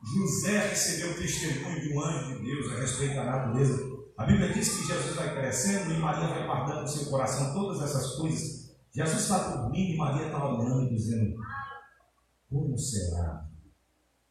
José 0.03 0.69
recebeu 0.69 1.11
o 1.11 1.15
testemunho 1.15 1.81
de 1.81 1.93
um 1.93 2.01
anjo 2.01 2.37
de 2.37 2.45
Deus 2.45 2.71
a 2.71 2.79
respeito 2.79 3.15
da 3.15 3.23
natureza. 3.25 3.97
A 4.17 4.25
Bíblia 4.25 4.53
diz 4.53 4.69
que 4.69 4.87
Jesus 4.87 5.15
vai 5.15 5.35
crescendo 5.35 5.93
e 5.93 5.97
Maria 5.97 6.27
vai 6.27 6.45
guardando 6.45 6.81
no 6.81 6.87
seu 6.87 7.05
coração 7.09 7.53
todas 7.53 7.81
essas 7.81 8.15
coisas 8.15 8.67
Jesus 8.97 9.21
está 9.21 9.37
dormindo 9.49 9.93
e 9.93 9.95
Maria 9.95 10.25
está 10.25 10.43
olhando 10.43 10.87
e 10.87 10.95
dizendo: 10.95 11.37
Como 12.49 12.75
será? 12.75 13.47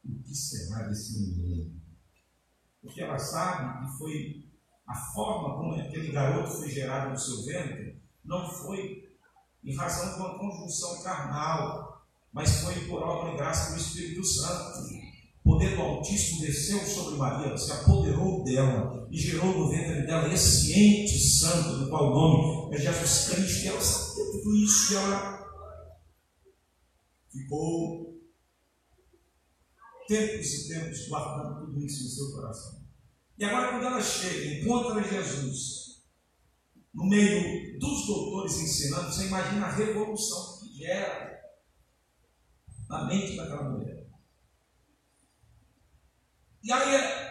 O 0.03 0.21
que 0.23 0.35
será 0.35 0.89
desse 0.89 1.21
menino? 1.21 1.79
Porque 2.81 3.01
ela 3.01 3.17
sabe 3.17 3.85
que 3.85 3.97
foi 3.97 4.51
a 4.85 4.93
forma 4.93 5.55
como 5.55 5.73
aquele 5.73 6.11
garoto 6.11 6.51
foi 6.51 6.69
gerado 6.69 7.11
no 7.11 7.17
seu 7.17 7.45
ventre, 7.45 8.03
não 8.25 8.45
foi 8.45 9.09
em 9.63 9.73
razão 9.73 10.15
de 10.15 10.19
uma 10.19 10.37
conjunção 10.37 11.01
carnal, 11.01 12.05
mas 12.33 12.61
foi 12.61 12.87
por 12.87 13.01
obra 13.01 13.33
e 13.33 13.37
graça 13.37 13.71
do 13.71 13.79
Espírito 13.79 14.25
Santo. 14.25 14.96
O 15.47 15.51
poder 15.51 15.77
do 15.77 15.81
Altíssimo 15.81 16.41
desceu 16.41 16.85
sobre 16.85 17.15
Maria, 17.15 17.57
se 17.57 17.71
apoderou 17.71 18.43
dela 18.43 19.07
e 19.09 19.17
gerou 19.17 19.57
no 19.57 19.69
ventre 19.69 20.05
dela 20.05 20.27
esse 20.33 20.73
ente 20.73 21.17
santo, 21.17 21.85
do 21.85 21.89
qual 21.89 22.11
o 22.11 22.13
nome 22.13 22.75
é 22.75 22.77
Jesus 22.77 23.29
Cristo. 23.29 23.63
E 23.63 23.67
ela 23.69 23.79
sabia 23.79 24.31
tudo 24.33 24.57
isso 24.57 24.91
e 24.91 24.95
ela 24.97 25.47
ficou 27.31 28.21
tempos 30.05 30.53
e 30.53 30.67
tempos 30.67 31.07
guardando 31.07 31.65
tudo 31.65 31.85
isso 31.85 32.03
no 32.03 32.09
seu 32.09 32.35
coração. 32.35 32.85
E 33.37 33.45
agora, 33.45 33.69
quando 33.69 33.85
ela 33.85 34.01
chega, 34.01 34.59
encontra 34.59 35.01
Jesus, 35.01 36.03
no 36.93 37.05
meio 37.05 37.79
dos 37.79 38.05
doutores 38.05 38.59
ensinando, 38.59 39.13
você 39.13 39.27
imagina 39.27 39.67
a 39.67 39.71
revolução 39.71 40.59
que 40.59 40.77
gera 40.77 41.39
na 42.89 43.05
mente 43.05 43.37
daquela 43.37 43.69
mulher. 43.69 43.96
E 46.67 46.73
aí 46.73 47.27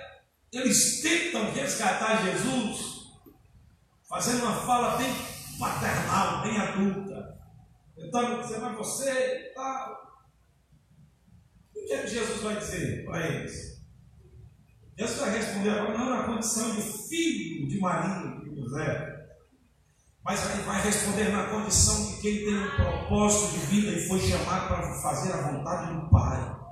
eles 0.51 1.03
tentam 1.03 1.53
resgatar 1.53 2.25
Jesus, 2.25 3.03
fazendo 4.09 4.45
uma 4.45 4.55
fala 4.63 4.97
bem 4.97 5.15
paternal, 5.59 6.43
bem 6.43 6.57
adulta. 6.57 7.37
Tentando 7.95 8.41
dizer, 8.41 8.61
mas 8.61 8.79
você 8.79 9.53
tal. 9.55 9.93
O 11.69 11.87
que, 11.87 11.93
é 11.93 12.01
que 12.01 12.09
Jesus 12.09 12.41
vai 12.41 12.57
dizer 12.57 13.05
para 13.05 13.27
eles? 13.27 13.77
Jesus 14.99 15.21
vai 15.21 15.31
responder 15.37 15.69
agora 15.69 15.99
não 15.99 16.09
na 16.09 16.23
condição 16.23 16.75
de 16.75 16.81
filho 16.81 17.69
de 17.69 17.79
Maria 17.79 18.41
e 18.43 18.57
José, 18.57 19.27
mas 20.25 20.51
ele 20.51 20.63
vai 20.63 20.81
responder 20.81 21.29
na 21.29 21.51
condição 21.51 22.07
de 22.07 22.23
quem 22.23 22.39
tem 22.39 22.57
um 22.57 22.77
propósito 22.77 23.53
de 23.53 23.67
vida 23.67 23.93
e 23.93 24.09
foi 24.09 24.19
chamado 24.19 24.69
para 24.69 24.95
fazer 25.03 25.35
a 25.35 25.53
vontade 25.53 25.93
do 25.93 26.09
Pai. 26.09 26.66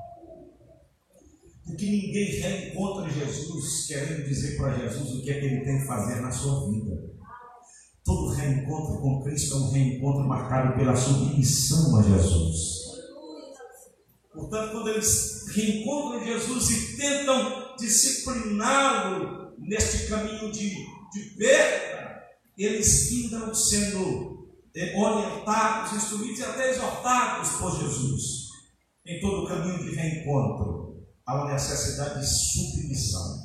Porque 1.65 1.87
ninguém 1.87 2.41
reencontra 2.41 3.11
Jesus 3.11 3.87
querendo 3.87 4.29
dizer 4.29 4.57
para 4.57 4.79
Jesus 4.79 5.11
o 5.11 5.23
que 5.23 5.31
é 5.31 5.41
que 5.41 5.47
ele 5.47 5.65
tem 5.65 5.81
que 5.81 5.87
fazer 5.87 6.21
na 6.21 6.31
sua 6.31 6.71
vida. 6.71 7.15
Todo 8.05 8.35
reencontro 8.35 9.01
com 9.01 9.23
Cristo 9.23 9.55
é 9.55 9.57
um 9.57 9.71
reencontro 9.71 10.29
marcado 10.29 10.77
pela 10.77 10.95
submissão 10.95 11.97
a 11.99 12.03
Jesus. 12.03 12.85
Portanto, 14.35 14.73
quando 14.73 14.89
eles 14.89 15.47
reencontram 15.55 16.23
Jesus 16.23 16.71
e 16.71 16.97
tentam 16.99 17.75
discipliná-lo 17.79 19.55
neste 19.59 20.07
caminho 20.09 20.53
de, 20.53 20.69
de 20.69 21.21
perda, 21.39 22.25
eles 22.59 23.11
ainda 23.11 23.55
sendo 23.55 24.51
é, 24.77 24.99
orientados, 24.99 25.95
instruídos 25.95 26.41
e 26.41 26.45
até 26.45 26.71
exortados 26.71 27.51
por 27.53 27.81
Jesus 27.81 28.45
em 29.07 29.21
todo 29.21 29.45
o 29.45 29.49
caminho 29.49 29.79
de 29.79 29.95
reencontro 29.95 30.84
há 31.27 31.35
uma 31.35 31.53
necessidade 31.53 32.21
de 32.21 32.27
submissão. 32.27 33.45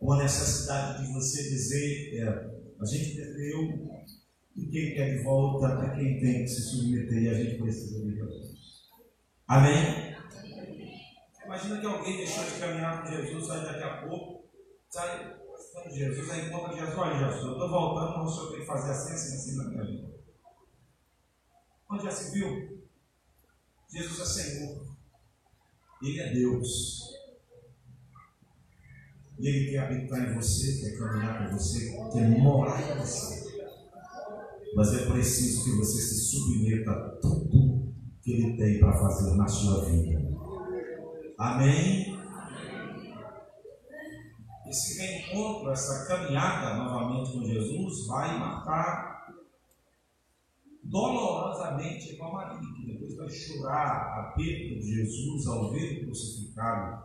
Uma 0.00 0.22
necessidade 0.22 1.06
de 1.06 1.12
você 1.12 1.42
dizer, 1.42 2.20
é, 2.20 2.50
a 2.80 2.84
gente 2.84 3.16
perdeu, 3.16 4.00
e 4.56 4.66
quem 4.66 4.94
quer 4.94 5.16
de 5.16 5.24
volta 5.24 5.84
é 5.84 5.94
quem 5.94 6.20
tem 6.20 6.42
que 6.42 6.48
se 6.48 6.62
submeter, 6.62 7.22
e 7.22 7.28
a 7.28 7.34
gente 7.34 7.60
precisa 7.60 8.00
de 8.02 8.14
Jesus. 8.14 8.58
Amém? 9.46 10.16
Imagina 11.44 11.80
que 11.80 11.86
alguém 11.86 12.16
deixou 12.18 12.44
de 12.44 12.60
caminhar 12.60 13.02
com 13.02 13.10
Jesus, 13.10 13.50
aí 13.50 13.62
daqui 13.62 13.82
a 13.82 14.06
pouco, 14.06 14.48
sai 14.88 15.36
com 15.74 15.90
Jesus, 15.90 16.30
aí 16.30 16.46
encontra 16.46 16.76
Jesus, 16.76 16.96
olha 16.96 17.18
Jesus, 17.18 17.44
eu 17.44 17.52
estou 17.52 17.68
voltando, 17.68 18.18
mas 18.18 18.30
o 18.30 18.34
senhor 18.34 18.50
tem 18.52 18.60
que 18.60 18.66
fazer 18.66 18.90
assim, 18.92 19.12
assim, 19.12 19.34
assim 19.34 19.56
na 19.56 19.64
minha 19.64 19.84
vida. 19.84 20.10
Onde 21.90 22.04
já 22.04 22.10
se 22.12 22.32
viu? 22.32 22.80
Jesus 23.92 24.20
é 24.20 24.24
Senhor. 24.24 24.89
Ele 26.02 26.20
é 26.20 26.32
Deus. 26.32 27.10
E 29.38 29.46
Ele 29.46 29.70
quer 29.70 29.78
habitar 29.78 30.30
em 30.30 30.34
você, 30.34 30.80
quer 30.80 30.98
caminhar 30.98 31.38
com 31.38 31.56
você, 31.56 31.96
quer 32.12 32.28
morar 32.28 32.80
em 32.80 32.98
você. 32.98 33.50
Mas 34.74 34.94
é 34.94 35.06
preciso 35.10 35.64
que 35.64 35.76
você 35.76 36.00
se 36.00 36.30
submeta 36.30 36.90
a 36.90 37.08
tudo 37.20 37.92
que 38.22 38.32
Ele 38.32 38.56
tem 38.56 38.78
para 38.78 38.98
fazer 38.98 39.34
na 39.34 39.48
sua 39.48 39.84
vida. 39.84 40.30
Amém? 41.38 42.18
Esse 44.68 45.00
reencontro, 45.00 45.72
essa 45.72 46.06
caminhada 46.06 46.76
novamente 46.76 47.32
com 47.32 47.44
Jesus, 47.44 48.06
vai 48.06 48.38
marcar 48.38 49.19
dolorosamente 50.90 52.16
com 52.16 52.26
a 52.26 52.32
Maria, 52.32 52.74
que 52.74 52.86
depois 52.86 53.16
vai 53.16 53.30
chorar 53.30 54.18
a 54.18 54.32
perda 54.32 54.80
de 54.80 54.94
Jesus 54.96 55.46
ao 55.46 55.70
ver 55.70 56.04
crucificado. 56.04 57.04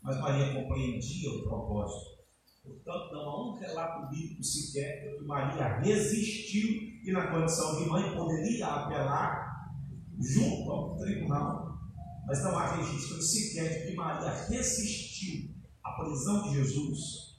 Mas 0.00 0.20
Maria 0.20 0.54
compreendia 0.54 1.30
o 1.30 1.42
propósito. 1.42 2.18
Portanto, 2.62 3.12
não 3.12 3.20
há 3.20 3.50
um 3.50 3.58
relato 3.58 4.08
bíblico 4.10 4.44
sequer 4.44 5.18
que 5.18 5.24
Maria 5.24 5.78
resistiu 5.80 7.02
que 7.02 7.10
na 7.10 7.26
condição 7.26 7.76
de 7.76 7.88
mãe 7.88 8.14
poderia 8.14 8.66
apelar 8.66 9.74
junto 10.20 10.70
ao 10.70 10.96
tribunal, 10.96 11.78
mas 12.26 12.42
não 12.44 12.56
há 12.56 12.76
registro 12.76 13.20
sequer 13.20 13.80
de 13.80 13.90
que 13.90 13.96
Maria 13.96 14.30
resistiu 14.30 15.50
à 15.82 15.92
prisão 15.92 16.42
de 16.42 16.58
Jesus, 16.58 17.38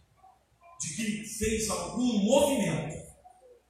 de 0.81 0.95
que 0.95 1.25
fez 1.25 1.69
algum 1.69 2.19
movimento 2.23 2.98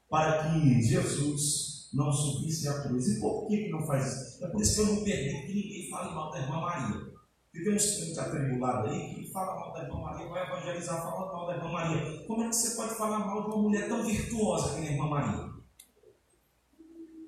para 0.09 0.43
que 0.43 0.81
Jesus 0.81 1.89
não 1.93 2.11
subisse 2.11 2.67
à 2.67 2.81
cruz. 2.81 3.07
E 3.07 3.19
por 3.19 3.47
que, 3.47 3.69
não 3.69 3.85
faz 3.85 4.05
isso? 4.05 4.43
É 4.43 4.47
por 4.47 4.61
isso 4.61 4.75
que 4.75 4.81
eu 4.81 4.95
não 4.95 5.03
permito 5.03 5.47
que 5.47 5.53
ninguém 5.53 5.89
fale 5.89 6.13
mal 6.13 6.31
da 6.31 6.39
irmã 6.39 6.61
Maria. 6.61 7.09
Porque 7.51 7.63
tem 7.63 7.75
uns 7.75 7.95
crentes 7.95 8.17
atribulados 8.17 8.91
aí 8.91 9.15
que 9.15 9.31
fala 9.31 9.55
mal 9.55 9.73
da 9.73 9.83
irmã 9.83 10.01
Maria, 10.01 10.29
vai 10.29 10.47
evangelizar 10.47 11.01
falando 11.01 11.33
mal 11.33 11.47
da 11.47 11.55
irmã 11.55 11.71
Maria. 11.71 12.23
Como 12.27 12.43
é 12.43 12.49
que 12.49 12.55
você 12.55 12.75
pode 12.75 12.95
falar 12.95 13.19
mal 13.19 13.43
de 13.43 13.47
uma 13.47 13.61
mulher 13.63 13.87
tão 13.87 14.03
virtuosa 14.03 14.75
que 14.75 14.81
nem 14.81 14.89
a 14.89 14.91
irmã 14.93 15.09
Maria? 15.09 15.49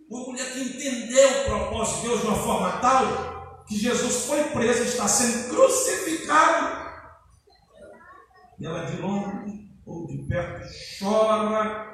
Uma 0.09 0.25
mulher 0.25 0.53
que 0.53 0.59
entendeu 0.59 1.29
o 1.29 1.45
propósito 1.45 2.01
de 2.01 2.07
Deus 2.07 2.21
de 2.21 2.27
uma 2.27 2.35
forma 2.35 2.71
tal 2.79 3.63
que 3.65 3.77
Jesus 3.77 4.25
foi 4.25 4.43
preso, 4.45 4.83
está 4.83 5.07
sendo 5.07 5.49
crucificado. 5.49 6.81
E 8.59 8.65
ela 8.65 8.83
de 8.83 8.97
longe 8.97 9.71
ou 9.85 10.05
de 10.05 10.17
perto 10.27 10.67
chora 10.99 11.90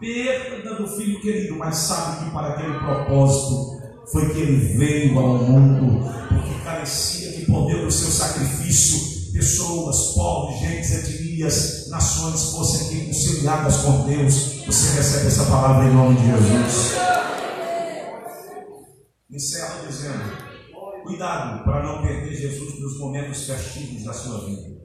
perda 0.00 0.74
do 0.76 0.88
filho 0.88 1.20
querido, 1.20 1.56
mas 1.56 1.76
sabe 1.76 2.24
que 2.24 2.30
para 2.30 2.54
aquele 2.54 2.78
propósito 2.78 3.80
foi 4.10 4.32
que 4.32 4.40
ele 4.40 4.76
veio 4.76 5.18
ao 5.18 5.38
mundo, 5.38 6.02
porque 6.28 6.64
carecia 6.64 7.32
de 7.32 7.46
poder 7.46 7.84
do 7.84 7.90
seu 7.90 8.10
sacrifício, 8.10 9.32
pessoas, 9.32 10.14
povos, 10.14 10.58
gentes, 10.58 10.90
etnias, 10.90 11.88
nações 11.90 12.50
fossem 12.50 12.98
reconciliadas 12.98 13.76
com 13.78 14.06
Deus. 14.06 14.64
Você 14.66 14.96
recebe 14.96 15.26
essa 15.26 15.44
palavra 15.44 15.86
em 15.86 15.94
nome 15.94 16.16
de 16.16 16.26
Jesus. 16.26 16.94
Encerro 19.30 19.86
dizendo: 19.86 20.50
cuidado 21.04 21.64
para 21.64 21.82
não 21.84 22.02
perder 22.02 22.34
Jesus 22.34 22.80
nos 22.80 22.98
momentos 22.98 23.44
festivos 23.44 24.04
da 24.04 24.12
sua 24.12 24.46
vida. 24.46 24.79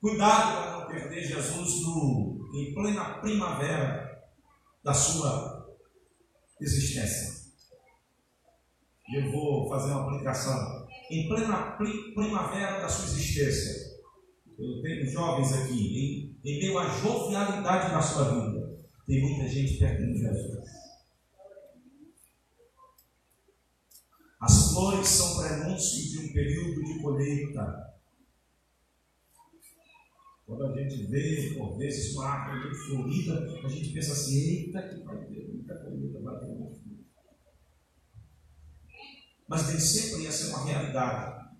Cuidado 0.00 0.62
para 0.62 0.78
não 0.78 0.86
perder 0.86 1.22
Jesus 1.24 1.82
no, 1.82 2.50
em 2.54 2.72
plena 2.72 3.18
primavera 3.20 4.22
da 4.84 4.94
sua 4.94 5.76
existência. 6.60 7.38
Eu 9.12 9.30
vou 9.32 9.68
fazer 9.68 9.90
uma 9.92 10.06
aplicação. 10.06 10.86
Em 11.10 11.28
plena 11.28 11.72
pri- 11.76 12.14
primavera 12.14 12.80
da 12.80 12.88
sua 12.88 13.06
existência. 13.06 13.88
Eu 14.58 14.82
tenho 14.82 15.10
jovens 15.10 15.52
aqui, 15.52 16.36
em, 16.44 16.48
em 16.48 16.58
meio 16.60 16.78
à 16.78 16.88
jovialidade 16.88 17.90
da 17.92 18.02
sua 18.02 18.24
vida. 18.34 18.78
Tem 19.06 19.20
muita 19.22 19.48
gente 19.48 19.78
perdendo 19.78 20.16
Jesus. 20.16 20.68
As 24.40 24.72
flores 24.72 25.08
são 25.08 25.38
prenúncio 25.42 26.10
de 26.10 26.18
um 26.28 26.32
período 26.32 26.84
de 26.84 27.02
colheita. 27.02 27.97
Quando 30.48 30.64
a 30.64 30.72
gente 30.74 31.04
vê, 31.08 31.54
por 31.58 31.76
vezes, 31.76 32.14
uma 32.14 32.26
árvore 32.26 32.60
muito 32.60 32.86
florida, 32.86 33.34
a 33.62 33.68
gente 33.68 33.92
pensa 33.92 34.12
assim: 34.12 34.34
eita, 34.34 34.80
que 34.88 35.04
vai 35.04 35.18
ter 35.26 35.46
muita 35.46 35.74
colheita, 35.74 36.22
vai 36.22 36.38
ter 36.38 36.46
muito 36.46 36.74
fruto. 36.80 37.04
Mas 39.46 39.68
nem 39.68 39.78
sempre 39.78 40.22
ia 40.22 40.32
ser 40.32 40.48
uma 40.48 40.64
realidade. 40.64 41.50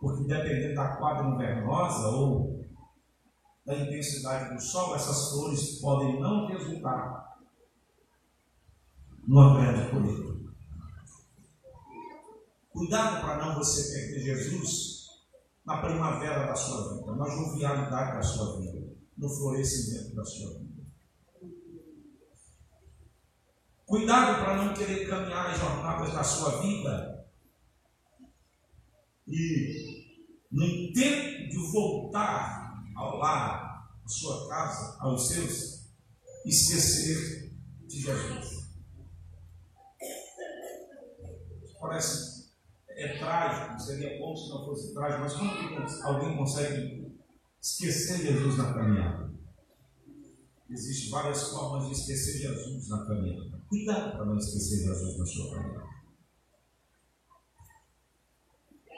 Porque 0.00 0.24
dependendo 0.24 0.74
da 0.74 0.96
quadra 0.96 1.28
invernosa 1.28 2.08
ou 2.08 2.66
da 3.64 3.78
intensidade 3.78 4.56
do 4.56 4.60
sol, 4.60 4.96
essas 4.96 5.30
flores 5.30 5.78
podem 5.80 6.20
não 6.20 6.48
resultar 6.48 7.38
numa 9.24 9.56
grande 9.56 9.88
colheita. 9.88 10.52
Cuidado 12.70 13.20
para 13.20 13.46
não 13.46 13.54
você 13.54 13.92
perder 13.92 14.20
Jesus 14.20 14.97
na 15.68 15.82
primavera 15.82 16.46
da 16.46 16.56
sua 16.56 16.94
vida, 16.94 17.14
na 17.14 17.28
jovialidade 17.28 18.16
da 18.16 18.22
sua 18.22 18.58
vida, 18.58 18.88
no 19.18 19.28
florescimento 19.28 20.16
da 20.16 20.24
sua 20.24 20.58
vida. 20.60 20.82
Cuidado 23.84 24.42
para 24.42 24.56
não 24.56 24.72
querer 24.72 25.06
caminhar 25.06 25.50
as 25.50 25.58
jornadas 25.58 26.14
da 26.14 26.24
sua 26.24 26.62
vida 26.62 27.28
e, 29.26 30.16
no 30.50 30.64
intento 30.64 31.50
de 31.50 31.70
voltar 31.70 32.82
ao 32.96 33.18
lar, 33.18 33.92
à 34.02 34.08
sua 34.08 34.48
casa, 34.48 34.96
aos 35.00 35.28
seus, 35.28 35.86
esquecer 36.46 37.52
de 37.86 38.00
Jesus. 38.00 38.72
Parece 41.78 42.37
é 42.98 43.16
trágico, 43.16 43.80
seria 43.80 44.18
bom 44.18 44.36
se 44.36 44.50
não 44.50 44.64
fosse 44.64 44.92
trágico, 44.92 45.20
mas 45.22 45.34
quando 45.34 46.04
alguém 46.04 46.36
consegue 46.36 47.16
esquecer 47.62 48.18
Jesus 48.18 48.58
na 48.58 48.74
caminhada? 48.74 49.32
Existem 50.68 51.10
várias 51.10 51.44
formas 51.50 51.86
de 51.86 51.92
esquecer 51.92 52.40
Jesus 52.40 52.88
na 52.88 53.06
caminhada. 53.06 53.62
Cuidado 53.68 54.16
para 54.16 54.24
não 54.24 54.36
esquecer 54.36 54.84
Jesus 54.84 55.16
na 55.16 55.26
sua 55.26 55.54
caminhada. 55.54 55.88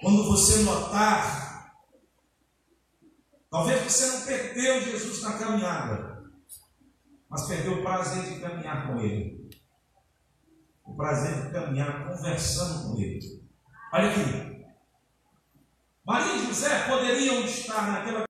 Quando 0.01 0.25
você 0.29 0.63
notar, 0.63 1.77
talvez 3.51 3.83
você 3.83 4.07
não 4.07 4.23
perdeu 4.23 4.81
Jesus 4.81 5.23
na 5.23 5.39
caminhada, 5.39 6.25
mas 7.29 7.47
perdeu 7.47 7.79
o 7.79 7.83
prazer 7.83 8.33
de 8.33 8.41
caminhar 8.41 8.89
com 8.89 8.99
Ele. 8.99 9.51
O 10.87 10.95
prazer 10.97 11.45
de 11.45 11.53
caminhar 11.53 12.09
conversando 12.09 12.89
com 12.89 12.99
Ele. 12.99 13.40
Olha 13.93 14.11
aqui. 14.11 14.65
Maria 16.05 16.35
e 16.35 16.47
José 16.47 16.89
poderiam 16.89 17.43
estar 17.43 17.91
naquela 17.93 18.25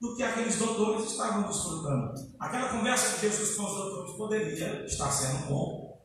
do 0.00 0.16
que 0.16 0.22
aqueles 0.22 0.58
doutores 0.58 1.12
estavam 1.12 1.42
desfrutando. 1.44 2.12
Aquela 2.40 2.70
conversa 2.70 3.14
de 3.14 3.20
Jesus 3.20 3.56
com 3.56 3.64
os 3.64 3.74
doutores 3.74 4.16
poderia 4.16 4.84
estar 4.84 5.10
sendo 5.12 5.46
bom. 5.46 6.02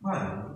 Maria. 0.00 0.48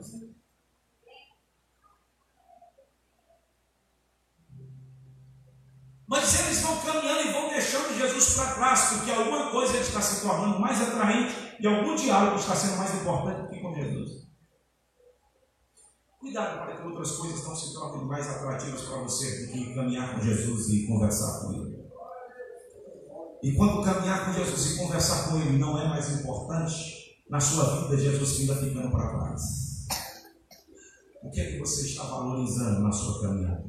Mas 6.09 6.41
eles 6.41 6.61
vão 6.63 6.81
caminhando 6.81 7.29
e 7.29 7.33
vão 7.33 7.49
deixando 7.51 7.99
Jesus 7.99 8.35
para 8.35 8.55
trás, 8.55 8.91
porque 8.91 9.11
alguma 9.11 9.51
coisa 9.51 9.77
está 9.79 10.01
se 10.01 10.27
tornando 10.27 10.59
mais 10.59 10.81
atraente 10.81 11.57
e 11.61 11.67
algum 11.67 11.95
diálogo 11.95 12.37
está 12.37 12.55
sendo 12.55 12.79
mais 12.79 12.95
importante 12.95 13.43
do 13.43 13.49
que 13.49 13.61
com 13.61 13.75
Jesus. 13.75 14.32
Cuidado 16.23 16.59
para 16.61 16.77
que 16.77 16.87
outras 16.87 17.11
coisas 17.17 17.43
não 17.43 17.57
se 17.57 17.75
tornem 17.75 18.07
mais 18.07 18.29
atrativas 18.29 18.83
para 18.83 19.03
você 19.03 19.45
do 19.45 19.53
que 19.53 19.75
caminhar 19.75 20.15
com 20.15 20.25
Jesus 20.25 20.69
e 20.69 20.87
conversar 20.87 21.41
com 21.41 21.53
Ele. 21.53 21.83
E 23.43 23.53
quando 23.57 23.83
caminhar 23.83 24.27
com 24.27 24.33
Jesus 24.33 24.67
e 24.71 24.79
conversar 24.79 25.29
com 25.29 25.41
Ele 25.41 25.59
não 25.59 25.77
é 25.81 25.89
mais 25.89 26.21
importante, 26.21 27.25
na 27.29 27.41
sua 27.41 27.89
vida 27.89 28.01
Jesus 28.01 28.39
ainda 28.39 28.55
ficando 28.55 28.93
para 28.93 29.19
trás. 29.19 29.89
O 31.25 31.31
que 31.33 31.41
é 31.41 31.51
que 31.51 31.59
você 31.59 31.87
está 31.87 32.05
valorizando 32.05 32.83
na 32.83 32.93
sua 32.93 33.21
caminhada? 33.21 33.69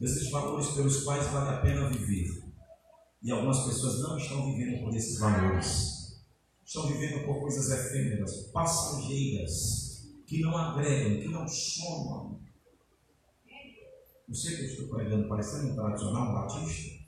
Existem 0.00 0.30
valores 0.30 0.68
pelos 0.68 1.04
quais 1.04 1.26
vale 1.26 1.50
a 1.50 1.60
pena 1.60 1.90
viver. 1.90 2.42
E 3.22 3.30
algumas 3.30 3.66
pessoas 3.66 4.00
não 4.00 4.16
estão 4.16 4.46
vivendo 4.46 4.82
por 4.82 4.96
esses 4.96 5.18
valores. 5.18 6.22
Estão 6.64 6.86
vivendo 6.86 7.26
por 7.26 7.38
coisas 7.38 7.70
efêmeras, 7.70 8.50
passageiras, 8.50 9.81
que 10.32 10.40
não 10.40 10.56
agregam, 10.56 11.20
que 11.20 11.28
não 11.28 11.46
somam. 11.46 12.40
Não 14.26 14.34
sei 14.34 14.56
que 14.56 14.62
eu 14.62 14.66
estou 14.68 14.88
pregando 14.88 15.28
parecendo 15.28 15.72
um 15.72 15.74
tradicional 15.74 16.32
batista, 16.32 17.04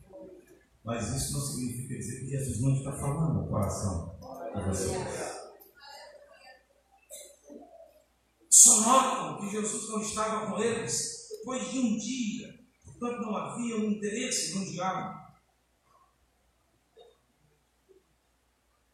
mas 0.84 1.08
isso 1.16 1.32
não 1.32 1.40
significa 1.40 1.96
dizer 1.96 2.20
que 2.20 2.26
Jesus 2.28 2.60
não 2.60 2.74
está 2.74 2.92
falando 2.92 3.40
no 3.40 3.48
coração 3.48 4.18
de 4.54 4.68
vocês. 4.68 5.42
Só 8.50 8.80
notam 8.82 9.40
que 9.40 9.52
Jesus 9.52 9.88
não 9.88 10.02
estava 10.02 10.50
com 10.50 10.60
eles 10.60 11.28
depois 11.30 11.70
de 11.70 11.78
um 11.78 11.96
dia, 11.96 12.60
portanto 12.84 13.22
não 13.22 13.34
havia 13.34 13.76
um 13.78 13.84
interesse 13.84 14.58
no 14.58 14.70
diálogo. 14.70 15.24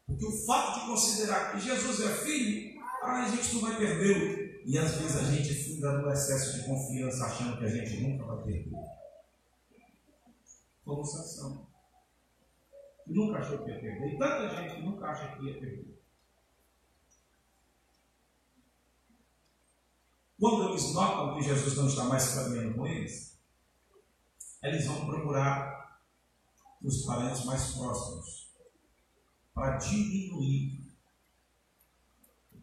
Porque 0.07 0.25
o 0.25 0.45
fato 0.45 0.79
de 0.79 0.85
considerar 0.85 1.51
que 1.51 1.59
Jesus 1.59 1.99
é 1.99 2.15
filho, 2.23 2.70
ah, 3.01 3.23
a 3.23 3.29
gente 3.29 3.55
não 3.55 3.61
vai 3.61 3.77
perdê-lo. 3.77 4.51
E 4.63 4.77
às 4.77 4.95
vezes 4.95 5.17
a 5.17 5.23
gente 5.31 5.53
funda 5.63 5.97
no 5.97 6.11
excesso 6.11 6.57
de 6.57 6.65
confiança, 6.65 7.25
achando 7.25 7.57
que 7.57 7.65
a 7.65 7.69
gente 7.69 8.01
nunca 8.01 8.25
vai 8.25 8.43
perder. 8.43 8.71
Como 10.85 11.03
Sansão. 11.03 11.67
Que 13.03 13.13
nunca 13.13 13.39
achou 13.39 13.63
que 13.63 13.71
ia 13.71 13.79
perder. 13.79 14.13
E 14.13 14.17
tanta 14.19 14.49
gente 14.49 14.81
nunca 14.83 15.07
acha 15.07 15.35
que 15.35 15.45
ia 15.45 15.59
perder. 15.59 15.99
Quando 20.39 20.69
eles 20.69 20.93
notam 20.93 21.35
que 21.35 21.43
Jesus 21.43 21.75
não 21.77 21.87
está 21.87 22.03
mais 22.05 22.33
caminhando 22.33 22.75
com 22.75 22.87
eles, 22.87 23.39
eles 24.63 24.85
vão 24.85 25.05
procurar 25.05 25.99
os 26.83 27.05
parentes 27.05 27.45
mais 27.45 27.75
próximos. 27.75 28.51
para 29.53 29.77
diminuir 29.77 30.80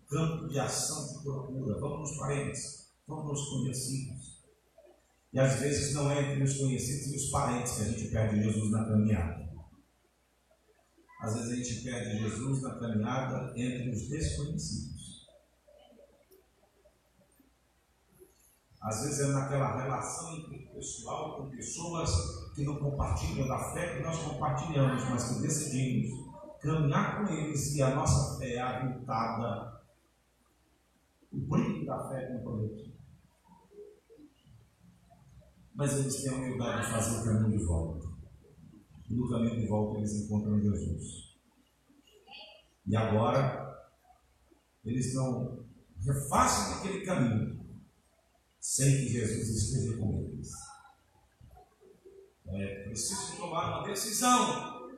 campo 0.08 0.48
de 0.48 0.58
ação 0.58 1.18
de 1.18 1.22
procura. 1.22 1.78
Vamos 1.80 2.10
nos 2.10 2.18
parentes, 2.18 2.92
vamos 3.06 3.26
nos 3.26 3.48
conhecidos. 3.48 4.38
E 5.32 5.38
às 5.38 5.60
vezes 5.60 5.94
não 5.94 6.10
é 6.10 6.32
entre 6.32 6.44
os 6.44 6.56
conhecidos 6.56 7.12
e 7.12 7.16
os 7.16 7.30
parentes 7.30 7.72
que 7.72 7.82
a 7.82 7.84
gente 7.84 8.08
perde 8.08 8.42
Jesus 8.42 8.70
na 8.70 8.84
caminhada. 8.84 9.48
Às 11.20 11.34
vezes 11.34 11.50
a 11.50 11.56
gente 11.56 11.82
perde 11.82 12.18
Jesus 12.18 12.62
na 12.62 12.78
caminhada 12.78 13.52
entre 13.56 13.90
os 13.90 14.08
desconhecidos. 14.08 15.26
Às 18.80 19.02
vezes 19.02 19.20
é 19.20 19.26
naquela 19.32 19.82
relação 19.82 20.38
interpessoal 20.38 21.36
com 21.36 21.50
pessoas 21.50 22.10
que 22.54 22.62
não 22.64 22.76
compartilham 22.76 23.46
da 23.46 23.72
fé 23.72 23.96
que 23.96 24.02
nós 24.02 24.16
compartilhamos, 24.18 25.04
mas 25.10 25.24
que 25.24 25.42
decidimos 25.42 26.28
caminhar 26.60 27.18
com 27.18 27.32
eles 27.32 27.74
e 27.74 27.82
a 27.82 27.94
nossa 27.94 28.38
fé 28.38 28.54
é 28.54 28.60
aviltada. 28.60 29.77
O 31.32 31.38
brilho 31.38 31.86
da 31.86 32.08
fé 32.08 32.26
comprometido. 32.32 32.96
Mas 35.74 35.98
eles 35.98 36.22
têm 36.22 36.32
a 36.32 36.36
humildade 36.36 36.86
de 36.86 36.92
fazer 36.92 37.20
o 37.20 37.24
caminho 37.24 37.58
de 37.58 37.64
volta. 37.64 38.08
E 39.08 39.14
no 39.14 39.28
caminho 39.28 39.60
de 39.60 39.66
volta 39.66 39.98
eles 39.98 40.24
encontram 40.24 40.60
Jesus. 40.60 41.36
E 42.86 42.96
agora, 42.96 43.68
eles 44.84 45.14
não 45.14 45.64
refazem 46.04 46.74
aquele 46.74 47.04
caminho 47.04 47.58
sem 48.58 48.90
que 48.96 49.08
Jesus 49.08 49.48
esteja 49.48 49.98
com 49.98 50.14
eles. 50.14 50.50
É 52.46 52.84
preciso 52.84 53.36
tomar 53.36 53.78
uma 53.78 53.86
decisão. 53.86 54.88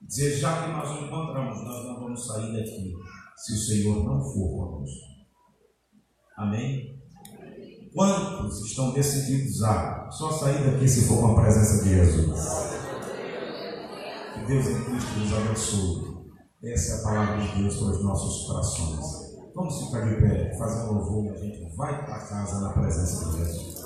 Dizer, 0.00 0.36
já 0.36 0.64
que 0.64 0.72
nós 0.72 0.90
o 0.90 1.06
encontramos, 1.06 1.64
nós 1.64 1.84
não 1.86 2.00
vamos 2.00 2.26
sair 2.26 2.52
daqui 2.52 2.92
se 3.36 3.52
o 3.52 3.56
Senhor 3.56 4.04
não 4.04 4.20
for 4.20 4.50
conosco. 4.50 5.11
Amém? 6.36 6.98
Quantos 7.94 8.64
estão 8.64 8.92
decididos 8.92 9.62
a 9.62 10.10
só 10.10 10.32
sair 10.32 10.70
daqui 10.70 10.88
se 10.88 11.06
for 11.06 11.20
com 11.20 11.32
a 11.32 11.42
presença 11.42 11.84
de 11.84 11.90
Jesus? 11.90 12.40
Que 14.34 14.46
Deus 14.46 14.66
em 14.66 14.84
Cristo 14.84 15.18
nos 15.18 15.32
abençoe. 15.34 16.12
Essa 16.64 16.92
é 16.92 16.98
a 17.00 17.02
palavra 17.02 17.46
de 17.46 17.60
Deus 17.60 17.76
para 17.76 17.88
os 17.88 18.04
nossos 18.04 18.46
corações. 18.46 19.32
Vamos 19.54 19.84
ficar 19.84 20.08
de 20.08 20.16
pé, 20.22 20.56
fazer 20.56 20.88
um 20.88 20.92
louvor 20.94 21.26
e 21.26 21.30
a 21.30 21.36
gente 21.36 21.76
vai 21.76 22.06
para 22.06 22.20
casa 22.20 22.60
na 22.60 22.70
presença 22.70 23.30
de 23.30 23.38
Jesus. 23.38 23.81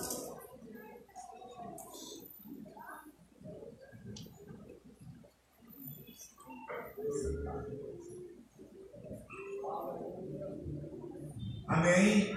Amém. 11.69 12.37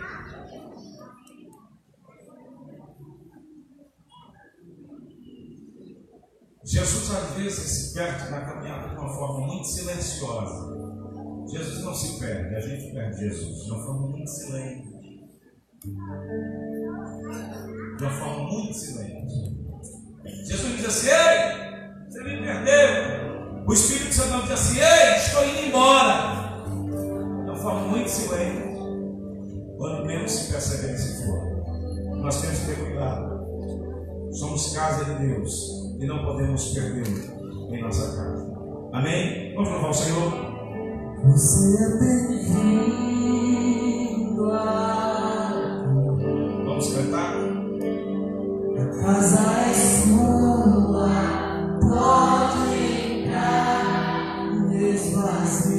Jesus 6.66 7.12
às 7.16 7.34
vezes 7.34 7.60
se 7.60 7.94
perde 7.96 8.30
na 8.30 8.42
caminhada 8.42 8.90
de 8.90 8.96
uma 8.96 9.10
forma 9.10 9.48
muito 9.48 9.66
silenciosa. 9.66 10.70
Jesus 11.52 11.84
não 11.84 11.96
se 11.96 12.20
perde, 12.20 12.56
a 12.56 12.60
gente 12.60 12.94
perde 12.94 13.20
Jesus 13.20 13.66
de 13.66 13.72
uma 13.72 13.86
forma 13.86 14.08
muito 14.10 14.30
silente. 14.30 14.88
De 17.98 18.04
uma 18.04 18.12
forma 18.12 18.44
muito 18.52 18.74
silente. 18.74 19.60
Jesus 20.46 20.78
diz 20.78 20.86
assim: 20.86 21.08
Ei, 21.08 22.08
você 22.08 22.24
me 22.24 22.42
perdeu. 22.44 23.66
O 23.68 23.74
Espírito 23.74 24.14
Santo 24.14 24.44
diz 24.44 24.52
assim: 24.52 24.80
Ei, 24.80 25.18
estou 25.18 25.44
indo 25.48 25.68
embora. 25.70 26.64
De 26.66 27.50
uma 27.50 27.56
forma 27.56 27.88
muito 27.88 28.10
silente. 28.10 28.69
Quando 29.80 30.06
menos 30.06 30.30
se 30.30 30.52
percebe, 30.52 30.98
se 30.98 31.24
for. 31.24 31.40
Nós 32.18 32.42
temos 32.42 32.60
que 32.60 32.66
ter 32.66 32.76
cuidado. 32.84 33.40
Somos 34.30 34.76
casa 34.76 35.06
de 35.06 35.26
Deus 35.26 35.96
e 35.98 36.06
não 36.06 36.26
podemos 36.26 36.74
perdê-lo 36.74 37.74
em 37.74 37.82
nossa 37.82 38.14
casa. 38.14 38.46
Amém? 38.92 39.54
Vamos 39.56 39.70
louvar 39.70 39.92
o 39.92 39.94
Senhor. 39.94 40.34
Você 41.28 41.82
é 41.82 41.98
bem-vindo 41.98 42.90
a 44.52 45.86
Vamos 46.66 46.94
cantar. 46.94 47.36
casa 49.02 49.40
é 49.62 49.74
sua, 49.74 51.10
pode 51.80 52.76
entrar, 53.24 54.44
esvazie 54.74 55.79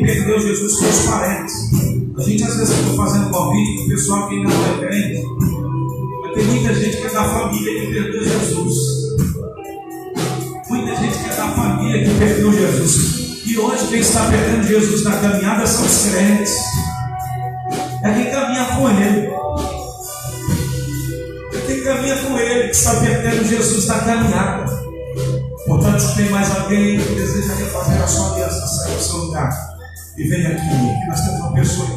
Perdeu 0.00 0.40
Jesus 0.40 0.78
foi 0.78 0.88
os 0.88 1.06
parentes. 1.06 1.54
A 2.16 2.22
gente 2.22 2.44
às 2.44 2.56
vezes 2.56 2.78
está 2.78 2.96
fazendo 2.96 3.30
convite 3.30 3.76
para 3.76 3.84
o 3.84 3.88
pessoal 3.88 4.28
que 4.28 4.34
ainda 4.34 4.48
não 4.48 4.64
é 4.64 4.86
crente. 4.86 5.22
Mas 6.22 6.34
tem 6.34 6.44
muita 6.44 6.74
gente 6.74 6.96
que 6.96 7.06
é 7.06 7.10
da 7.10 7.24
família 7.24 7.80
que 7.80 7.92
perdeu 7.92 8.24
Jesus. 8.24 8.76
Muita 10.68 10.96
gente 10.96 11.18
que 11.18 11.30
é 11.30 11.36
da 11.36 11.48
família 11.48 12.04
que 12.04 12.18
perdeu 12.18 12.52
Jesus. 12.52 13.42
E 13.46 13.58
hoje 13.58 13.86
quem 13.88 14.00
está 14.00 14.26
perdendo 14.30 14.66
Jesus 14.66 15.04
na 15.04 15.18
caminhada 15.18 15.66
são 15.66 15.84
os 15.84 16.06
crentes. 16.06 16.54
É 18.02 18.12
quem 18.14 18.30
caminha 18.30 18.64
com 18.64 18.90
ele. 18.90 19.28
É 21.52 21.66
quem 21.66 21.84
caminha 21.84 22.16
com 22.16 22.38
ele 22.38 22.68
que 22.68 22.76
está 22.76 22.94
perdendo 23.00 23.44
Jesus 23.44 23.86
na 23.86 23.98
caminhada. 24.00 24.84
Portanto, 25.66 26.00
se 26.00 26.14
tem 26.16 26.30
mais 26.30 26.50
alguém 26.56 26.98
que 26.98 27.14
deseja 27.14 27.54
refazer 27.54 28.02
a 28.02 28.06
sua 28.06 28.32
aliança, 28.34 28.66
saia 28.66 28.96
do 28.96 29.02
seu 29.02 29.16
lugar 29.18 29.63
e 30.16 30.28
venha 30.28 30.50
aqui, 30.50 30.60
que 30.60 31.06
nós 31.08 31.20
temos 31.20 31.40
uma 31.40 31.54
pessoa 31.54 31.93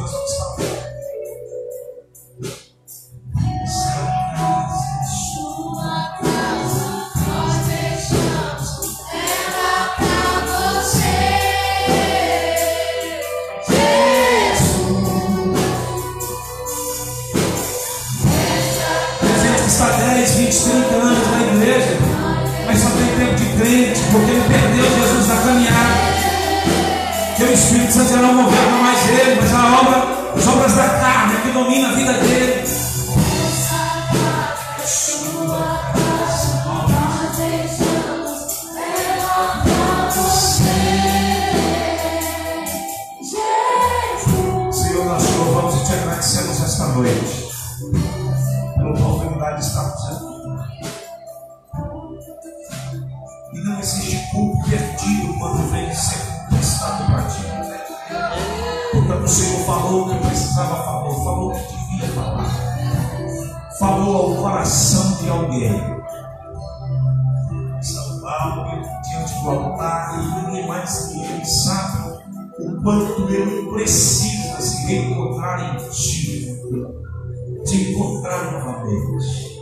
te 77.64 77.92
encontrar 77.92 78.52
novamente. 78.52 79.58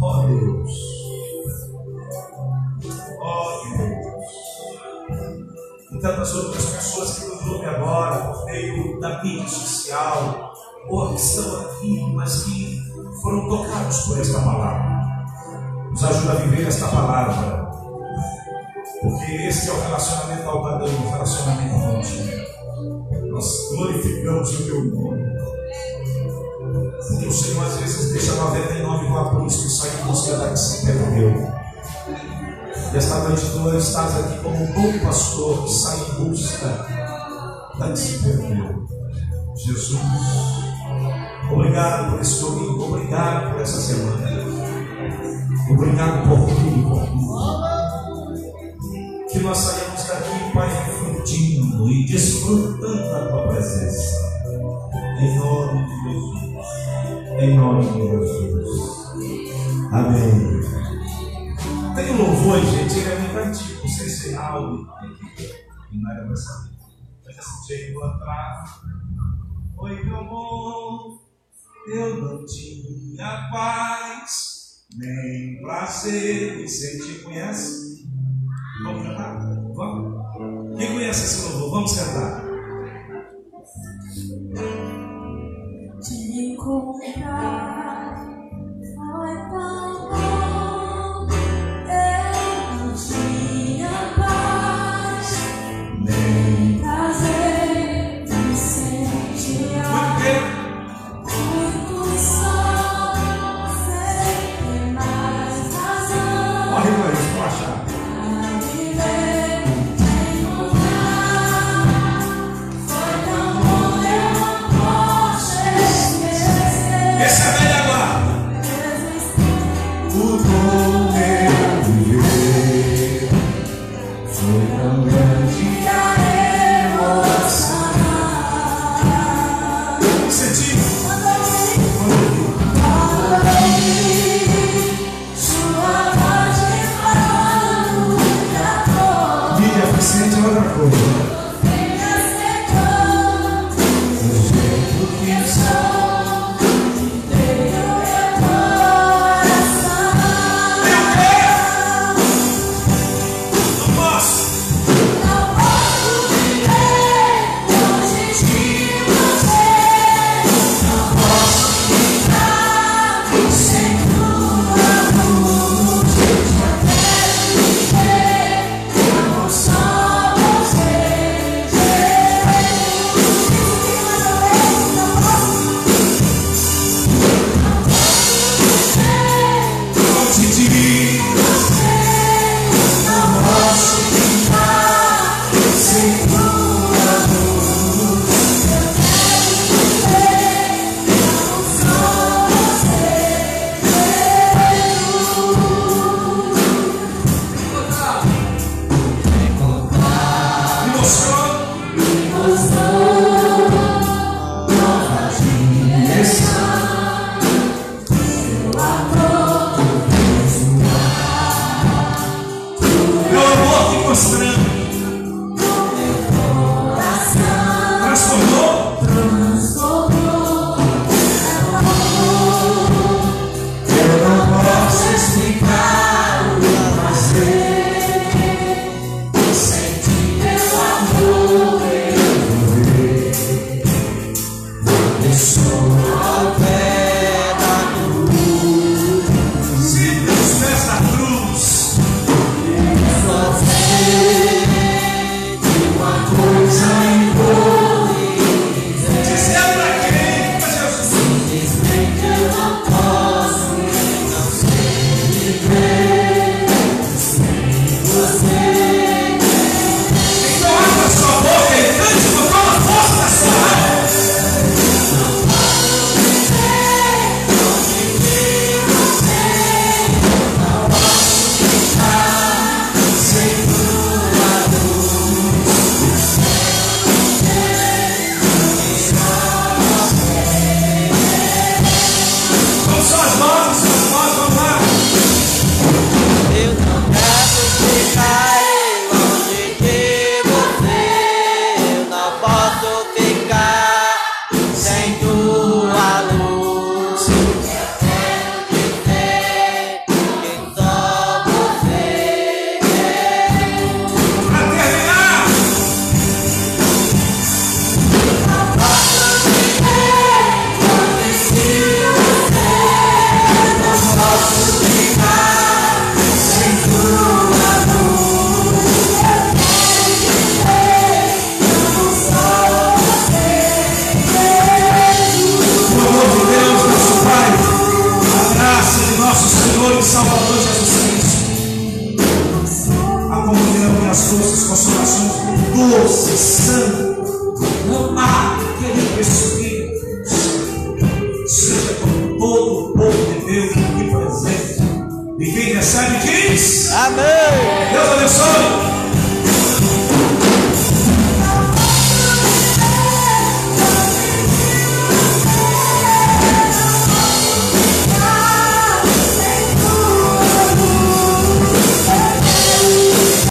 Ó 0.00 0.26
Deus. 0.26 0.72
Ó 3.20 3.62
Deus. 3.64 4.04
E 5.92 5.98
tantas 6.00 6.34
outras 6.34 6.64
pessoas 6.66 7.18
que 7.18 7.26
nos 7.26 7.46
ouvem 7.46 7.68
agora, 7.68 8.32
por 8.32 8.44
meio 8.46 9.00
da 9.00 9.22
mídia 9.22 9.48
social, 9.48 10.52
ou 10.88 11.08
que 11.10 11.20
estão 11.20 11.60
aqui, 11.60 12.12
mas 12.14 12.44
que 12.44 12.82
foram 13.22 13.48
tocados 13.48 13.98
por 14.00 14.20
esta 14.20 14.40
palavra. 14.40 14.94
Nos 15.90 16.04
ajuda 16.04 16.32
a 16.32 16.36
viver 16.36 16.66
esta 16.66 16.88
palavra. 16.88 17.64
Porque 19.00 19.32
esse 19.32 19.68
é 19.68 19.72
o 19.72 19.80
relacionamento 19.80 20.48
altadeiro, 20.48 20.96
o 20.96 21.10
relacionamento 21.10 21.74
contigo. 21.86 23.30
Nós 23.30 23.68
glorificamos 23.70 24.60
o 24.60 24.64
teu 24.64 24.84
nome. 24.84 25.24
Porque 26.74 27.26
o 27.26 27.32
Senhor 27.32 27.64
às 27.64 27.76
vezes 27.76 28.12
deixa 28.12 28.34
99 28.34 29.08
lá 29.08 29.30
por 29.30 29.46
isso 29.46 29.62
que 29.62 29.68
sai 29.68 29.90
em 30.00 30.06
busca 30.06 30.36
da 30.36 30.48
que 30.48 30.58
se 30.58 30.84
perdeu. 30.86 31.52
E 32.92 32.96
esta 32.96 33.18
noite 33.20 33.46
tu 33.50 33.76
estás 33.76 34.16
aqui 34.18 34.38
como 34.42 34.56
um 34.56 34.72
bom 34.72 34.98
pastor 35.04 35.64
que 35.64 35.72
sai 35.72 35.98
em 35.98 36.24
busca 36.24 36.66
da 37.78 37.88
que 37.90 37.98
se 37.98 38.18
perdeu. 38.18 38.86
Jesus, 39.56 40.00
obrigado 41.52 42.10
por 42.10 42.20
esse 42.20 42.40
domingo, 42.40 42.84
obrigado 42.84 43.52
por 43.52 43.60
essa 43.60 43.80
semana. 43.80 44.24
Obrigado 45.70 46.28
por 46.28 46.46
tudo 46.46 46.88
por 46.88 47.06
tudo. 47.06 47.34
Que 49.30 49.38
nós 49.40 49.58
saímos 49.58 50.04
daqui, 50.04 50.52
Pai, 50.52 50.68
refletindo 50.68 51.88
e 51.90 52.06
desfrutando 52.06 53.10
da 53.10 53.28
tua 53.28 53.48
presença. 53.48 54.24
Em 55.20 55.38
nome 55.38 55.86
de 55.86 56.12
Jesus. 56.12 56.43
Em 57.38 57.56
nome 57.56 57.84
de 57.84 57.98
Jesus. 57.98 59.04
Amém. 59.92 60.60
Tem 61.94 62.10
um 62.10 62.18
louvor, 62.18 62.60
gente, 62.60 62.98
ele 62.98 63.12
é 63.12 63.18
muito 63.18 63.38
antigo, 63.38 63.80
não 63.82 63.88
sei 63.88 64.08
se 64.08 64.34
é 64.34 64.36
algo 64.36 64.86
não 65.92 66.10
era 66.10 66.24
dessa 66.28 66.62
vida. 66.62 66.84
Mas 67.24 67.38
assim, 67.38 67.66
chegou 67.66 68.04
atrás. 68.04 68.70
Oi, 69.76 70.04
meu 70.04 70.24
bom, 70.24 71.20
eu 71.88 72.22
não 72.22 72.46
tinha 72.46 73.48
paz, 73.52 74.86
nem 74.96 75.60
prazer. 75.62 76.60
E 76.60 76.68
você 76.68 76.98
te 76.98 77.22
conhece? 77.22 78.08
Vamos 78.82 79.06
cantar? 79.06 79.38
Vamos? 79.74 80.78
Quem 80.78 80.92
conhece 80.92 81.24
esse 81.24 81.52
louvor? 81.52 81.70
Vamos 81.70 81.96
cantar. 81.96 82.44
Te 86.34 86.40
encontrar 86.40 88.26
foi 88.96 89.36
tão 89.50 90.10
bom. 90.10 90.43